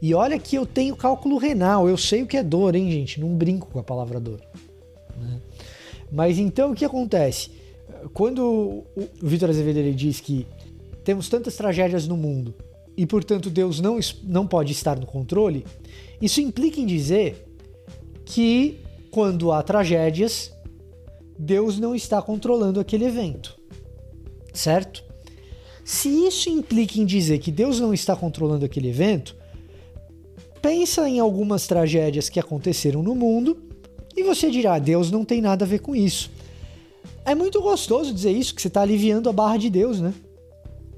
[0.00, 3.20] E olha que eu tenho cálculo renal, eu sei o que é dor, hein, gente?
[3.20, 4.40] Não brinco com a palavra dor.
[5.18, 5.40] Né?
[6.12, 7.50] Mas então o que acontece?
[8.12, 8.84] Quando o
[9.22, 10.46] Vitor Azevedo ele diz que
[11.04, 12.54] temos tantas tragédias no mundo
[12.96, 15.64] e, portanto, Deus não, não pode estar no controle,
[16.20, 17.46] isso implica em dizer
[18.24, 18.78] que
[19.10, 20.52] quando há tragédias,
[21.38, 23.58] Deus não está controlando aquele evento.
[24.52, 25.04] Certo?
[25.84, 29.36] Se isso implica em dizer que Deus não está controlando aquele evento,
[30.60, 33.56] pensa em algumas tragédias que aconteceram no mundo
[34.16, 36.30] e você dirá: Deus não tem nada a ver com isso.
[37.24, 40.14] É muito gostoso dizer isso, que você está aliviando a barra de Deus, né?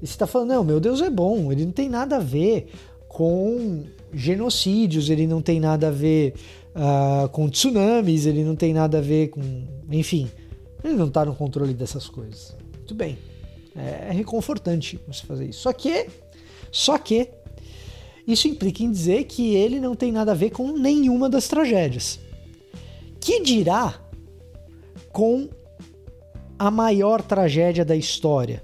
[0.01, 2.69] E você está falando, não, meu Deus é bom, ele não tem nada a ver
[3.07, 3.83] com
[4.13, 6.33] genocídios, ele não tem nada a ver
[6.75, 9.41] uh, com tsunamis, ele não tem nada a ver com.
[9.91, 10.29] Enfim,
[10.83, 12.55] ele não está no controle dessas coisas.
[12.77, 13.17] Muito bem.
[13.75, 15.61] É, é reconfortante você fazer isso.
[15.61, 16.07] Só que,
[16.71, 17.29] só que,
[18.27, 22.19] isso implica em dizer que ele não tem nada a ver com nenhuma das tragédias.
[23.19, 23.99] Que dirá
[25.11, 25.49] com
[26.59, 28.61] a maior tragédia da história.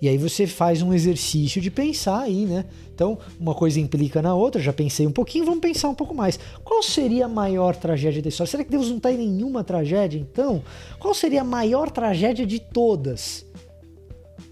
[0.00, 2.66] E aí você faz um exercício de pensar aí, né?
[2.94, 6.38] Então, uma coisa implica na outra, já pensei um pouquinho, vamos pensar um pouco mais.
[6.62, 8.50] Qual seria a maior tragédia da história?
[8.50, 10.62] Será que Deus não está em nenhuma tragédia, então?
[10.98, 13.44] Qual seria a maior tragédia de todas?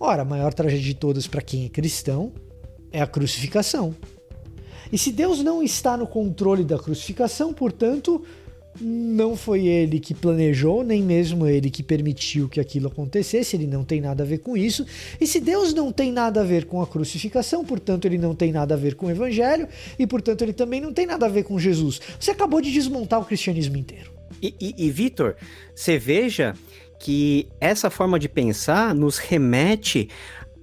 [0.01, 2.32] Ora, a maior tragédia de todas para quem é cristão
[2.93, 3.94] é a crucificação.
[4.93, 8.23] E se Deus não está no controle da crucificação, portanto,
[8.81, 13.85] não foi ele que planejou, nem mesmo ele que permitiu que aquilo acontecesse, ele não
[13.85, 14.87] tem nada a ver com isso.
[15.21, 18.53] E se Deus não tem nada a ver com a crucificação, portanto ele não tem
[18.53, 19.69] nada a ver com o evangelho,
[19.99, 22.01] e portanto ele também não tem nada a ver com Jesus.
[22.19, 24.13] Você acabou de desmontar o cristianismo inteiro.
[24.43, 25.35] E, e, e Vitor,
[25.75, 26.55] você veja
[26.99, 30.09] que essa forma de pensar nos remete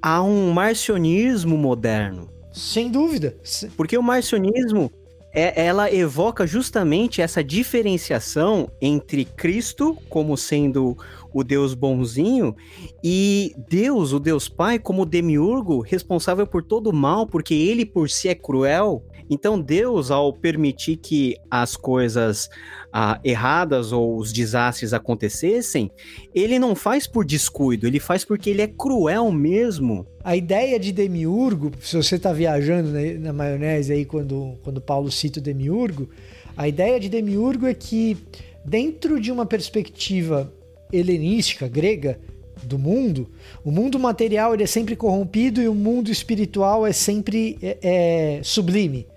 [0.02, 2.30] a um marcionismo moderno.
[2.54, 3.36] Sem dúvida.
[3.76, 4.92] Porque o marcionismo
[5.36, 10.98] é, ela evoca justamente essa diferenciação entre Cristo como sendo
[11.34, 12.56] o Deus bonzinho
[13.04, 18.10] e Deus, o Deus Pai, como demiurgo responsável por todo o mal, porque ele por
[18.10, 19.04] si é cruel.
[19.30, 22.50] Então Deus, ao permitir que as coisas
[22.94, 25.92] ah, erradas ou os desastres acontecessem,
[26.34, 30.06] ele não faz por descuido, ele faz porque ele é cruel mesmo.
[30.24, 35.12] A ideia de demiurgo, se você está viajando na, na, maionese aí quando, quando Paulo
[35.12, 36.10] cita o demiurgo,
[36.56, 38.18] a ideia de demiurgo é que
[38.64, 40.52] dentro de uma perspectiva
[40.92, 42.20] helenística, grega,
[42.64, 43.30] do mundo,
[43.64, 48.44] o mundo material ele é sempre corrompido e o mundo espiritual é sempre é, é
[48.44, 49.08] sublime.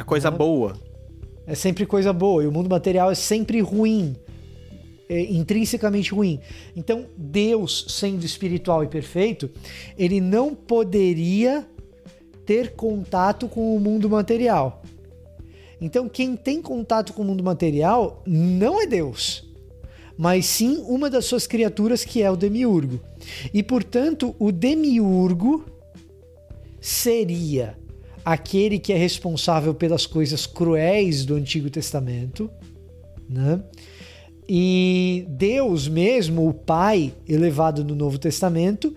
[0.00, 0.74] É coisa boa
[1.50, 4.14] é sempre coisa boa e o mundo material é sempre ruim,
[5.08, 6.38] é intrinsecamente ruim.
[6.76, 9.50] Então, Deus, sendo espiritual e perfeito,
[9.98, 11.66] ele não poderia
[12.46, 14.80] ter contato com o mundo material.
[15.80, 19.44] Então, quem tem contato com o mundo material não é Deus,
[20.16, 23.00] mas sim uma das suas criaturas que é o demiurgo.
[23.52, 25.66] E portanto, o demiurgo
[26.80, 27.79] seria
[28.32, 32.48] aquele que é responsável pelas coisas cruéis do Antigo Testamento,
[33.28, 33.60] né?
[34.48, 38.94] E Deus mesmo, o Pai elevado no Novo Testamento,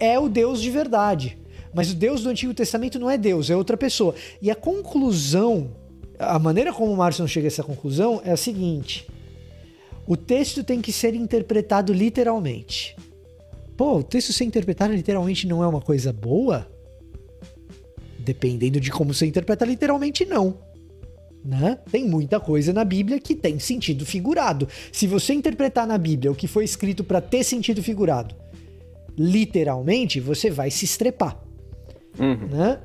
[0.00, 1.38] é o Deus de verdade.
[1.72, 4.16] Mas o Deus do Antigo Testamento não é Deus, é outra pessoa.
[4.42, 5.70] E a conclusão,
[6.18, 9.06] a maneira como o Márcio chega a essa conclusão é a seguinte:
[10.08, 12.96] o texto tem que ser interpretado literalmente.
[13.76, 16.66] Pô, o texto ser interpretado literalmente não é uma coisa boa?
[18.26, 20.58] Dependendo de como você interpreta literalmente, não.
[21.44, 21.78] Né?
[21.92, 24.66] Tem muita coisa na Bíblia que tem sentido figurado.
[24.90, 28.34] Se você interpretar na Bíblia o que foi escrito para ter sentido figurado,
[29.16, 31.40] literalmente, você vai se estrepar.
[32.18, 32.48] Uhum.
[32.48, 32.80] Né?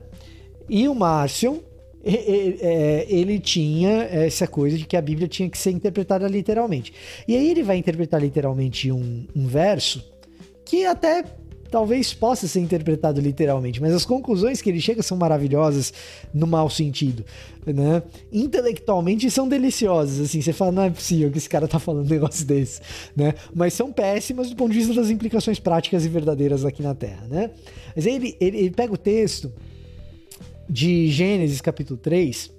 [0.70, 1.64] E o Márcio,
[2.04, 6.94] é, ele tinha essa coisa de que a Bíblia tinha que ser interpretada literalmente.
[7.28, 10.08] E aí ele vai interpretar literalmente um, um verso
[10.64, 11.26] que até
[11.72, 15.94] talvez possa ser interpretado literalmente, mas as conclusões que ele chega são maravilhosas
[16.34, 17.26] no mau sentido,
[17.66, 18.04] né?
[18.32, 22.10] Intelectualmente são deliciosas, assim, você fala, não é possível que esse cara tá falando um
[22.10, 22.82] negócio desse,
[23.16, 23.34] né?
[23.56, 27.26] Mas são péssimas do ponto de vista das implicações práticas e verdadeiras aqui na Terra,
[27.30, 27.52] né?
[27.96, 29.52] Mas aí ele, ele, ele pega o texto
[30.70, 32.52] de Gênesis capítulo 3,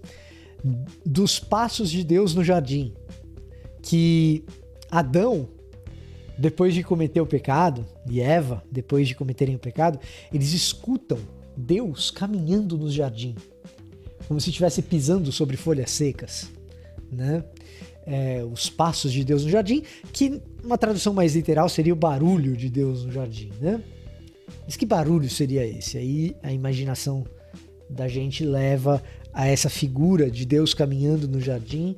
[1.05, 2.95] dos passos de Deus no jardim,
[3.83, 4.45] que
[4.91, 5.49] Adão
[6.43, 10.01] depois de cometer o pecado, e Eva, depois de cometerem o pecado,
[10.35, 11.17] eles escutam
[11.57, 13.37] Deus caminhando no jardim,
[14.27, 16.51] como se estivesse pisando sobre folhas secas,
[17.13, 17.45] né?
[18.05, 22.57] É, os passos de Deus no jardim, que uma tradução mais literal seria o barulho
[22.57, 23.81] de Deus no jardim, né?
[24.65, 25.97] Mas que barulho seria esse?
[25.97, 27.25] Aí a imaginação
[27.89, 29.01] da gente leva
[29.33, 31.95] a essa figura de Deus caminhando no jardim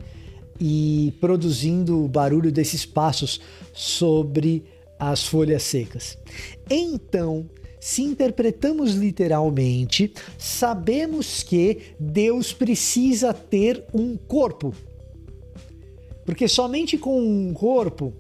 [0.60, 3.40] e produzindo o barulho desses passos
[3.72, 4.64] sobre
[4.98, 6.16] as folhas secas.
[6.70, 7.48] Então,
[7.81, 14.74] se interpretamos literalmente, sabemos que Deus precisa ter um corpo.
[16.24, 18.14] Porque somente com um corpo,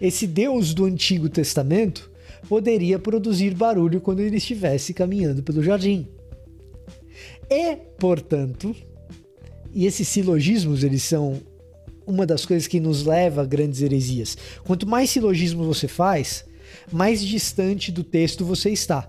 [0.00, 2.10] esse Deus do Antigo Testamento
[2.46, 6.06] poderia produzir barulho quando ele estivesse caminhando pelo jardim.
[7.48, 8.76] E, portanto,
[9.72, 11.40] e esses silogismos eles são
[12.06, 14.36] uma das coisas que nos leva a grandes heresias.
[14.64, 16.44] Quanto mais silogismo você faz,
[16.90, 19.08] mais distante do texto você está.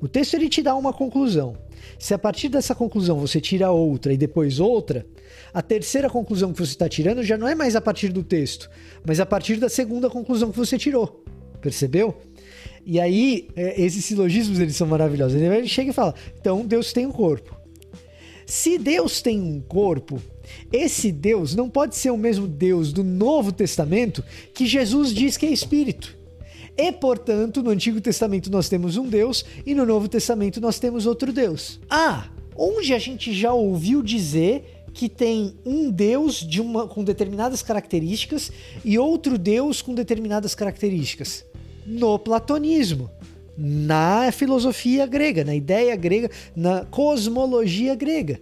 [0.00, 1.56] O texto ele te dá uma conclusão.
[1.98, 5.06] Se a partir dessa conclusão você tira outra e depois outra,
[5.52, 8.70] a terceira conclusão que você está tirando já não é mais a partir do texto,
[9.04, 11.24] mas a partir da segunda conclusão que você tirou.
[11.60, 12.14] Percebeu?
[12.84, 15.40] E aí, é, esses silogismos eles são maravilhosos.
[15.40, 17.63] Ele chega e fala: então Deus tem um corpo.
[18.46, 20.20] Se Deus tem um corpo,
[20.72, 24.22] esse Deus não pode ser o mesmo Deus do Novo Testamento
[24.52, 26.16] que Jesus diz que é Espírito.
[26.76, 31.06] E, portanto, no Antigo Testamento nós temos um Deus e no Novo Testamento nós temos
[31.06, 31.80] outro Deus.
[31.88, 37.62] Ah, onde a gente já ouviu dizer que tem um Deus de uma, com determinadas
[37.62, 38.50] características
[38.84, 41.44] e outro Deus com determinadas características?
[41.86, 43.10] No platonismo,
[43.56, 48.40] na filosofia grega, na ideia grega, na cosmologia grega,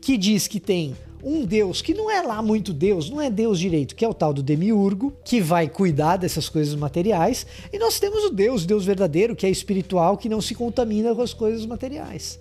[0.00, 3.58] que diz que tem um deus que não é lá muito deus, não é deus
[3.58, 7.98] direito, que é o tal do demiurgo, que vai cuidar dessas coisas materiais, e nós
[7.98, 11.34] temos o deus, o deus verdadeiro, que é espiritual, que não se contamina com as
[11.34, 12.38] coisas materiais.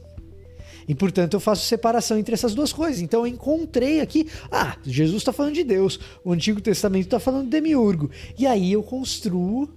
[0.87, 3.01] E portanto eu faço separação entre essas duas coisas.
[3.01, 7.43] Então eu encontrei aqui, ah, Jesus está falando de Deus, o Antigo Testamento está falando
[7.43, 8.09] de demiurgo.
[8.39, 9.67] E aí eu construo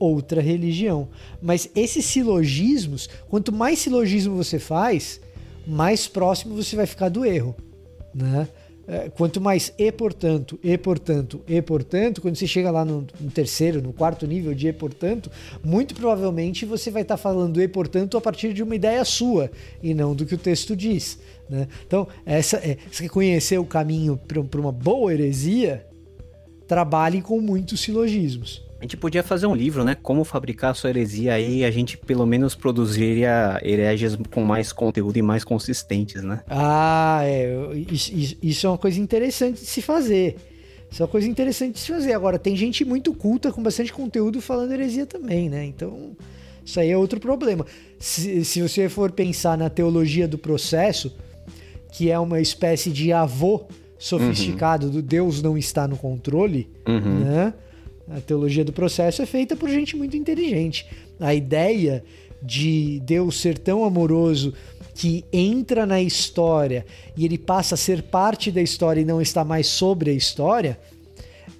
[0.00, 1.08] outra religião.
[1.40, 5.20] Mas esses silogismos, quanto mais silogismo você faz,
[5.64, 7.54] mais próximo você vai ficar do erro
[8.14, 8.48] né?
[8.88, 13.30] É, quanto mais e portanto, e portanto, e portanto, quando você chega lá no, no
[13.30, 15.30] terceiro, no quarto nível de e portanto,
[15.62, 19.48] muito provavelmente você vai estar tá falando e portanto a partir de uma ideia sua
[19.80, 21.20] e não do que o texto diz.
[21.48, 21.68] Né?
[21.86, 25.86] Então, essa é, você conhecer o caminho para uma boa heresia,
[26.66, 28.69] trabalhe com muitos silogismos.
[28.80, 29.94] A gente podia fazer um livro, né?
[29.94, 35.18] Como fabricar a sua heresia aí, a gente pelo menos produziria hereges com mais conteúdo
[35.18, 36.40] e mais consistentes, né?
[36.48, 37.52] Ah, é.
[37.92, 38.10] Isso,
[38.42, 40.36] isso é uma coisa interessante de se fazer.
[40.90, 42.14] Isso é uma coisa interessante de se fazer.
[42.14, 45.62] Agora, tem gente muito culta com bastante conteúdo falando heresia também, né?
[45.66, 46.16] Então,
[46.64, 47.66] isso aí é outro problema.
[47.98, 51.14] Se, se você for pensar na teologia do processo,
[51.92, 53.66] que é uma espécie de avô
[53.98, 54.92] sofisticado uhum.
[54.92, 57.20] do Deus não está no controle, uhum.
[57.20, 57.54] né?
[58.10, 60.86] A teologia do processo é feita por gente muito inteligente.
[61.18, 62.02] A ideia
[62.42, 64.52] de Deus ser tão amoroso
[64.94, 66.84] que entra na história
[67.16, 70.78] e ele passa a ser parte da história e não está mais sobre a história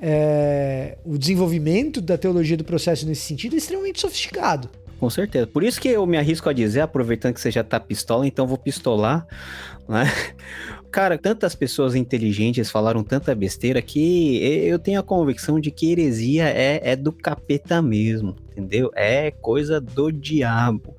[0.00, 4.70] é, o desenvolvimento da teologia do processo nesse sentido é extremamente sofisticado.
[4.98, 5.46] Com certeza.
[5.46, 8.46] Por isso que eu me arrisco a dizer, aproveitando que você já tá pistola, então
[8.46, 9.26] vou pistolar,
[9.88, 10.10] né?
[10.90, 16.48] Cara, tantas pessoas inteligentes falaram tanta besteira que eu tenho a convicção de que heresia
[16.48, 18.90] é, é do capeta mesmo, entendeu?
[18.94, 20.96] É coisa do diabo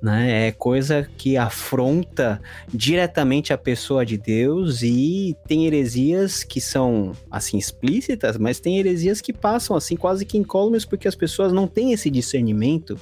[0.00, 0.48] né?
[0.48, 2.40] É coisa que afronta
[2.72, 9.20] diretamente a pessoa de Deus e tem heresias que são assim explícitas, mas tem heresias
[9.20, 12.98] que passam assim quase que incólumes porque as pessoas não têm esse discernimento.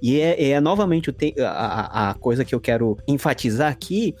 [0.00, 4.14] E é, é novamente a, a coisa que eu quero enfatizar aqui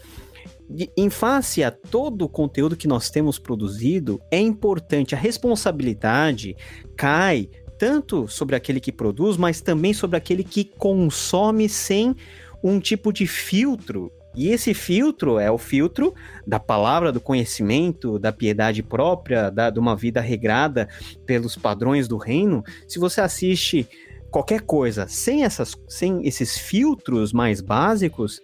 [0.96, 6.56] em face a todo o conteúdo que nós temos produzido, é importante, a responsabilidade
[6.96, 12.14] cai tanto sobre aquele que produz, mas também sobre aquele que consome sem
[12.62, 14.12] um tipo de filtro.
[14.34, 16.14] E esse filtro é o filtro
[16.46, 20.88] da palavra, do conhecimento, da piedade própria, da, de uma vida regrada
[21.24, 22.62] pelos padrões do reino.
[22.86, 23.88] Se você assiste
[24.30, 28.40] qualquer coisa sem, essas, sem esses filtros mais básicos,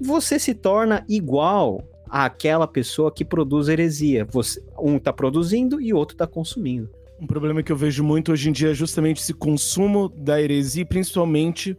[0.00, 4.24] você se torna igual àquela pessoa que produz heresia.
[4.30, 6.88] Você, um está produzindo e outro está consumindo.
[7.20, 10.84] Um problema que eu vejo muito hoje em dia é justamente esse consumo da heresia,
[10.84, 11.76] principalmente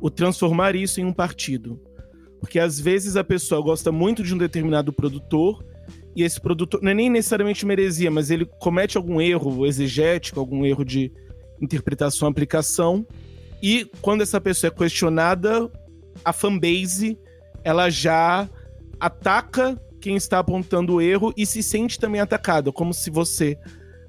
[0.00, 1.80] o transformar isso em um partido.
[2.38, 5.64] Porque às vezes a pessoa gosta muito de um determinado produtor
[6.14, 10.38] e esse produtor não é nem necessariamente uma heresia, mas ele comete algum erro exegético,
[10.38, 11.10] algum erro de
[11.60, 13.06] interpretação, aplicação.
[13.62, 15.70] E quando essa pessoa é questionada,
[16.24, 17.18] a fanbase
[17.64, 18.48] ela já
[19.00, 23.58] ataca quem está apontando o erro e se sente também atacada, como se você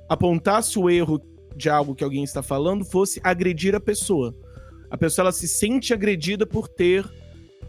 [0.10, 1.22] apontasse o erro
[1.56, 4.36] de algo que alguém está falando fosse agredir a pessoa.
[4.90, 7.10] A pessoa ela se sente agredida por ter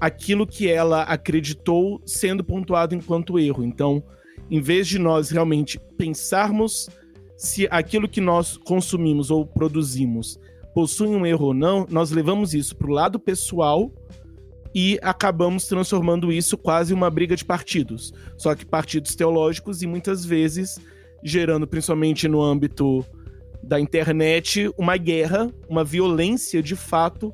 [0.01, 3.65] aquilo que ela acreditou sendo pontuado enquanto erro.
[3.65, 4.03] Então,
[4.51, 6.91] em vez de nós realmente pensarmos
[7.37, 10.39] se aquilo que nós consumimos ou produzimos
[10.75, 13.91] possui um erro ou não, nós levamos isso para o lado pessoal
[14.79, 18.13] e acabamos transformando isso quase uma briga de partidos.
[18.37, 20.79] Só que partidos teológicos e muitas vezes
[21.25, 23.03] gerando, principalmente no âmbito
[23.63, 27.33] da internet, uma guerra, uma violência de fato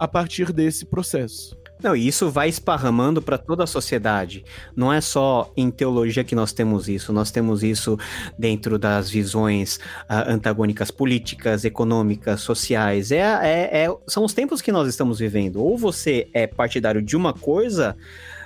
[0.00, 1.56] a partir desse processo.
[1.82, 4.44] Não, e isso vai esparramando para toda a sociedade.
[4.76, 7.98] Não é só em teologia que nós temos isso, nós temos isso
[8.38, 13.10] dentro das visões uh, antagônicas políticas, econômicas, sociais.
[13.10, 15.62] É, é, é, são os tempos que nós estamos vivendo.
[15.62, 17.96] Ou você é partidário de uma coisa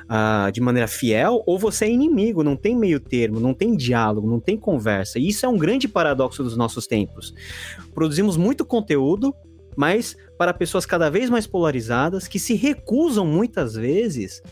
[0.04, 4.28] uh, de maneira fiel, ou você é inimigo, não tem meio termo, não tem diálogo,
[4.28, 5.18] não tem conversa.
[5.18, 7.34] E isso é um grande paradoxo dos nossos tempos.
[7.94, 9.34] Produzimos muito conteúdo,
[9.76, 14.42] mas para pessoas cada vez mais polarizadas que se recusam muitas vezes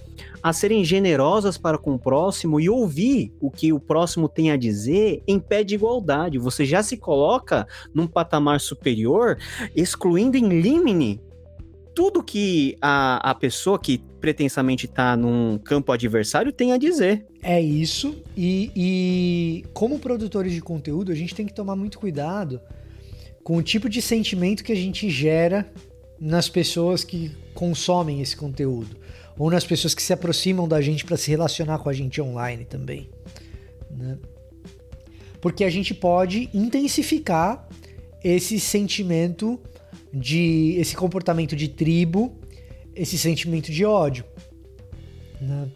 [0.42, 4.56] a serem generosas para com o próximo e ouvir o que o próximo tem a
[4.56, 6.38] dizer em pé de igualdade.
[6.38, 9.38] Você já se coloca num patamar superior,
[9.74, 11.20] excluindo em limine
[11.94, 17.26] tudo que a, a pessoa que pretensamente está num campo adversário tem a dizer.
[17.42, 22.60] É isso, e, e como produtores de conteúdo, a gente tem que tomar muito cuidado
[23.42, 25.70] com o tipo de sentimento que a gente gera
[26.20, 28.96] nas pessoas que consomem esse conteúdo,
[29.36, 32.64] ou nas pessoas que se aproximam da gente para se relacionar com a gente online
[32.64, 33.08] também.
[33.90, 34.18] Né?
[35.40, 37.68] Porque a gente pode intensificar
[38.22, 39.60] esse sentimento
[40.12, 42.38] de esse comportamento de tribo,
[42.94, 44.24] esse sentimento de ódio.
[45.40, 45.68] Né?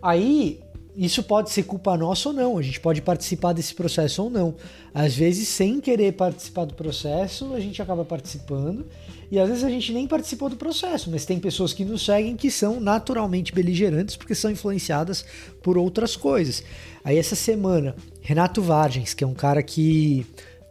[0.00, 0.60] Aí,
[0.96, 4.54] isso pode ser culpa nossa ou não, a gente pode participar desse processo ou não.
[4.92, 8.86] Às vezes, sem querer participar do processo, a gente acaba participando,
[9.30, 12.36] e às vezes a gente nem participou do processo, mas tem pessoas que nos seguem
[12.36, 15.24] que são naturalmente beligerantes porque são influenciadas
[15.62, 16.62] por outras coisas.
[17.02, 20.26] Aí, essa semana, Renato Vargens, que é um cara que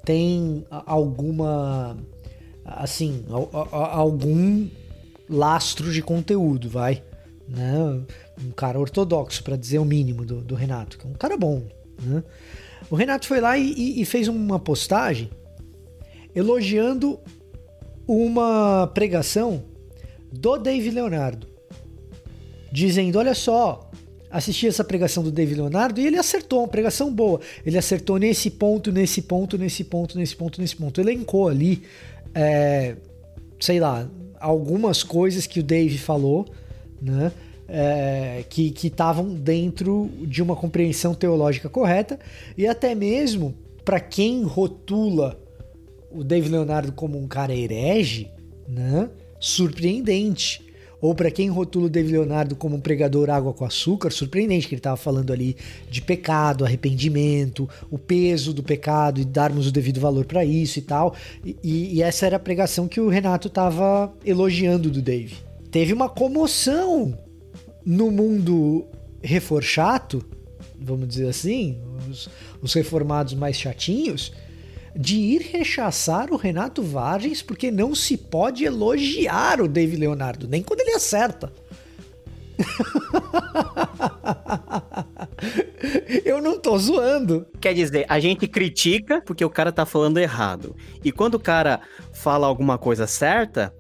[0.06, 1.98] tem alguma
[2.64, 3.26] assim,
[3.72, 4.68] algum
[5.30, 7.04] lastro de conteúdo, vai.
[7.48, 8.02] Né?
[8.46, 11.64] Um cara ortodoxo, para dizer o mínimo do, do, Renato, que é um cara bom.
[12.02, 12.24] Né?
[12.90, 15.30] O Renato foi lá e, e fez uma postagem
[16.34, 17.20] elogiando
[18.08, 19.64] uma pregação
[20.32, 21.48] do Dave Leonardo,
[22.72, 23.92] dizendo: Olha só,
[24.30, 27.40] assisti essa pregação do Dave Leonardo e ele acertou, uma pregação boa.
[27.66, 31.00] Ele acertou nesse ponto, nesse ponto, nesse ponto, nesse ponto, nesse ponto.
[31.00, 31.84] Elencou ali
[32.34, 32.96] é,
[33.60, 34.10] sei lá,
[34.40, 36.48] algumas coisas que o Dave falou,
[37.02, 37.32] né?
[37.74, 42.20] É, que estavam dentro de uma compreensão teológica correta
[42.58, 45.40] e até mesmo para quem rotula
[46.12, 48.30] o Dave Leonardo como um cara herege,
[48.68, 49.10] né?
[49.40, 50.70] Surpreendente.
[51.02, 54.76] ou para quem rotula o David Leonardo como um pregador água com açúcar, surpreendente que
[54.76, 55.58] ele estava falando ali
[55.90, 60.82] de pecado, arrependimento, o peso do pecado e darmos o devido valor para isso e
[60.84, 61.16] tal.
[61.44, 65.38] E, e, essa era a pregação que o Renato estava elogiando do Dave.
[65.72, 67.18] Teve uma comoção
[67.86, 68.86] no mundo
[69.22, 70.24] reforchato,
[70.80, 72.30] vamos dizer assim, os,
[72.62, 74.32] os reformados mais chatinhos,
[74.96, 80.62] de ir rechaçar o Renato Vargens porque não se pode elogiar o Dave Leonardo, nem
[80.62, 81.52] quando ele acerta.
[86.26, 87.48] Eu não tô zoando.
[87.60, 90.76] Quer dizer, a gente critica porque o cara tá falando errado.
[91.04, 91.82] E quando o cara
[92.14, 93.74] fala alguma coisa certa,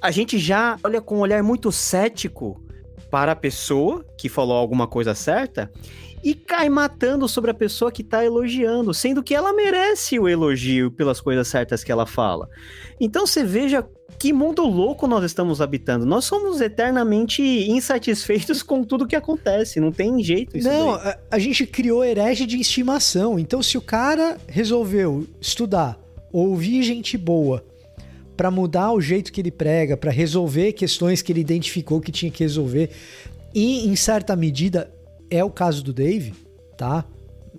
[0.00, 2.62] a gente já olha com um olhar muito cético
[3.12, 5.70] para a pessoa que falou alguma coisa certa
[6.24, 10.90] e cai matando sobre a pessoa que tá elogiando, sendo que ela merece o elogio
[10.90, 12.48] pelas coisas certas que ela fala.
[12.98, 13.86] Então você veja
[14.18, 16.06] que mundo louco nós estamos habitando.
[16.06, 20.66] Nós somos eternamente insatisfeitos com tudo que acontece, não tem jeito isso.
[20.66, 23.38] Não, a, a, gente criou herege de estimação.
[23.38, 25.98] Então se o cara resolveu estudar,
[26.32, 27.62] ouvir gente boa,
[28.42, 32.28] para mudar o jeito que ele prega, para resolver questões que ele identificou que tinha
[32.28, 32.90] que resolver,
[33.54, 34.92] e em certa medida
[35.30, 36.34] é o caso do Dave,
[36.76, 37.04] tá?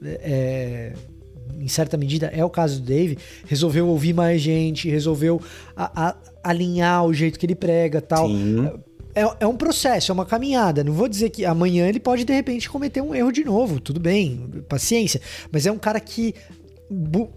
[0.03, 0.91] É,
[1.57, 5.41] em certa medida é o caso do Dave, resolveu ouvir mais gente, resolveu
[5.73, 8.29] a, a, alinhar o jeito que ele prega tal.
[9.15, 10.83] É, é, um processo, é uma caminhada.
[10.83, 14.01] Não vou dizer que amanhã ele pode de repente cometer um erro de novo, tudo
[14.01, 15.21] bem, paciência.
[15.49, 16.35] Mas é um cara que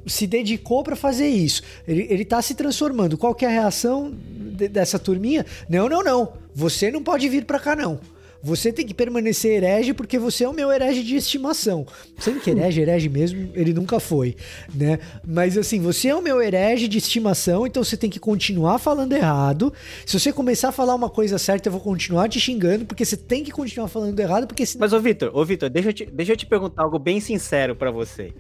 [0.07, 1.63] se dedicou para fazer isso.
[1.87, 3.19] Ele, ele tá se transformando.
[3.19, 5.45] Qual que é a reação de, dessa turminha?
[5.69, 6.33] Não, não, não.
[6.55, 8.01] Você não pode vir para cá, não.
[8.47, 11.85] Você tem que permanecer herege porque você é o meu herege de estimação.
[12.17, 14.37] Sendo que herege, herege mesmo, ele nunca foi,
[14.73, 15.01] né?
[15.27, 19.13] Mas assim, você é o meu herege de estimação, então você tem que continuar falando
[19.13, 19.73] errado.
[20.05, 23.17] Se você começar a falar uma coisa certa, eu vou continuar te xingando, porque você
[23.17, 24.63] tem que continuar falando errado, porque...
[24.79, 27.75] Mas, ô Vitor, ô Vitor, deixa, eu te, deixa eu te perguntar algo bem sincero
[27.75, 28.33] para você,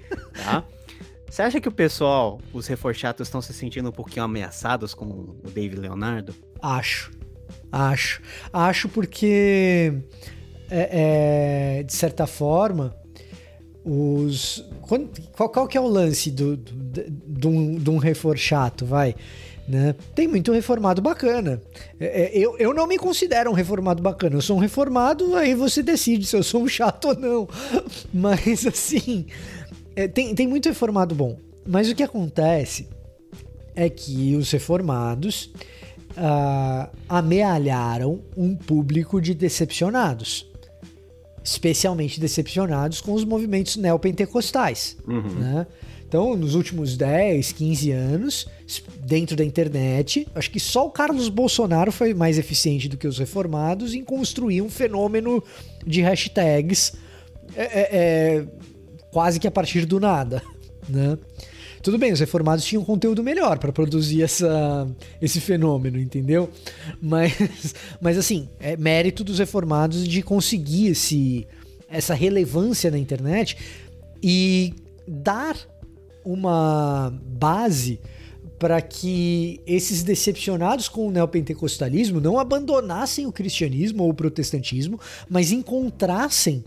[0.45, 0.65] tá?
[1.29, 5.51] Você acha que o pessoal, os reforchados, estão se sentindo um pouquinho ameaçados com o
[5.53, 6.35] David Leonardo?
[6.63, 7.11] Acho.
[7.71, 8.23] Acho.
[8.53, 9.93] Acho porque,
[10.71, 12.97] é, é, de certa forma,
[13.85, 14.65] os.
[15.33, 19.15] Qual, qual que é o lance do, do, do, um, de um reforchato, vai?
[19.69, 19.97] Né?
[20.15, 21.61] Tem muito reformado bacana.
[21.99, 24.37] É, é, eu, eu não me considero um reformado bacana.
[24.37, 27.49] Eu sou um reformado, aí você decide se eu sou um chato ou não.
[28.15, 29.27] Mas assim,
[29.97, 31.39] é, tem, tem muito reformado bom.
[31.67, 32.89] Mas o que acontece
[33.75, 35.51] é que os reformados
[36.13, 40.47] uh, amealharam um público de decepcionados.
[41.43, 44.97] Especialmente decepcionados com os movimentos neopentecostais.
[45.07, 45.23] Uhum.
[45.23, 45.67] Né?
[46.09, 48.47] Então, nos últimos 10, 15 anos,
[49.01, 53.19] dentro da internet, acho que só o Carlos Bolsonaro foi mais eficiente do que os
[53.19, 55.43] reformados em construir um fenômeno
[55.85, 56.95] de hashtags
[57.55, 58.47] é, é, é,
[59.17, 60.43] quase que a partir do nada.
[60.89, 61.19] Né?
[61.83, 64.87] Tudo bem, os reformados tinham conteúdo melhor para produzir essa,
[65.21, 66.49] esse fenômeno, entendeu?
[67.03, 71.45] Mas, mas assim, é mérito dos reformados de conseguir esse,
[71.91, 73.57] essa relevância na internet
[74.23, 74.75] e
[75.09, 75.57] dar
[76.25, 77.99] uma base
[78.61, 85.51] para que esses decepcionados com o neopentecostalismo não abandonassem o cristianismo ou o protestantismo, mas
[85.51, 86.63] encontrassem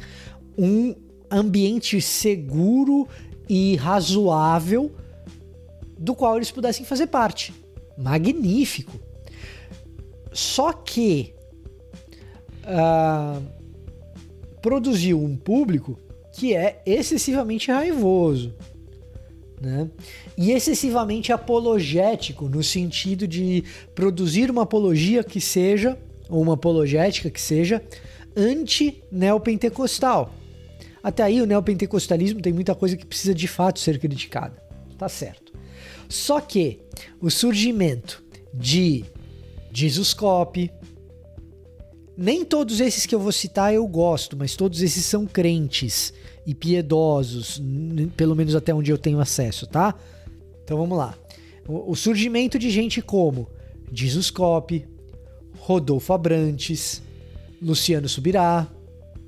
[0.58, 0.94] um
[1.32, 3.08] ambiente seguro
[3.48, 4.92] e razoável
[5.98, 7.54] do qual eles pudessem fazer parte.
[7.98, 9.00] Magnífico.
[10.32, 11.34] Só que
[12.64, 13.44] uh,
[14.62, 16.00] produziu um público
[16.34, 18.54] que é excessivamente raivoso.
[19.60, 19.90] Né?
[20.38, 25.98] E excessivamente apologético, no sentido de produzir uma apologia que seja,
[26.30, 27.84] ou uma apologética que seja,
[28.38, 30.34] anti-neopentecostal.
[31.02, 34.62] Até aí, o neopentecostalismo tem muita coisa que precisa de fato ser criticada.
[34.98, 35.54] Tá certo.
[36.10, 36.80] Só que
[37.22, 38.24] o surgimento
[38.54, 39.06] de
[39.72, 40.72] Jesuscope,
[42.18, 46.14] nem todos esses que eu vou citar eu gosto, mas todos esses são crentes
[46.46, 47.62] e piedosos,
[48.18, 49.96] pelo menos até onde eu tenho acesso, tá?
[50.64, 51.16] Então vamos lá.
[51.68, 53.48] O, surgimento de gente como
[53.94, 54.88] Jesuscope,
[55.60, 57.02] Rodolfo Abrantes,
[57.62, 58.68] Luciano Subirá,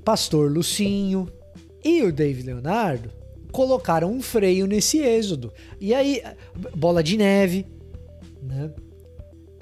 [0.04, 1.28] Pastor Lucinho
[1.84, 3.10] e o David Leonardo
[3.52, 5.52] colocaram um freio nesse êxodo.
[5.80, 6.22] E aí,
[6.74, 7.66] bola de neve,
[8.42, 8.72] né?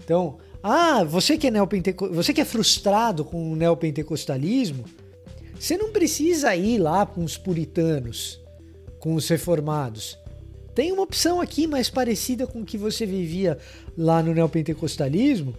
[0.03, 2.09] Então, ah, você que é neopenteco...
[2.13, 4.85] você que é frustrado com o neopentecostalismo,
[5.59, 8.41] você não precisa ir lá com os puritanos,
[8.99, 10.19] com os reformados.
[10.75, 13.59] Tem uma opção aqui mais parecida com o que você vivia
[13.97, 15.55] lá no neopentecostalismo.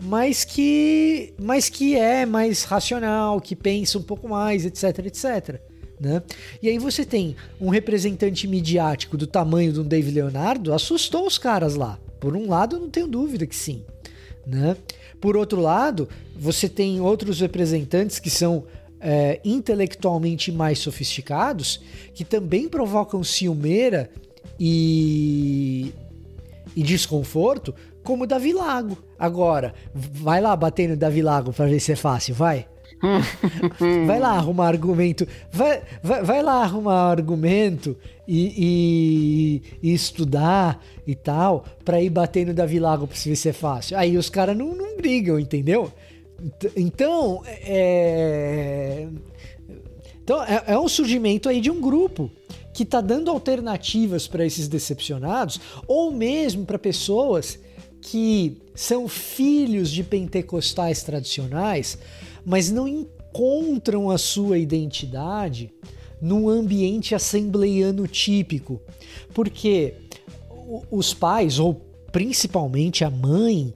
[0.00, 5.60] mas que, mas que é mais racional, que pensa um pouco mais, etc, etc.
[6.02, 6.20] Né?
[6.60, 11.38] E aí você tem um representante midiático do tamanho de um Dave Leonardo, assustou os
[11.38, 11.96] caras lá.
[12.18, 13.84] Por um lado, eu não tenho dúvida que sim.
[14.44, 14.76] Né?
[15.20, 18.64] Por outro lado, você tem outros representantes que são
[19.00, 21.80] é, intelectualmente mais sofisticados,
[22.12, 24.10] que também provocam ciumeira
[24.58, 25.94] e,
[26.74, 27.72] e desconforto,
[28.02, 28.98] como o Davi Lago.
[29.16, 32.66] Agora, vai lá bater no Davi Lago pra ver se é fácil, vai.
[34.06, 35.26] vai lá arrumar argumento.
[35.52, 37.96] Vai, vai, vai lá arrumar argumento
[38.26, 43.48] e, e, e, estudar e tal, pra ir bater no Davi Lago pra ver se
[43.48, 43.98] é fácil.
[43.98, 45.92] Aí os caras não, não brigam, entendeu?
[46.76, 49.06] Então, é.
[50.22, 52.30] Então, é, é um surgimento aí de um grupo
[52.72, 57.58] que está dando alternativas para esses decepcionados, ou mesmo para pessoas
[58.00, 61.98] que são filhos de pentecostais tradicionais,
[62.44, 65.70] mas não encontram a sua identidade
[66.20, 68.80] num ambiente assembleiano típico.
[69.34, 69.94] Porque
[70.90, 71.74] os pais, ou
[72.12, 73.74] principalmente a mãe,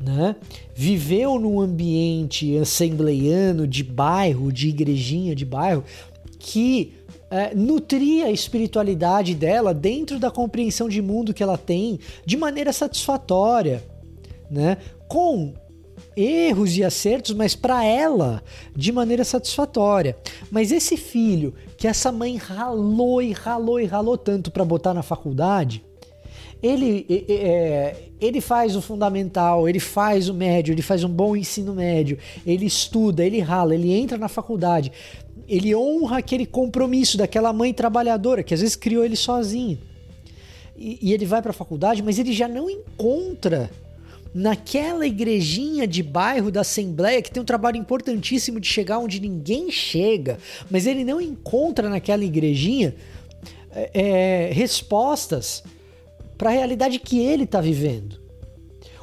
[0.00, 0.36] né,
[0.74, 5.84] viveu num ambiente assembleiano de bairro, de igrejinha de bairro,
[6.38, 6.94] que
[7.30, 12.72] é, nutria a espiritualidade dela dentro da compreensão de mundo que ela tem de maneira
[12.72, 13.82] satisfatória,
[14.50, 14.76] né?
[15.08, 15.54] Com
[16.16, 18.42] erros e acertos, mas para ela
[18.74, 20.16] de maneira satisfatória.
[20.50, 25.02] Mas esse filho que essa mãe ralou e ralou e ralou tanto para botar na
[25.02, 25.84] faculdade,
[26.62, 31.74] ele, é, ele faz o fundamental, ele faz o médio, ele faz um bom ensino
[31.74, 32.16] médio,
[32.46, 34.92] ele estuda, ele rala, ele entra na faculdade,
[35.48, 39.78] ele honra aquele compromisso daquela mãe trabalhadora que às vezes criou ele sozinho.
[40.76, 43.68] E, e ele vai para a faculdade, mas ele já não encontra
[44.34, 49.70] naquela igrejinha de bairro da Assembleia que tem um trabalho importantíssimo de chegar onde ninguém
[49.70, 50.38] chega,
[50.70, 52.94] mas ele não encontra naquela igrejinha
[53.70, 55.62] é, é respostas
[56.38, 58.20] para a realidade que ele está vivendo.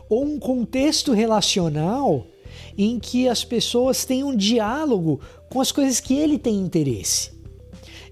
[0.09, 2.25] Ou um contexto relacional
[2.77, 7.31] em que as pessoas têm um diálogo com as coisas que ele tem interesse.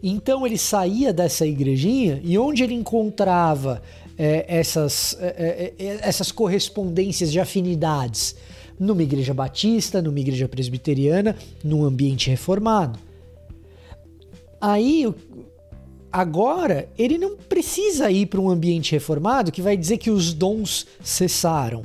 [0.02, 3.81] Então ele saía dessa igrejinha e onde ele encontrava
[4.18, 8.35] é, essas, é, é, é, essas correspondências de afinidades?
[8.80, 12.99] Numa igreja batista, numa igreja presbiteriana, num ambiente reformado.
[14.61, 15.11] Aí,
[16.11, 20.85] agora, ele não precisa ir para um ambiente reformado que vai dizer que os dons
[21.03, 21.84] cessaram.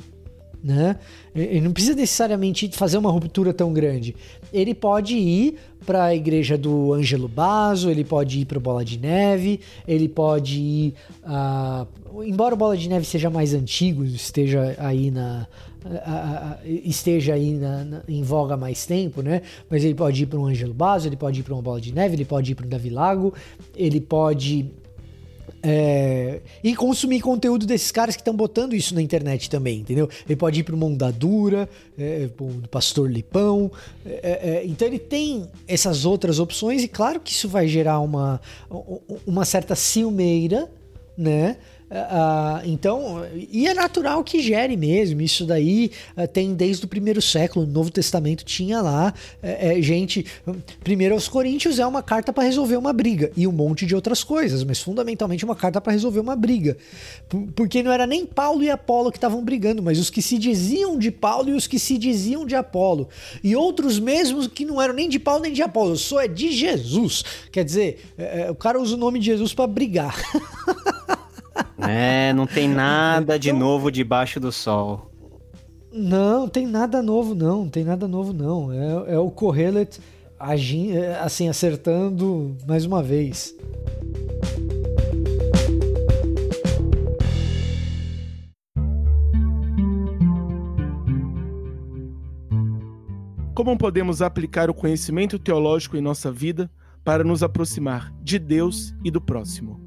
[0.63, 0.99] Né?
[1.35, 4.15] Ele não precisa necessariamente fazer uma ruptura tão grande
[4.53, 8.85] ele pode ir para a igreja do Ângelo Basso, ele pode ir para o Bola
[8.85, 10.95] de Neve, ele pode ir.
[11.25, 15.47] Uh, embora o Bola de Neve seja mais antigo, esteja aí na.
[16.65, 19.43] Esteja aí na, na, em voga mais tempo, né?
[19.69, 21.93] Mas ele pode ir para um Ângelo Basso, ele pode ir para uma Bola de
[21.93, 23.35] Neve, ele pode ir para um Davi Lago,
[23.77, 24.71] ele pode
[25.62, 30.09] é, e consumir conteúdo desses caras que estão botando isso na internet também, entendeu?
[30.26, 33.70] Ele pode ir para o Mondadura, é, do Pastor Lipão.
[34.05, 38.01] É, é, é, então ele tem essas outras opções e claro que isso vai gerar
[38.01, 38.40] uma,
[39.26, 40.68] uma certa ciumeira,
[41.16, 41.56] né?
[41.93, 45.20] Uh, então, e é natural que gere mesmo.
[45.20, 47.66] Isso daí uh, tem desde o primeiro século.
[47.66, 49.12] No Novo Testamento tinha lá
[49.43, 50.24] uh, gente.
[50.82, 54.24] Primeiro aos Coríntios é uma carta para resolver uma briga e um monte de outras
[54.24, 56.78] coisas, mas fundamentalmente uma carta para resolver uma briga.
[57.28, 60.39] P porque não era nem Paulo e Apolo que estavam brigando, mas os que se
[60.39, 63.09] diziam de Paulo e os que se diziam de Apolo.
[63.44, 65.93] E outros mesmos que não eram nem de Paulo nem de Apolo.
[65.93, 67.23] Eu sou é de Jesus.
[67.51, 70.16] Quer dizer, é, o cara usa o nome de Jesus para brigar.
[71.78, 75.10] É, não tem nada de então- novo debaixo do sol.
[75.93, 78.72] Não, tem nada novo não, tem nada novo não.
[78.72, 80.01] É, é o Correlet
[80.39, 83.55] agindo, é, assim, acertando mais uma vez.
[93.55, 96.70] Como podemos aplicar o conhecimento teológico em nossa vida
[97.05, 99.82] para nos aproximar de Deus e do próximo?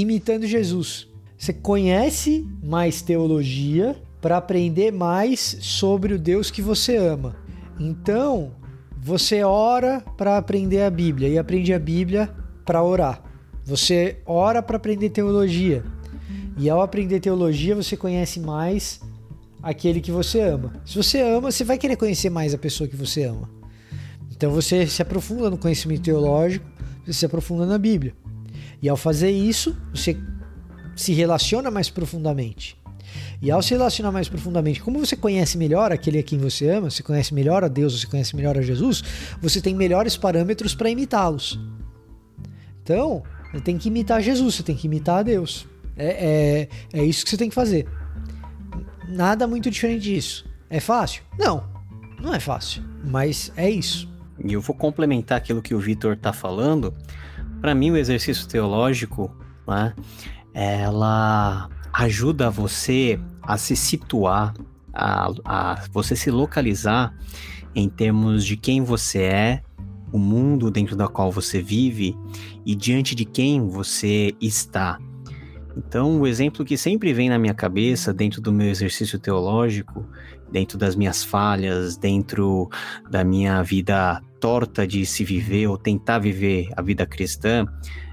[0.00, 1.08] Imitando Jesus.
[1.36, 7.36] Você conhece mais teologia para aprender mais sobre o Deus que você ama.
[7.78, 8.52] Então,
[9.00, 12.30] você ora para aprender a Bíblia e aprende a Bíblia
[12.64, 13.22] para orar.
[13.64, 15.84] Você ora para aprender teologia.
[16.56, 19.00] E ao aprender teologia, você conhece mais
[19.62, 20.72] aquele que você ama.
[20.84, 23.50] Se você ama, você vai querer conhecer mais a pessoa que você ama.
[24.30, 26.66] Então você se aprofunda no conhecimento teológico,
[27.04, 28.14] você se aprofunda na Bíblia.
[28.82, 30.16] E ao fazer isso, você
[30.96, 32.76] se relaciona mais profundamente.
[33.40, 36.90] E ao se relacionar mais profundamente, como você conhece melhor aquele a quem você ama,
[36.90, 39.02] você conhece melhor a Deus, você conhece melhor a Jesus,
[39.40, 41.58] você tem melhores parâmetros para imitá-los.
[42.82, 43.22] Então,
[43.52, 45.66] você tem que imitar Jesus, você tem que imitar a Deus.
[45.96, 47.86] É, é, é isso que você tem que fazer.
[49.08, 50.44] Nada muito diferente disso.
[50.68, 51.22] É fácil?
[51.38, 51.64] Não,
[52.20, 54.08] não é fácil, mas é isso.
[54.42, 56.92] E eu vou complementar aquilo que o Vitor está falando.
[57.64, 59.34] Para mim, o exercício teológico,
[59.66, 59.94] né,
[60.52, 64.52] ela ajuda você a se situar,
[64.92, 67.16] a, a você se localizar
[67.74, 69.62] em termos de quem você é,
[70.12, 72.14] o mundo dentro da qual você vive
[72.66, 74.98] e diante de quem você está.
[75.74, 80.06] Então, o exemplo que sempre vem na minha cabeça, dentro do meu exercício teológico,
[80.52, 82.68] dentro das minhas falhas, dentro
[83.10, 87.66] da minha vida torta de se viver ou tentar viver a vida cristã,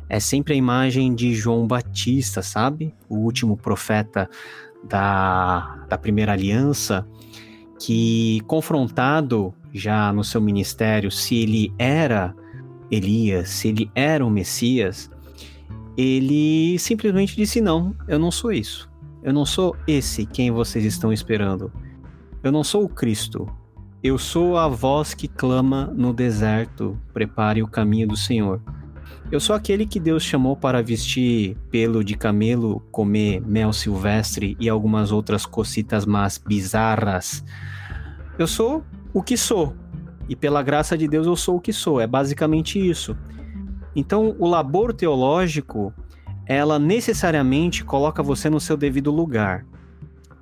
[0.07, 2.95] é sempre a imagem de João Batista, sabe?
[3.09, 4.29] O último profeta
[4.81, 7.05] da, da primeira aliança,
[7.77, 12.33] que confrontado já no seu ministério se ele era
[12.89, 15.11] Elias, se ele era o Messias,
[15.97, 18.89] ele simplesmente disse: Não, eu não sou isso.
[19.21, 21.73] Eu não sou esse quem vocês estão esperando.
[22.41, 23.51] Eu não sou o Cristo.
[24.03, 28.59] Eu sou a voz que clama no deserto: prepare o caminho do Senhor.
[29.31, 34.67] Eu sou aquele que Deus chamou para vestir pelo de camelo, comer mel silvestre e
[34.67, 37.43] algumas outras cocitas más bizarras.
[38.39, 38.83] Eu sou
[39.13, 39.75] o que sou.
[40.27, 42.01] E pela graça de Deus eu sou o que sou.
[42.01, 43.15] É basicamente isso.
[43.95, 45.93] Então, o labor teológico,
[46.47, 49.63] ela necessariamente coloca você no seu devido lugar.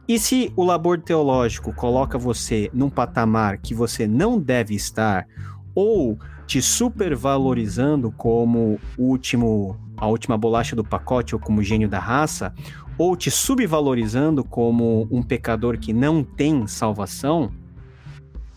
[0.10, 5.27] E se o labor teológico coloca você num patamar que você não deve estar,
[5.76, 6.18] ou
[6.48, 12.52] te supervalorizando como último, a última bolacha do pacote ou como gênio da raça,
[12.98, 17.52] ou te subvalorizando como um pecador que não tem salvação,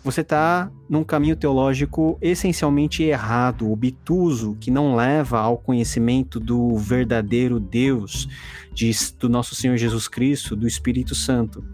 [0.02, 7.60] você está num caminho teológico essencialmente errado, obtuso, que não leva ao conhecimento do verdadeiro
[7.60, 8.28] Deus,
[8.74, 11.64] de, do nosso Senhor Jesus Cristo, do Espírito Santo.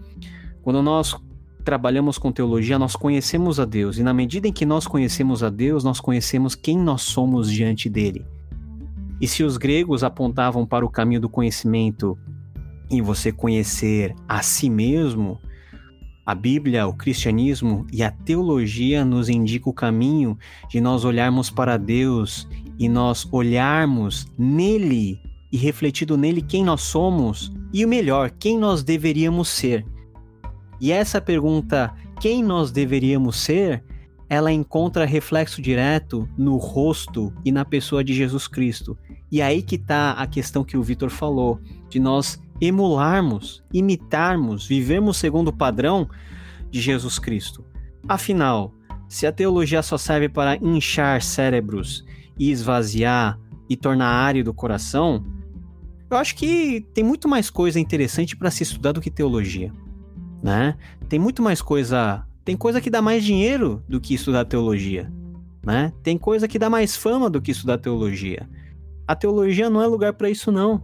[0.63, 1.17] Quando nós
[1.65, 5.49] trabalhamos com teologia, nós conhecemos a Deus, e na medida em que nós conhecemos a
[5.49, 8.27] Deus, nós conhecemos quem nós somos diante dele.
[9.21, 12.17] E se os gregos apontavam para o caminho do conhecimento
[12.91, 15.39] em você conhecer a si mesmo,
[16.29, 20.37] a Bíblia, o cristianismo e a teologia nos indicam o caminho
[20.69, 22.47] de nós olharmos para Deus
[22.79, 25.19] e nós olharmos nele
[25.51, 29.87] e refletido nele quem nós somos e o melhor, quem nós deveríamos ser.
[30.79, 33.83] E essa pergunta, quem nós deveríamos ser,
[34.29, 38.99] ela encontra reflexo direto no rosto e na pessoa de Jesus Cristo.
[39.33, 45.17] E aí que está a questão que o Vitor falou, de nós emularmos, imitarmos, vivemos
[45.17, 46.09] segundo o padrão
[46.71, 47.65] de Jesus Cristo.
[48.09, 48.75] Afinal,
[49.09, 52.05] se a teologia só serve para inchar cérebros
[52.39, 55.25] e esvaziar e tornar árido o coração,
[56.11, 59.73] eu acho que tem muito mais coisa interessante para se estudar do que teologia,
[60.43, 60.77] né?
[61.09, 65.13] Tem muito mais coisa, tem coisa que dá mais dinheiro do que estudar teologia,
[65.65, 65.93] né?
[66.03, 68.49] Tem coisa que dá mais fama do que estudar teologia.
[69.07, 70.83] A teologia não é lugar para isso não.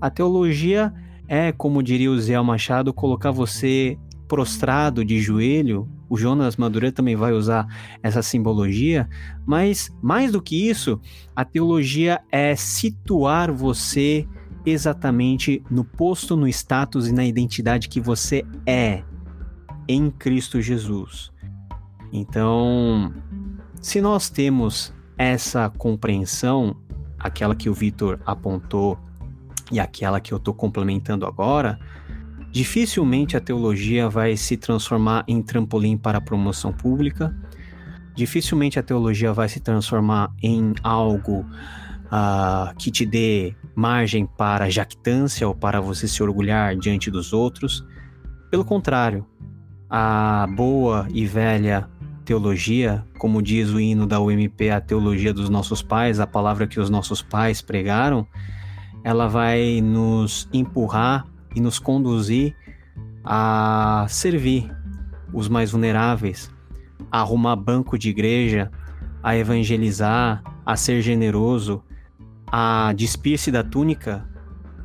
[0.00, 0.92] A teologia
[1.28, 5.86] é, como diria o Zé Machado, colocar você prostrado de joelho.
[6.08, 7.66] O Jonas Madureira também vai usar
[8.02, 9.06] essa simbologia,
[9.46, 10.98] mas mais do que isso,
[11.36, 14.26] a teologia é situar você
[14.64, 19.02] exatamente no posto, no status e na identidade que você é
[19.86, 21.30] em Cristo Jesus.
[22.10, 23.12] Então,
[23.82, 26.74] se nós temos essa compreensão,
[27.18, 28.98] aquela que o Vitor apontou
[29.70, 31.78] e aquela que eu estou complementando agora,
[32.50, 37.34] dificilmente a teologia vai se transformar em trampolim para a promoção pública,
[38.14, 41.46] dificilmente a teologia vai se transformar em algo
[42.06, 47.84] uh, que te dê margem para jactância ou para você se orgulhar diante dos outros.
[48.50, 49.26] Pelo contrário,
[49.88, 51.88] a boa e velha
[52.24, 56.78] teologia, como diz o hino da UMP, a teologia dos nossos pais, a palavra que
[56.78, 58.26] os nossos pais pregaram,
[59.04, 62.54] ela vai nos empurrar e nos conduzir
[63.24, 64.70] a servir
[65.32, 66.50] os mais vulneráveis,
[67.10, 68.70] a arrumar banco de igreja,
[69.22, 71.82] a evangelizar, a ser generoso,
[72.46, 74.26] a despir-se da túnica,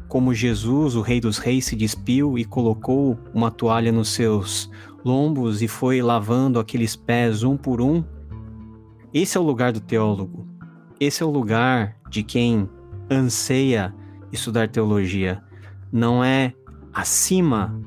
[0.08, 4.70] como Jesus, o Rei dos Reis, se despiu e colocou uma toalha nos seus
[5.04, 8.04] lombos e foi lavando aqueles pés um por um.
[9.14, 10.46] Esse é o lugar do teólogo.
[11.00, 12.70] Esse é o lugar de quem
[13.10, 13.94] anseia
[14.34, 15.42] estudar teologia.
[15.92, 16.54] Não é
[16.92, 17.80] acima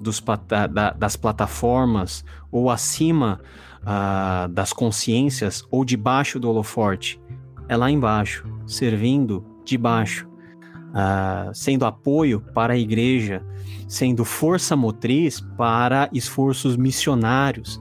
[0.00, 3.40] dos, da, das plataformas ou acima
[3.82, 7.20] uh, das consciências ou debaixo do holoforte.
[7.68, 13.44] É lá embaixo, servindo debaixo, uh, sendo apoio para a igreja,
[13.86, 17.80] sendo força motriz para esforços missionários,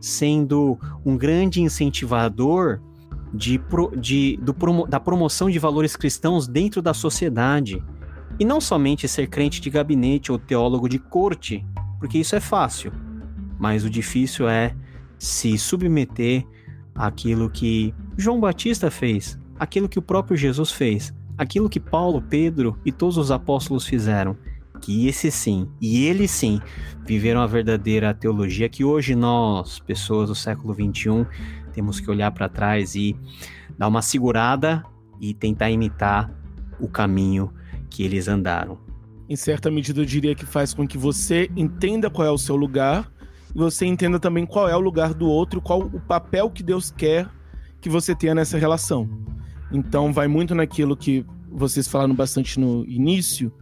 [0.00, 2.80] sendo um grande incentivador
[3.32, 3.60] de,
[3.96, 7.82] de, do promo, da promoção de valores cristãos dentro da sociedade.
[8.38, 11.64] E não somente ser crente de gabinete ou teólogo de corte,
[11.98, 12.92] porque isso é fácil,
[13.58, 14.74] mas o difícil é
[15.18, 16.46] se submeter
[16.94, 22.78] àquilo que João Batista fez, aquilo que o próprio Jesus fez, aquilo que Paulo, Pedro
[22.84, 24.36] e todos os apóstolos fizeram.
[24.80, 26.58] Que esse sim, e eles sim,
[27.04, 31.26] viveram a verdadeira teologia que hoje nós, pessoas do século 21,
[31.70, 33.16] temos que olhar para trás e
[33.78, 34.84] dar uma segurada
[35.20, 36.30] e tentar imitar
[36.78, 37.52] o caminho
[37.88, 38.78] que eles andaram.
[39.28, 42.56] Em certa medida, eu diria que faz com que você entenda qual é o seu
[42.56, 43.10] lugar
[43.54, 46.90] e você entenda também qual é o lugar do outro, qual o papel que Deus
[46.90, 47.28] quer
[47.80, 49.08] que você tenha nessa relação.
[49.72, 53.52] Então, vai muito naquilo que vocês falaram bastante no início,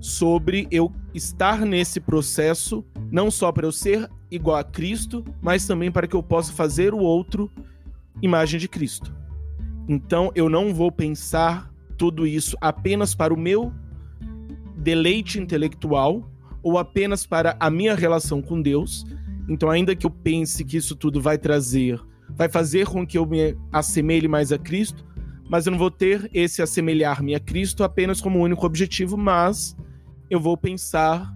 [0.00, 5.90] sobre eu estar nesse processo, não só para eu ser igual a Cristo, mas também
[5.90, 7.50] para que eu possa fazer o outro
[8.22, 9.14] imagem de Cristo.
[9.88, 13.72] Então, eu não vou pensar tudo isso apenas para o meu
[14.76, 16.30] deleite intelectual
[16.62, 19.04] ou apenas para a minha relação com Deus.
[19.48, 22.00] Então, ainda que eu pense que isso tudo vai trazer,
[22.30, 25.04] vai fazer com que eu me assemelhe mais a Cristo,
[25.48, 29.76] mas eu não vou ter esse assemelhar-me a Cristo apenas como único objetivo, mas
[30.30, 31.30] eu vou pensar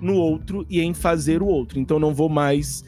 [0.00, 1.78] no outro e em fazer o outro.
[1.78, 2.84] Então, não vou mais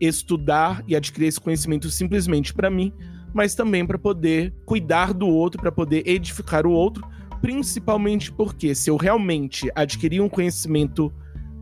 [0.00, 2.92] estudar e adquirir esse conhecimento simplesmente para mim,
[3.32, 7.06] mas também para poder cuidar do outro, para poder edificar o outro,
[7.40, 11.12] principalmente porque se eu realmente adquirir um conhecimento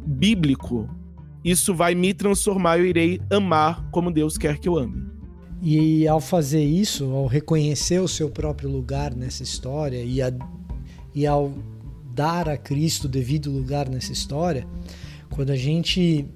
[0.04, 0.88] bíblico,
[1.44, 5.10] isso vai me transformar, eu irei amar como Deus quer que eu ame.
[5.60, 10.32] E ao fazer isso, ao reconhecer o seu próprio lugar nessa história e, a,
[11.14, 11.52] e ao
[12.14, 14.66] dar a Cristo o devido lugar nessa história,
[15.30, 16.26] quando a gente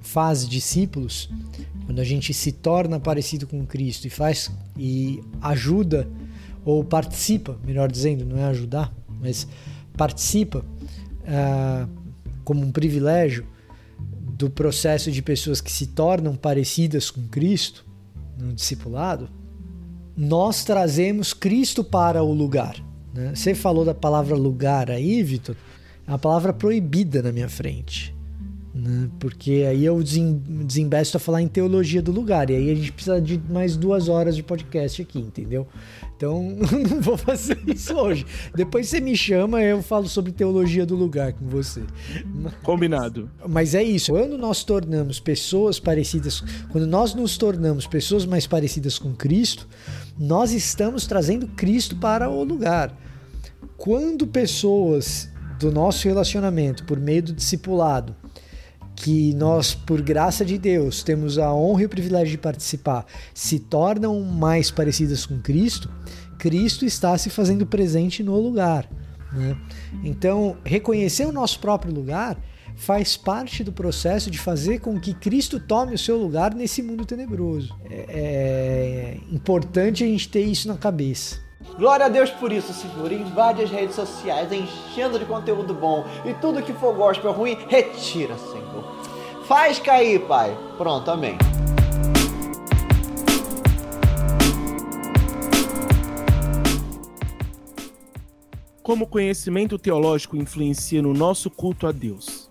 [0.00, 1.30] faz discípulos,
[1.86, 6.08] quando a gente se torna parecido com Cristo e faz e ajuda
[6.64, 9.46] ou participa, melhor dizendo, não é ajudar, mas
[9.96, 11.88] participa uh,
[12.44, 13.46] como um privilégio
[14.36, 17.84] do processo de pessoas que se tornam parecidas com Cristo
[18.38, 19.28] no discipulado,
[20.16, 22.76] nós trazemos Cristo para o lugar.
[23.14, 23.32] Né?
[23.34, 25.56] Você falou da palavra lugar aí, Vitor,
[26.06, 28.14] é uma palavra proibida na minha frente
[28.74, 29.08] né?
[29.18, 33.20] Porque aí eu desembesto a falar em teologia do lugar, e aí a gente precisa
[33.20, 35.66] de mais duas horas de podcast aqui, entendeu?
[36.22, 36.54] Então
[36.88, 38.24] não vou fazer isso hoje.
[38.54, 41.82] Depois você me chama, eu falo sobre teologia do lugar com você.
[42.62, 43.28] Combinado.
[43.48, 44.12] Mas é isso.
[44.12, 46.40] Quando nós tornamos pessoas parecidas,
[46.70, 49.66] quando nós nos tornamos pessoas mais parecidas com Cristo,
[50.16, 52.96] nós estamos trazendo Cristo para o lugar.
[53.76, 55.28] Quando pessoas
[55.58, 58.14] do nosso relacionamento, por meio do discipulado,
[59.02, 63.04] que nós, por graça de Deus, temos a honra e o privilégio de participar,
[63.34, 65.90] se tornam mais parecidas com Cristo,
[66.38, 68.88] Cristo está se fazendo presente no lugar.
[69.32, 69.56] Né?
[70.04, 72.38] Então, reconhecer o nosso próprio lugar
[72.76, 77.04] faz parte do processo de fazer com que Cristo tome o seu lugar nesse mundo
[77.04, 77.76] tenebroso.
[77.90, 81.40] É, é importante a gente ter isso na cabeça.
[81.76, 83.10] Glória a Deus por isso, Senhor.
[83.10, 86.04] Invade as redes sociais, enchendo de conteúdo bom.
[86.24, 88.91] E tudo que for gospel ruim, retira, Senhor.
[89.52, 90.56] Faz cair, Pai.
[90.78, 91.36] Pronto, amém.
[98.82, 102.41] Como o conhecimento teológico influencia no nosso culto a Deus?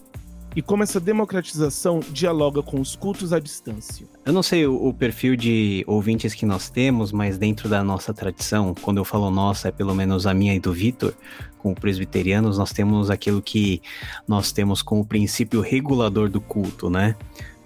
[0.56, 4.06] E como essa democratização dialoga com os cultos à distância.
[4.26, 8.74] Eu não sei o, perfil de ouvintes que nós temos, mas dentro da nossa tradição,
[8.82, 11.14] quando eu falo nossa, é pelo menos a minha e do Vitor,
[11.58, 13.82] como presbiterianos, nós temos aquilo que
[14.28, 17.16] nós temos como princípio regulador do culto, né?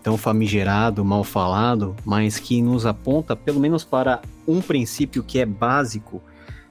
[0.03, 5.45] Tão famigerado, mal falado, mas que nos aponta pelo menos para um princípio que é
[5.45, 6.21] básico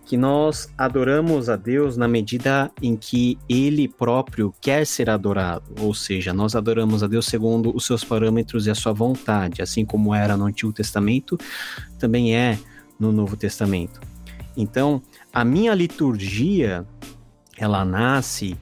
[0.05, 5.95] que nós adoramos a Deus na medida em que Ele próprio quer ser adorado, ou
[5.95, 10.15] seja, nós adoramos a Deus segundo os seus parâmetros e a sua vontade, assim como
[10.15, 11.39] era no Antigo Testamento,
[11.99, 12.59] também é
[12.99, 14.01] no Novo Testamento.
[14.57, 15.03] Então,
[15.33, 16.87] a minha liturgia,
[17.57, 18.57] ela nasce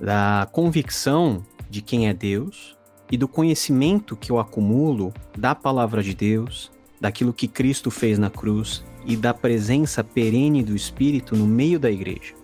[0.00, 2.76] da convicção de quem é Deus
[3.10, 8.30] e do conhecimento que eu acumulo da palavra de Deus, daquilo que Cristo fez na
[8.30, 12.34] cruz e da presença perene do Espírito no meio da igreja.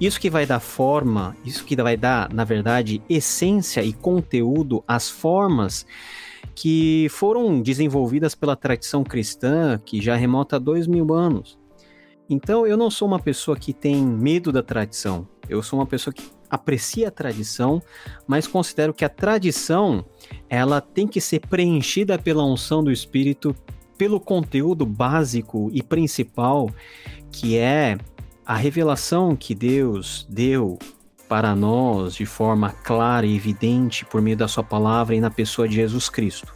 [0.00, 5.10] Isso que vai dar forma, isso que vai dar, na verdade, essência e conteúdo às
[5.10, 5.84] formas
[6.54, 11.58] que foram desenvolvidas pela tradição cristã, que já remota a dois mil anos.
[12.30, 15.28] Então, eu não sou uma pessoa que tem medo da tradição.
[15.48, 17.82] Eu sou uma pessoa que aprecia a tradição,
[18.26, 20.04] mas considero que a tradição
[20.48, 23.54] ela tem que ser preenchida pela unção do Espírito,
[24.00, 26.70] pelo conteúdo básico e principal,
[27.30, 27.98] que é
[28.46, 30.78] a revelação que Deus deu
[31.28, 35.68] para nós de forma clara e evidente por meio da Sua palavra e na pessoa
[35.68, 36.54] de Jesus Cristo.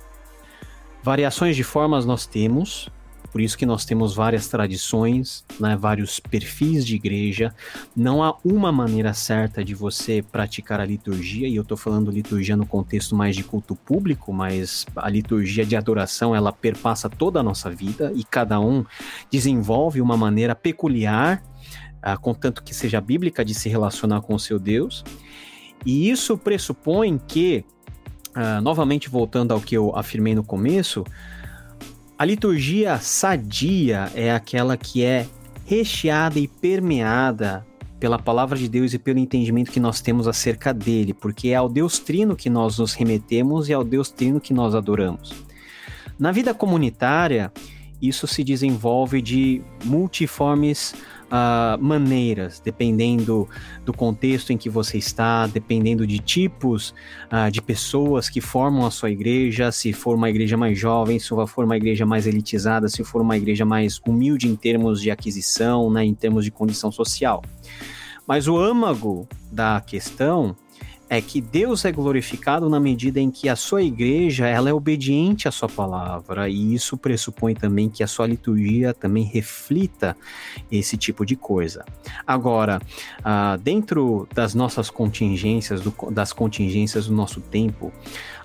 [1.03, 2.89] Variações de formas nós temos,
[3.35, 7.52] por isso que nós temos várias tradições, né, vários perfis de igreja.
[7.97, 12.56] Não há uma maneira certa de você praticar a liturgia, e eu estou falando liturgia
[12.56, 17.43] no contexto mais de culto público, mas a liturgia de adoração ela perpassa toda a
[17.43, 18.85] nossa vida e cada um
[19.28, 21.43] desenvolve uma maneira peculiar,
[22.06, 25.02] uh, contanto que seja bíblica, de se relacionar com o seu Deus.
[25.85, 27.65] E isso pressupõe que,
[28.28, 31.05] uh, novamente voltando ao que eu afirmei no começo,
[32.25, 35.27] a liturgia sadia é aquela que é
[35.67, 37.67] recheada e permeada
[38.01, 41.69] pela palavra de Deus e pelo entendimento que nós temos acerca dele, porque é ao
[41.69, 45.35] Deus Trino que nós nos remetemos e é ao Deus Trino que nós adoramos.
[46.19, 47.53] Na vida comunitária,
[48.01, 50.95] isso se desenvolve de multiformes
[51.35, 53.48] uh, maneiras, dependendo
[53.85, 56.94] do contexto em que você está, dependendo de tipos
[57.32, 61.28] uh, de pessoas que formam a sua igreja, se for uma igreja mais jovem, se
[61.47, 65.90] for uma igreja mais elitizada, se for uma igreja mais humilde em termos de aquisição,
[65.90, 67.43] né, em termos de condição social.
[68.27, 70.56] Mas o âmago da questão
[71.16, 75.47] é que Deus é glorificado na medida em que a sua igreja ela é obediente
[75.47, 80.16] à sua palavra e isso pressupõe também que a sua liturgia também reflita
[80.70, 81.85] esse tipo de coisa.
[82.27, 82.81] Agora,
[83.20, 87.93] uh, dentro das nossas contingências, do, das contingências do nosso tempo,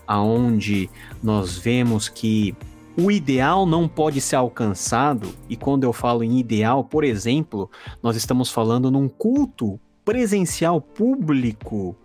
[0.07, 0.89] aonde
[1.23, 2.55] nós vemos que
[2.97, 7.69] o ideal não pode ser alcançado, e quando eu falo em ideal, por exemplo,
[8.03, 11.95] nós estamos falando num culto presencial público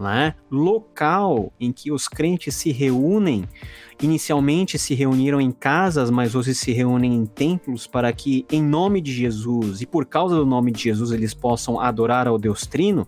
[0.00, 3.44] né, local em que os crentes se reúnem.
[4.02, 9.02] Inicialmente se reuniram em casas, mas hoje se reúnem em templos para que, em nome
[9.02, 13.06] de Jesus e por causa do nome de Jesus, eles possam adorar ao Deus Trino.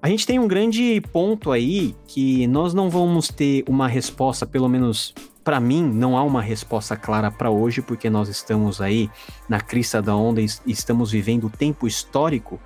[0.00, 4.68] A gente tem um grande ponto aí que nós não vamos ter uma resposta, pelo
[4.68, 5.12] menos
[5.42, 9.10] para mim, não há uma resposta clara para hoje, porque nós estamos aí
[9.48, 12.60] na crista da onda e estamos vivendo o tempo histórico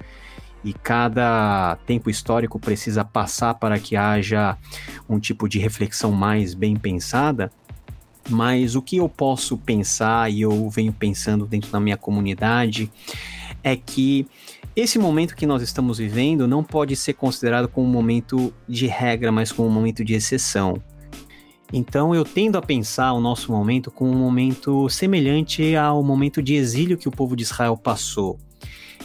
[0.66, 4.58] e cada tempo histórico precisa passar para que haja
[5.08, 7.52] um tipo de reflexão mais bem pensada.
[8.28, 12.90] Mas o que eu posso pensar e eu venho pensando dentro da minha comunidade
[13.62, 14.26] é que
[14.74, 19.30] esse momento que nós estamos vivendo não pode ser considerado como um momento de regra,
[19.30, 20.82] mas como um momento de exceção.
[21.72, 26.54] Então eu tendo a pensar o nosso momento como um momento semelhante ao momento de
[26.54, 28.36] exílio que o povo de Israel passou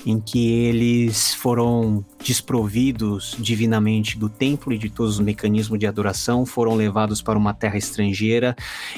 [0.05, 6.45] em que eles foram desprovidos divinamente do templo e de todos os mecanismos de adoração,
[6.45, 8.55] foram levados para uma terra estrangeira,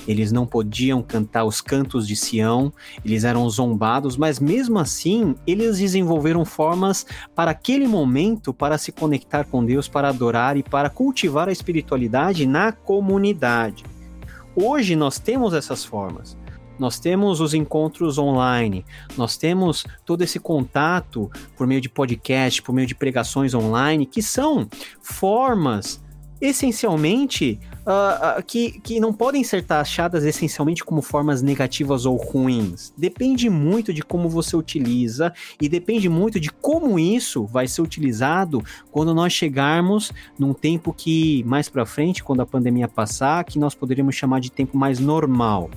[0.08, 2.72] eles não podiam cantar os cantos de Sião,
[3.04, 7.06] eles eram zombados, mas mesmo assim, eles desenvolveram formas
[7.36, 12.46] para aquele momento para se conectar com Deus, para adorar e para cultivar a espiritualidade
[12.46, 13.84] na comunidade.
[14.56, 16.38] Hoje nós temos essas formas
[16.78, 18.86] nós temos os encontros online,
[19.18, 24.22] nós temos todo esse contato por meio de podcast, por meio de pregações online, que
[24.22, 24.68] são
[25.02, 26.04] formas
[26.44, 32.94] essencialmente uh, uh, que, que não podem ser taxadas essencialmente como formas negativas ou ruins.
[32.98, 38.62] Depende muito de como você utiliza e depende muito de como isso vai ser utilizado
[38.92, 43.74] quando nós chegarmos num tempo que mais para frente, quando a pandemia passar, que nós
[43.74, 45.70] poderíamos chamar de tempo mais normal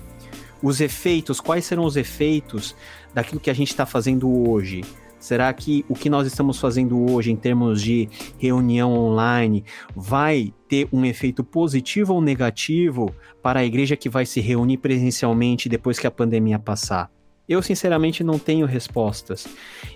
[0.63, 2.75] os efeitos, quais serão os efeitos
[3.13, 4.83] daquilo que a gente está fazendo hoje?
[5.19, 8.09] Será que o que nós estamos fazendo hoje em termos de
[8.39, 9.65] reunião online
[9.95, 13.13] vai ter um efeito positivo ou negativo
[13.43, 17.11] para a igreja que vai se reunir presencialmente depois que a pandemia passar?
[17.49, 19.47] Eu sinceramente não tenho respostas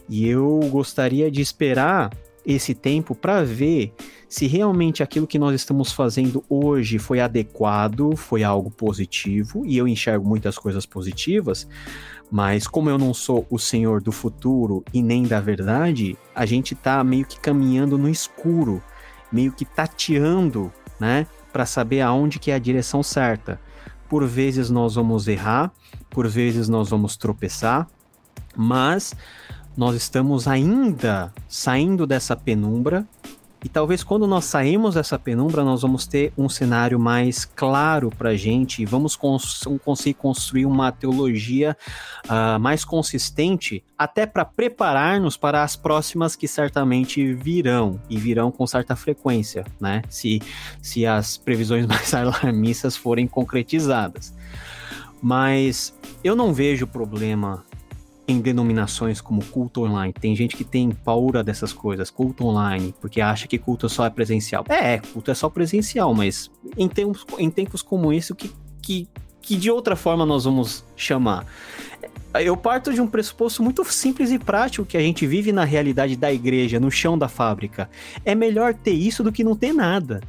[0.09, 2.11] e eu gostaria de esperar
[2.53, 3.93] esse tempo para ver
[4.29, 9.89] se realmente aquilo que nós estamos fazendo hoje foi adequado, foi algo positivo, e eu
[9.89, 11.67] enxergo muitas coisas positivas,
[12.31, 16.75] mas como eu não sou o senhor do futuro e nem da verdade, a gente
[16.75, 18.83] tá meio que caminhando no escuro,
[19.33, 23.61] meio que tateando, né, para saber aonde que é a direção certa.
[24.09, 25.73] Por vezes nós vamos errar,
[26.09, 27.89] por vezes nós vamos tropeçar,
[28.57, 29.15] mas
[29.81, 33.09] nós estamos ainda saindo dessa penumbra
[33.65, 38.29] e talvez quando nós sairmos dessa penumbra, nós vamos ter um cenário mais claro para
[38.29, 41.75] a gente e vamos cons conseguir construir uma teologia
[42.27, 48.67] uh, mais consistente, até para preparar-nos para as próximas que certamente virão e virão com
[48.67, 50.03] certa frequência, né?
[50.11, 50.43] Se,
[50.83, 54.35] se as previsões mais alarmistas forem concretizadas.
[55.23, 57.65] Mas eu não vejo problema
[58.31, 60.13] em denominações como culto online.
[60.13, 64.11] Tem gente que tem paura dessas coisas, culto online, porque acha que culto só é
[64.11, 64.65] presencial.
[64.69, 68.51] É, culto é só presencial, mas em tempos, em tempos como esse, o que,
[68.81, 69.09] que,
[69.41, 71.47] que de outra forma nós vamos chamar?
[72.35, 76.15] Eu parto de um pressuposto muito simples e prático que a gente vive na realidade
[76.15, 77.91] da igreja, no chão da fábrica.
[78.25, 80.21] É melhor ter isso do que não ter nada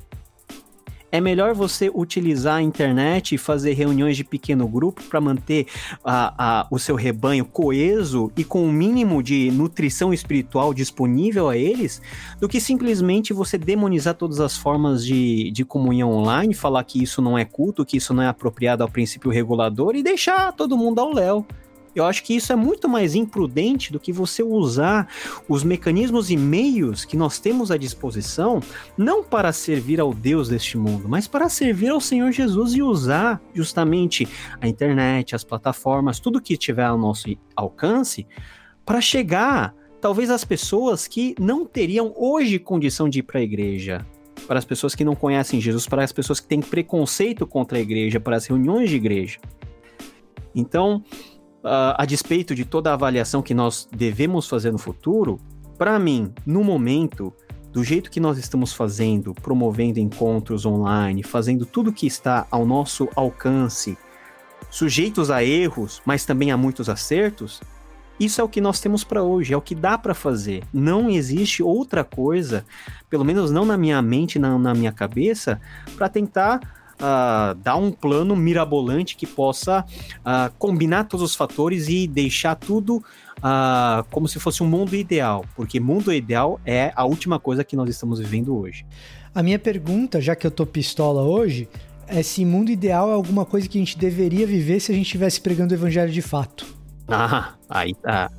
[1.11, 5.67] é melhor você utilizar a internet e fazer reuniões de pequeno grupo para manter
[6.03, 11.49] a, a, o seu rebanho coeso e com o um mínimo de nutrição espiritual disponível
[11.49, 12.01] a eles,
[12.39, 17.21] do que simplesmente você demonizar todas as formas de, de comunhão online, falar que isso
[17.21, 20.99] não é culto, que isso não é apropriado ao princípio regulador e deixar todo mundo
[20.99, 21.45] ao léu.
[21.95, 25.07] Eu acho que isso é muito mais imprudente do que você usar
[25.47, 28.61] os mecanismos e meios que nós temos à disposição,
[28.97, 33.41] não para servir ao Deus deste mundo, mas para servir ao Senhor Jesus e usar
[33.53, 34.27] justamente
[34.61, 38.25] a internet, as plataformas, tudo que tiver ao nosso alcance,
[38.85, 44.05] para chegar talvez às pessoas que não teriam hoje condição de ir para a igreja,
[44.47, 47.81] para as pessoas que não conhecem Jesus, para as pessoas que têm preconceito contra a
[47.81, 49.39] igreja, para as reuniões de igreja.
[50.55, 51.03] Então,
[51.63, 55.39] uh, a despeito de toda a avaliação que nós devemos fazer no futuro,
[55.77, 57.33] para mim, no momento,
[57.71, 63.07] do jeito que nós estamos fazendo, promovendo encontros online, fazendo tudo que está ao nosso
[63.15, 63.97] alcance,
[64.69, 67.61] sujeitos a erros, mas também a muitos acertos,
[68.19, 70.63] isso é o que nós temos para hoje, é o que dá para fazer.
[70.71, 72.63] Não existe outra coisa,
[73.09, 75.59] pelo menos não na minha mente, na, na minha cabeça,
[75.95, 79.83] para tentar uh, dar um plano mirabolante que possa
[80.19, 85.43] uh, combinar todos os fatores e deixar tudo uh, como se fosse um mundo ideal,
[85.55, 88.85] porque mundo ideal é a última coisa que nós estamos vivendo hoje.
[89.33, 91.67] A minha pergunta, já que eu tô pistola hoje,
[92.07, 95.05] é se mundo ideal é alguma coisa que a gente deveria viver se a gente
[95.05, 96.65] estivesse pregando o evangelho de fato.
[97.07, 98.29] Ah, aí tá.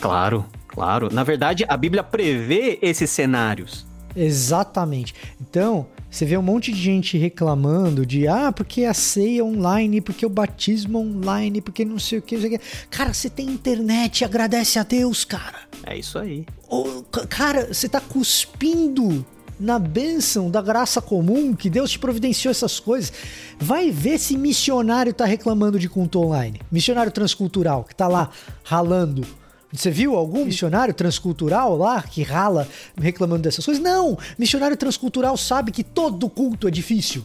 [0.00, 1.08] Claro, claro.
[1.12, 3.86] Na verdade, a Bíblia prevê esses cenários.
[4.14, 5.14] Exatamente.
[5.40, 10.26] Então, você vê um monte de gente reclamando de ah, porque a ceia online, porque
[10.26, 12.34] o batismo online, porque não sei o que.
[12.34, 12.64] Não sei o que.
[12.90, 15.60] Cara, você tem internet, agradece a Deus, cara.
[15.84, 16.44] É isso aí.
[16.68, 19.24] Oh, cara, você tá cuspindo
[19.58, 23.12] na bênção da graça comum que Deus te providenciou essas coisas.
[23.58, 26.60] Vai ver se missionário tá reclamando de culto online.
[26.70, 28.30] Missionário transcultural que tá lá
[28.64, 29.24] ralando
[29.72, 32.68] você viu algum missionário transcultural lá que rala
[33.00, 33.82] reclamando dessas coisas?
[33.82, 34.18] Não!
[34.38, 37.24] Missionário transcultural sabe que todo culto é difícil.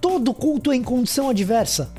[0.00, 1.90] Todo culto é em condição adversa.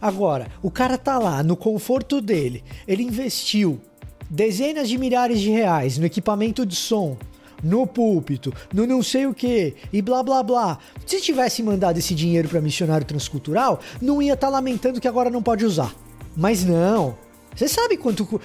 [0.00, 3.80] Agora, o cara tá lá no conforto dele, ele investiu
[4.28, 7.16] dezenas de milhares de reais no equipamento de som,
[7.62, 10.78] no púlpito, no não sei o que e blá blá blá.
[11.04, 15.28] Se tivesse mandado esse dinheiro para missionário transcultural, não ia estar tá lamentando que agora
[15.30, 15.94] não pode usar.
[16.34, 17.18] Mas não,
[17.54, 18.40] você sabe quanto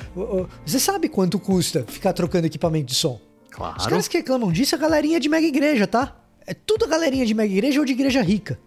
[0.65, 3.19] você sabe quanto custa ficar trocando equipamento de som?
[3.51, 3.77] Claro.
[3.77, 6.17] Os caras que reclamam disso é a galerinha de mega igreja, tá?
[6.45, 8.59] É tudo a galerinha de mega igreja ou de igreja rica.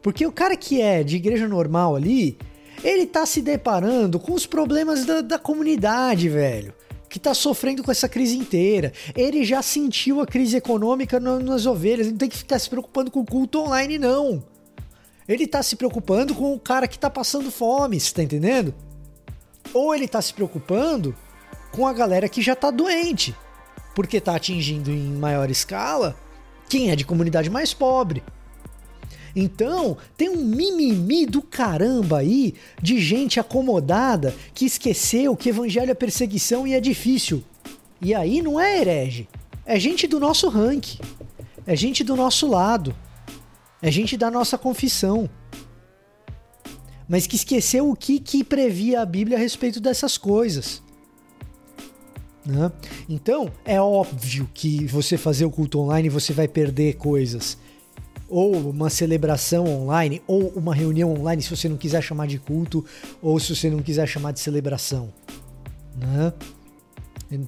[0.00, 2.36] Porque o cara que é de igreja normal ali,
[2.82, 6.72] ele tá se deparando com os problemas da, da comunidade, velho.
[7.08, 8.92] Que tá sofrendo com essa crise inteira.
[9.14, 12.06] Ele já sentiu a crise econômica no, nas ovelhas.
[12.06, 14.42] Ele não tem que ficar se preocupando com o culto online, não.
[15.28, 18.74] Ele tá se preocupando com o cara que tá passando fome, você tá entendendo?
[19.72, 21.14] Ou ele tá se preocupando
[21.70, 23.34] com a galera que já tá doente,
[23.94, 26.16] porque tá atingindo em maior escala
[26.68, 28.22] quem é de comunidade mais pobre.
[29.34, 35.94] Então, tem um mimimi do caramba aí de gente acomodada que esqueceu que evangelho é
[35.94, 37.42] perseguição e é difícil.
[38.00, 39.28] E aí não é herege,
[39.64, 40.98] é gente do nosso rank,
[41.66, 42.94] é gente do nosso lado,
[43.80, 45.30] é gente da nossa confissão
[47.08, 50.82] mas que esqueceu o que, que previa a Bíblia a respeito dessas coisas.
[52.44, 52.72] Né?
[53.08, 57.56] Então, é óbvio que você fazer o culto online você vai perder coisas.
[58.28, 62.84] Ou uma celebração online, ou uma reunião online, se você não quiser chamar de culto,
[63.20, 65.12] ou se você não quiser chamar de celebração.
[65.96, 66.32] Né?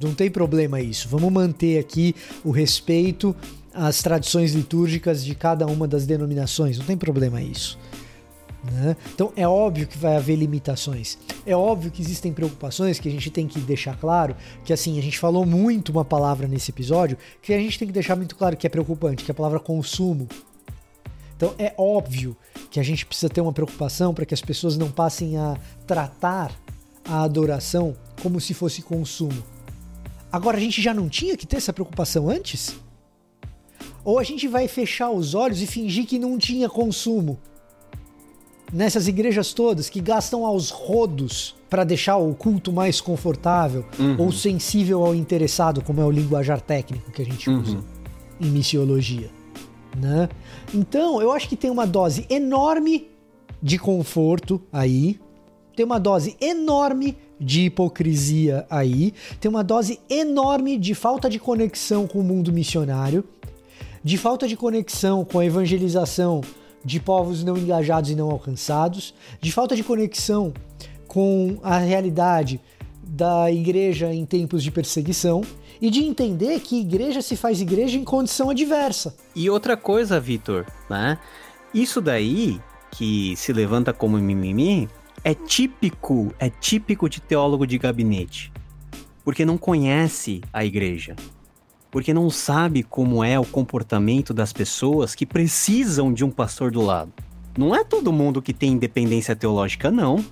[0.03, 1.09] Não tem problema isso.
[1.09, 2.15] Vamos manter aqui
[2.45, 3.35] o respeito
[3.73, 6.79] às tradições litúrgicas de cada uma das denominações.
[6.79, 7.79] Não tem problema isso.
[8.73, 8.97] Né?
[9.15, 11.19] Então é óbvio que vai haver limitações.
[11.45, 14.35] É óbvio que existem preocupações que a gente tem que deixar claro
[14.65, 17.93] que assim, a gente falou muito uma palavra nesse episódio que a gente tem que
[17.93, 20.27] deixar muito claro que é preocupante, que é a palavra consumo.
[21.37, 22.37] Então é óbvio
[22.71, 26.51] que a gente precisa ter uma preocupação para que as pessoas não passem a tratar
[27.05, 29.45] a adoração como se fosse consumo.
[30.33, 32.77] Agora a gente já não tinha que ter essa preocupação antes?
[34.05, 37.39] Ou a gente vai fechar os olhos e fingir que não tinha consumo?
[38.75, 44.17] Nessas igrejas todas que gastam aos rodos para deixar o culto mais confortável uhum.
[44.19, 47.61] ou sensível ao interessado, como é o linguajar técnico que a gente uhum.
[47.61, 47.79] usa
[48.41, 49.31] em missiologia.
[49.97, 50.29] Né?
[50.75, 53.09] Então, eu acho que tem uma dose enorme
[53.63, 55.21] de conforto aí,
[55.77, 62.09] tem uma dose enorme de hipocrisia aí, tem uma dose enorme de falta de conexão
[62.09, 63.25] com o mundo missionário,
[64.03, 66.41] de falta de conexão com a evangelização
[66.85, 70.53] de povos não engajados e não alcançados, de falta de conexão
[71.07, 72.61] com a realidade
[73.03, 75.43] da igreja em tempos de perseguição
[75.81, 79.17] e de entender que igreja se faz igreja em condição adversa.
[79.35, 81.19] E outra coisa, Vitor, né?
[81.73, 84.89] Isso daí que se levanta como mimimi
[85.23, 88.53] é típico, é típico de teólogo de gabinete.
[89.25, 91.17] Porque não conhece a igreja
[91.95, 96.81] porque não sabe como é o comportamento das pessoas que precisam de um pastor do
[96.81, 97.13] lado.
[97.57, 100.25] Não é todo mundo que tem independência teológica, não.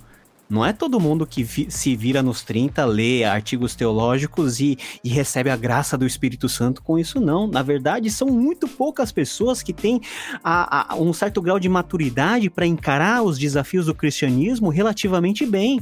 [0.49, 5.07] Não é todo mundo que vi se vira nos 30, lê artigos teológicos e, e,
[5.07, 7.47] recebe a graça do Espírito Santo com isso, não.
[7.47, 10.01] Na verdade, são muito poucas pessoas que têm
[10.43, 15.79] a, a, um certo grau de maturidade para encarar os desafios do cristianismo relativamente bem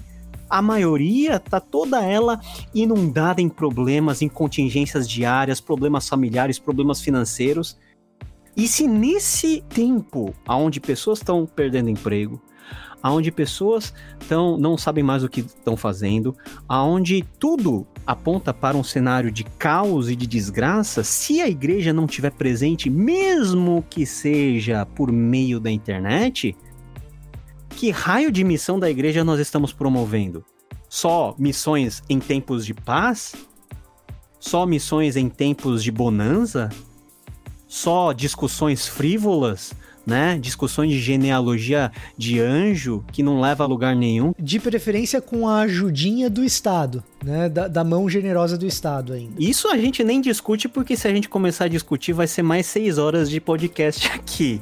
[0.51, 2.41] a maioria tá toda ela
[2.75, 7.79] inundada em problemas, em contingências diárias, problemas familiares, problemas financeiros.
[8.55, 12.41] E se nesse tempo, onde pessoas estão perdendo emprego,
[13.01, 13.93] aonde pessoas
[14.27, 16.35] tão, não sabem mais o que estão fazendo,
[16.67, 22.05] aonde tudo aponta para um cenário de caos e de desgraça, se a igreja não
[22.05, 26.55] estiver presente, mesmo que seja por meio da internet,
[27.71, 30.45] que raio de missão da igreja nós estamos promovendo?
[30.87, 33.33] Só missões em tempos de paz?
[34.39, 36.69] Só missões em tempos de bonança?
[37.67, 39.73] Só discussões frívolas?
[40.05, 40.37] Né?
[40.39, 44.33] Discussões de genealogia de anjo que não leva a lugar nenhum.
[44.37, 47.47] De preferência com a ajudinha do Estado, né?
[47.47, 49.35] Da, da, mão generosa do Estado ainda.
[49.37, 52.65] Isso a gente nem discute, porque se a gente começar a discutir, vai ser mais
[52.65, 54.59] seis horas de podcast aqui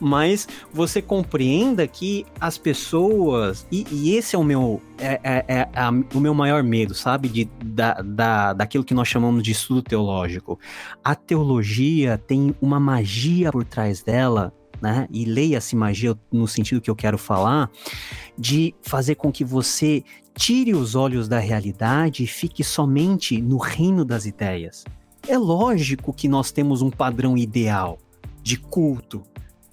[0.00, 5.68] mas você compreenda que as pessoas, e, e esse é o meu, é, é, é
[6.14, 10.58] o meu maior medo, sabe, de, da, da, daquilo que nós chamamos de estudo teológico.
[11.02, 15.08] A teologia tem uma magia por trás dela, né?
[15.10, 17.70] E leia-se magia no sentido que eu quero falar,
[18.36, 20.02] de fazer com que você
[20.34, 24.84] tire os olhos da realidade e fique somente no reino das ideias.
[25.26, 27.98] É lógico que nós temos um padrão ideal
[28.42, 29.24] de culto,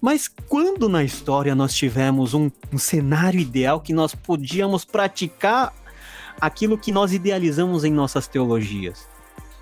[0.03, 5.73] mas quando na história nós tivemos um, um cenário ideal que nós podíamos praticar
[6.41, 9.07] aquilo que nós idealizamos em nossas teologias?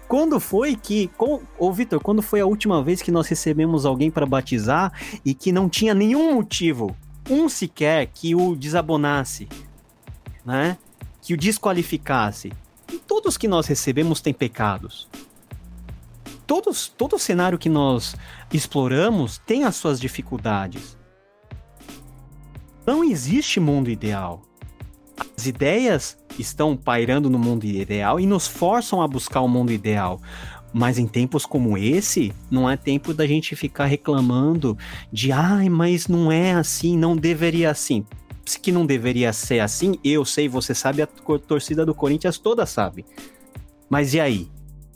[0.08, 1.10] Quando foi que.
[1.10, 4.92] Com, ô, Vitor, quando foi a última vez que nós recebemos alguém para batizar
[5.24, 6.98] e que não tinha nenhum motivo,
[7.30, 9.48] um sequer, que o desabonasse,
[10.44, 10.76] né?
[11.22, 12.52] Que o desqualificasse?
[12.92, 15.08] E todos que nós recebemos têm pecados
[16.52, 18.14] todos, todo cenário que nós
[18.52, 20.98] exploramos tem as suas dificuldades.
[22.86, 24.42] Não existe mundo ideal.
[25.38, 29.72] As ideias estão pairando no mundo ideal e nos forçam a buscar o um mundo
[29.72, 30.20] ideal.
[30.74, 34.78] Mas em tempos como esse, não é tempo da gente ficar reclamando
[35.10, 38.06] de ai, mas não é assim, não deveria assim.
[38.46, 42.66] Se que não deveria ser assim, eu sei, você sabe, a torcida do Corinthians toda
[42.66, 43.06] sabe.
[43.90, 44.52] Mas e aí?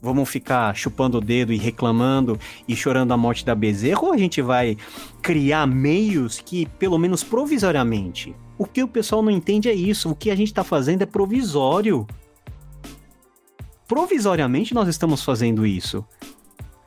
[0.06, 4.18] Vamos ficar chupando o dedo e reclamando e chorando a morte da Bezerra ou a
[4.18, 4.78] gente vai
[5.22, 10.16] criar meios que, pelo menos provisoriamente, o que o pessoal não entende é isso, o
[10.16, 12.06] que a gente está fazendo é provisório.
[13.88, 16.06] Provisoriamente nós estamos fazendo isso.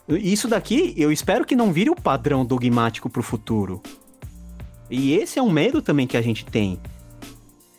[0.09, 3.83] Isso daqui eu espero que não vire o padrão dogmático para o futuro.
[4.89, 6.81] E esse é um medo também que a gente tem.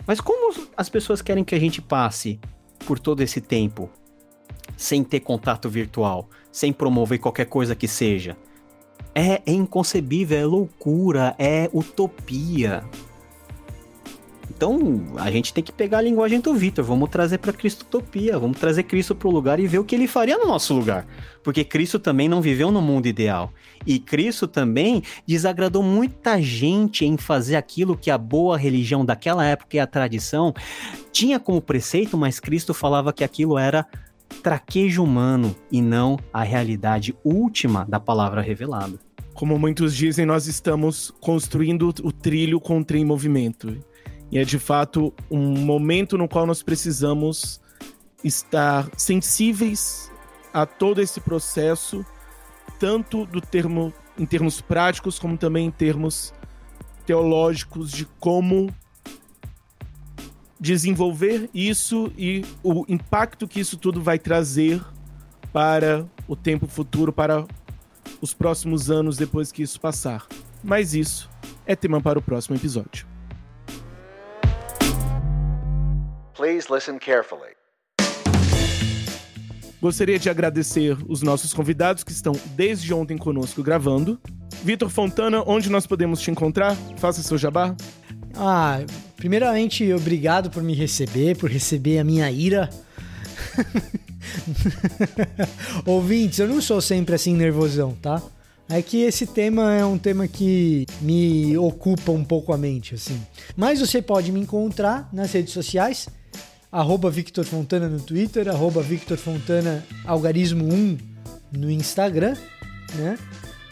[0.06, 2.40] Mas como as pessoas querem que a gente passe
[2.86, 3.90] por todo esse tempo?
[4.80, 8.38] Sem ter contato virtual, sem promover qualquer coisa que seja.
[9.14, 12.86] É, é inconcebível, é loucura, é utopia.
[14.50, 18.58] Então, a gente tem que pegar a linguagem do Vitor, vamos trazer para Cristotopia, vamos
[18.58, 21.06] trazer Cristo para o lugar e ver o que ele faria no nosso lugar.
[21.44, 23.52] Porque Cristo também não viveu no mundo ideal.
[23.86, 29.76] E Cristo também desagradou muita gente em fazer aquilo que a boa religião daquela época
[29.76, 30.54] e a tradição
[31.12, 33.86] tinha como preceito, mas Cristo falava que aquilo era
[34.42, 39.00] traquejo humano e não a realidade última da palavra revelada.
[39.34, 43.78] Como muitos dizem, nós estamos construindo o trilho com o trem em movimento.
[44.32, 47.60] E é de fato um momento no qual nós precisamos
[48.24, 50.12] estar sensíveis
[50.54, 52.06] a todo esse processo,
[52.80, 56.34] tanto do termo em termos práticos como também em termos
[57.06, 58.70] teológicos de como
[60.60, 64.82] desenvolver isso e o impacto que isso tudo vai trazer
[65.54, 67.46] para o tempo futuro, para
[68.22, 70.28] os próximos anos depois que isso passar.
[70.64, 71.30] Mas isso
[71.66, 73.08] é tema para o próximo episódio.
[76.34, 77.60] Please listen carefully.
[79.82, 84.20] Gostaria de agradecer os nossos convidados que estão desde ontem conosco gravando.
[84.62, 86.76] Vitor Fontana, onde nós podemos te encontrar?
[86.98, 87.76] Faça seu jabá.
[88.36, 88.82] Ah,
[89.18, 92.70] primeiramente, obrigado por me receber, por receber a minha ira.
[95.86, 98.22] Ouvintes, eu não sou sempre assim nervosão, tá?
[98.70, 103.20] É que esse tema é um tema que me ocupa um pouco a mente, assim.
[103.58, 106.08] Mas você pode me encontrar nas redes sociais,
[106.72, 110.98] arroba Victor Fontana no Twitter, arroba Victor Fontana Algarismo 1
[111.52, 112.38] no Instagram,
[112.94, 113.18] né?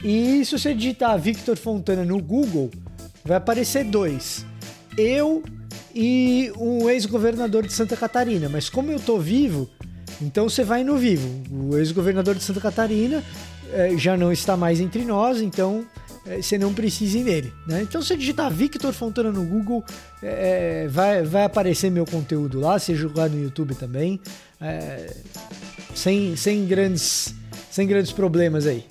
[0.03, 2.71] E se você digitar Victor Fontana no Google,
[3.27, 4.45] vai aparecer dois
[4.97, 5.43] eu
[5.93, 8.49] e um ex-governador de Santa Catarina.
[8.49, 9.69] Mas como eu tô vivo,
[10.21, 11.43] então você vai no vivo.
[11.51, 13.23] O ex-governador de Santa Catarina
[13.71, 15.85] é, já não está mais entre nós, então
[16.25, 17.53] é, você não precisa ir nele.
[17.67, 17.83] Né?
[17.83, 19.83] Então você digitar Victor Fontana no Google,
[20.21, 24.19] é, vai, vai aparecer meu conteúdo lá, se jogar no YouTube também.
[25.93, 27.33] sem, sem, grandes,
[27.69, 28.85] sem grandes problemas aí.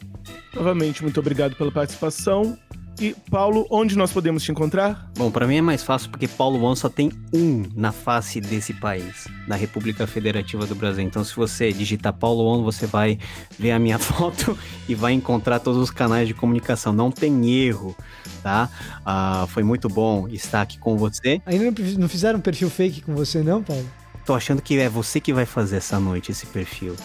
[0.55, 2.57] Novamente, muito obrigado pela participação.
[2.99, 5.11] E Paulo, onde nós podemos te encontrar?
[5.17, 8.73] Bom, para mim é mais fácil porque Paulo One só tem um na face desse
[8.73, 11.05] país, da República Federativa do Brasil.
[11.05, 13.19] Então, se você digitar Paulo One, você vai
[13.59, 14.59] ver a minha foto
[14.89, 16.93] e vai encontrar todos os canais de comunicação.
[16.93, 17.95] Não tem erro,
[18.43, 18.71] tá?
[19.03, 21.43] Uh, foi muito bom estar aqui com você.
[21.45, 23.87] Ainda não fizeram um perfil fake com você, não, Paulo?
[24.27, 26.97] Tô achando que é você que vai fazer essa noite esse perfil.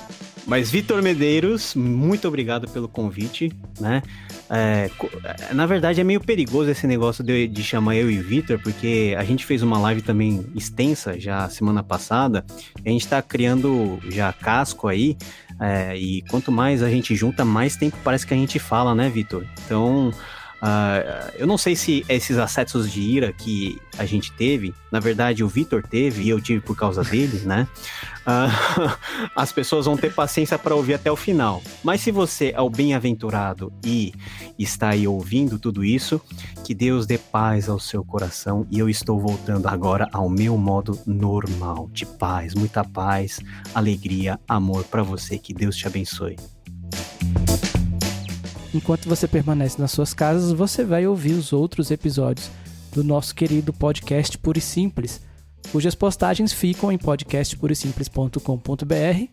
[0.48, 4.02] Mas Vitor Medeiros, muito obrigado pelo convite, né?
[4.50, 4.90] É,
[5.24, 9.16] é, na verdade é meio perigoso esse negócio de, de chamar eu e Vitor, porque
[9.16, 12.44] a gente fez uma live também extensa já semana passada.
[12.84, 15.16] a gente tá criando já casco aí,
[15.60, 19.10] é, e quanto mais a gente junta, mais tempo parece que a gente fala, né,
[19.10, 19.46] Vitor?
[19.64, 20.12] Então
[20.62, 25.44] Uh, eu não sei se esses acessos de ira que a gente teve, na verdade
[25.44, 27.68] o Vitor teve e eu tive por causa dele, né?
[28.22, 28.96] Uh,
[29.36, 31.64] as pessoas vão ter paciência para ouvir até o final.
[31.84, 34.14] Mas se você é o bem-aventurado e
[34.58, 36.22] está aí ouvindo tudo isso,
[36.64, 41.00] que Deus dê paz ao seu coração e eu estou voltando agora ao meu modo
[41.08, 43.40] normal de paz, muita paz,
[43.74, 45.40] alegria, amor para você.
[45.40, 46.36] Que Deus te abençoe.
[48.74, 52.50] Enquanto você permanece nas suas casas, você vai ouvir os outros episódios
[52.94, 55.20] do nosso querido podcast Puro e Simples,
[55.72, 59.28] cujas postagens ficam em podcastpurosimples.com.br.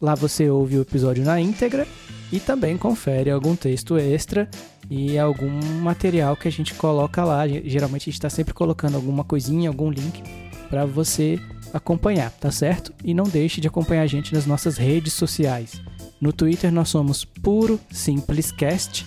[0.00, 1.84] Lá você ouve o episódio na íntegra
[2.30, 4.48] e também confere algum texto extra
[4.90, 5.50] e algum
[5.80, 7.48] material que a gente coloca lá.
[7.48, 10.22] Geralmente a gente está sempre colocando alguma coisinha, algum link
[10.68, 11.40] para você
[11.72, 12.92] acompanhar, tá certo?
[13.02, 15.80] E não deixe de acompanhar a gente nas nossas redes sociais.
[16.20, 19.06] No Twitter nós somos Puro Simples Cast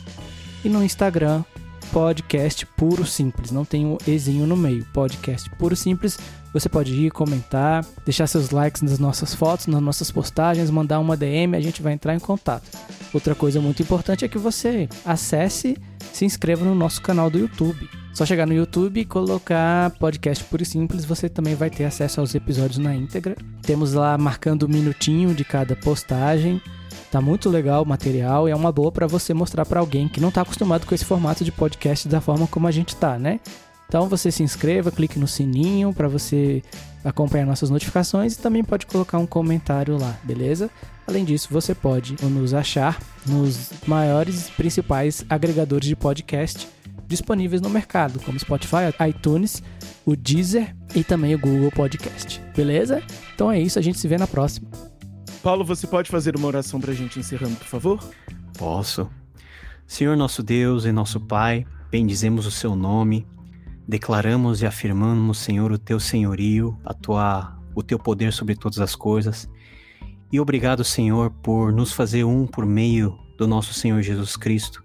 [0.63, 1.43] e no Instagram
[1.91, 6.19] podcast Puro Simples, não tem um ezinho no meio, podcast Puro Simples.
[6.53, 11.15] Você pode ir comentar, deixar seus likes nas nossas fotos, nas nossas postagens, mandar uma
[11.15, 12.67] DM, a gente vai entrar em contato.
[13.13, 15.77] Outra coisa muito importante é que você acesse,
[16.11, 17.89] se inscreva no nosso canal do YouTube.
[18.13, 22.33] Só chegar no YouTube e colocar podcast puro simples, você também vai ter acesso aos
[22.33, 23.35] episódios na íntegra.
[23.61, 26.61] Temos lá marcando o um minutinho de cada postagem.
[27.11, 30.21] Tá muito legal o material e é uma boa para você mostrar para alguém que
[30.21, 33.39] não tá acostumado com esse formato de podcast da forma como a gente tá, né?
[33.88, 36.61] Então você se inscreva, clique no sininho para você
[37.03, 40.69] acompanhar nossas notificações e também pode colocar um comentário lá, beleza?
[41.07, 46.67] Além disso, você pode nos achar nos maiores principais agregadores de podcast
[47.07, 49.63] disponíveis no mercado, como Spotify, iTunes,
[50.05, 52.39] o Deezer e também o Google Podcast.
[52.55, 53.01] Beleza?
[53.33, 54.89] Então é isso, a gente se vê na próxima.
[55.42, 58.03] Paulo, você pode fazer uma oração para a gente encerrando, por favor?
[58.58, 59.09] Posso.
[59.88, 63.26] Senhor nosso Deus e nosso Pai, bendizemos o seu nome.
[63.88, 68.95] declaramos e afirmamos, Senhor, o teu senhorio, a tua, o teu poder sobre todas as
[68.95, 69.50] coisas.
[70.32, 74.84] E obrigado, Senhor, por nos fazer um por meio do nosso Senhor Jesus Cristo.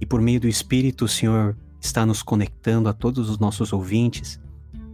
[0.00, 4.40] E por meio do Espírito, o Senhor está nos conectando a todos os nossos ouvintes.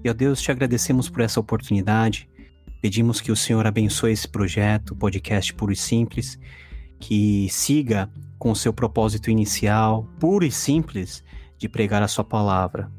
[0.02, 2.26] E, ó Deus, te agradecemos por essa oportunidade.
[2.80, 6.38] Pedimos que o Senhor abençoe esse projeto, podcast puro e simples,
[7.00, 8.08] que siga
[8.38, 11.24] com o seu propósito inicial, puro e simples,
[11.56, 12.90] de pregar a sua palavra.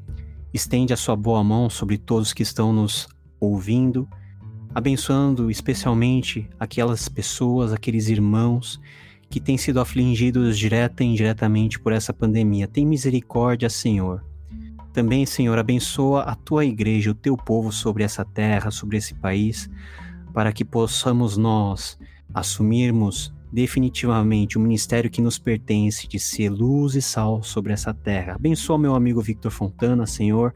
[0.52, 3.08] Estende a sua boa mão sobre todos que estão nos
[3.40, 4.06] ouvindo,
[4.74, 8.78] abençoando especialmente aquelas pessoas, aqueles irmãos
[9.30, 12.68] que têm sido afligidos direta e indiretamente por essa pandemia.
[12.68, 14.22] Tem misericórdia, Senhor.
[14.92, 19.70] Também, Senhor, abençoa a tua igreja, o teu povo sobre essa terra, sobre esse país,
[20.32, 21.98] para que possamos nós
[22.34, 28.34] assumirmos definitivamente o ministério que nos pertence de ser luz e sal sobre essa terra.
[28.34, 30.54] Abençoa meu amigo Victor Fontana, Senhor,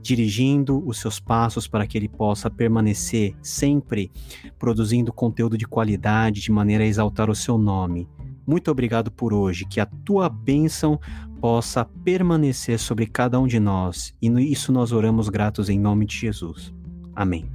[0.00, 4.10] dirigindo os seus passos para que ele possa permanecer sempre
[4.58, 8.08] produzindo conteúdo de qualidade, de maneira a exaltar o seu nome.
[8.46, 10.98] Muito obrigado por hoje, que a tua bênção
[11.40, 16.16] possa permanecer sobre cada um de nós, e isso nós oramos gratos em nome de
[16.16, 16.72] Jesus.
[17.14, 17.50] Amém.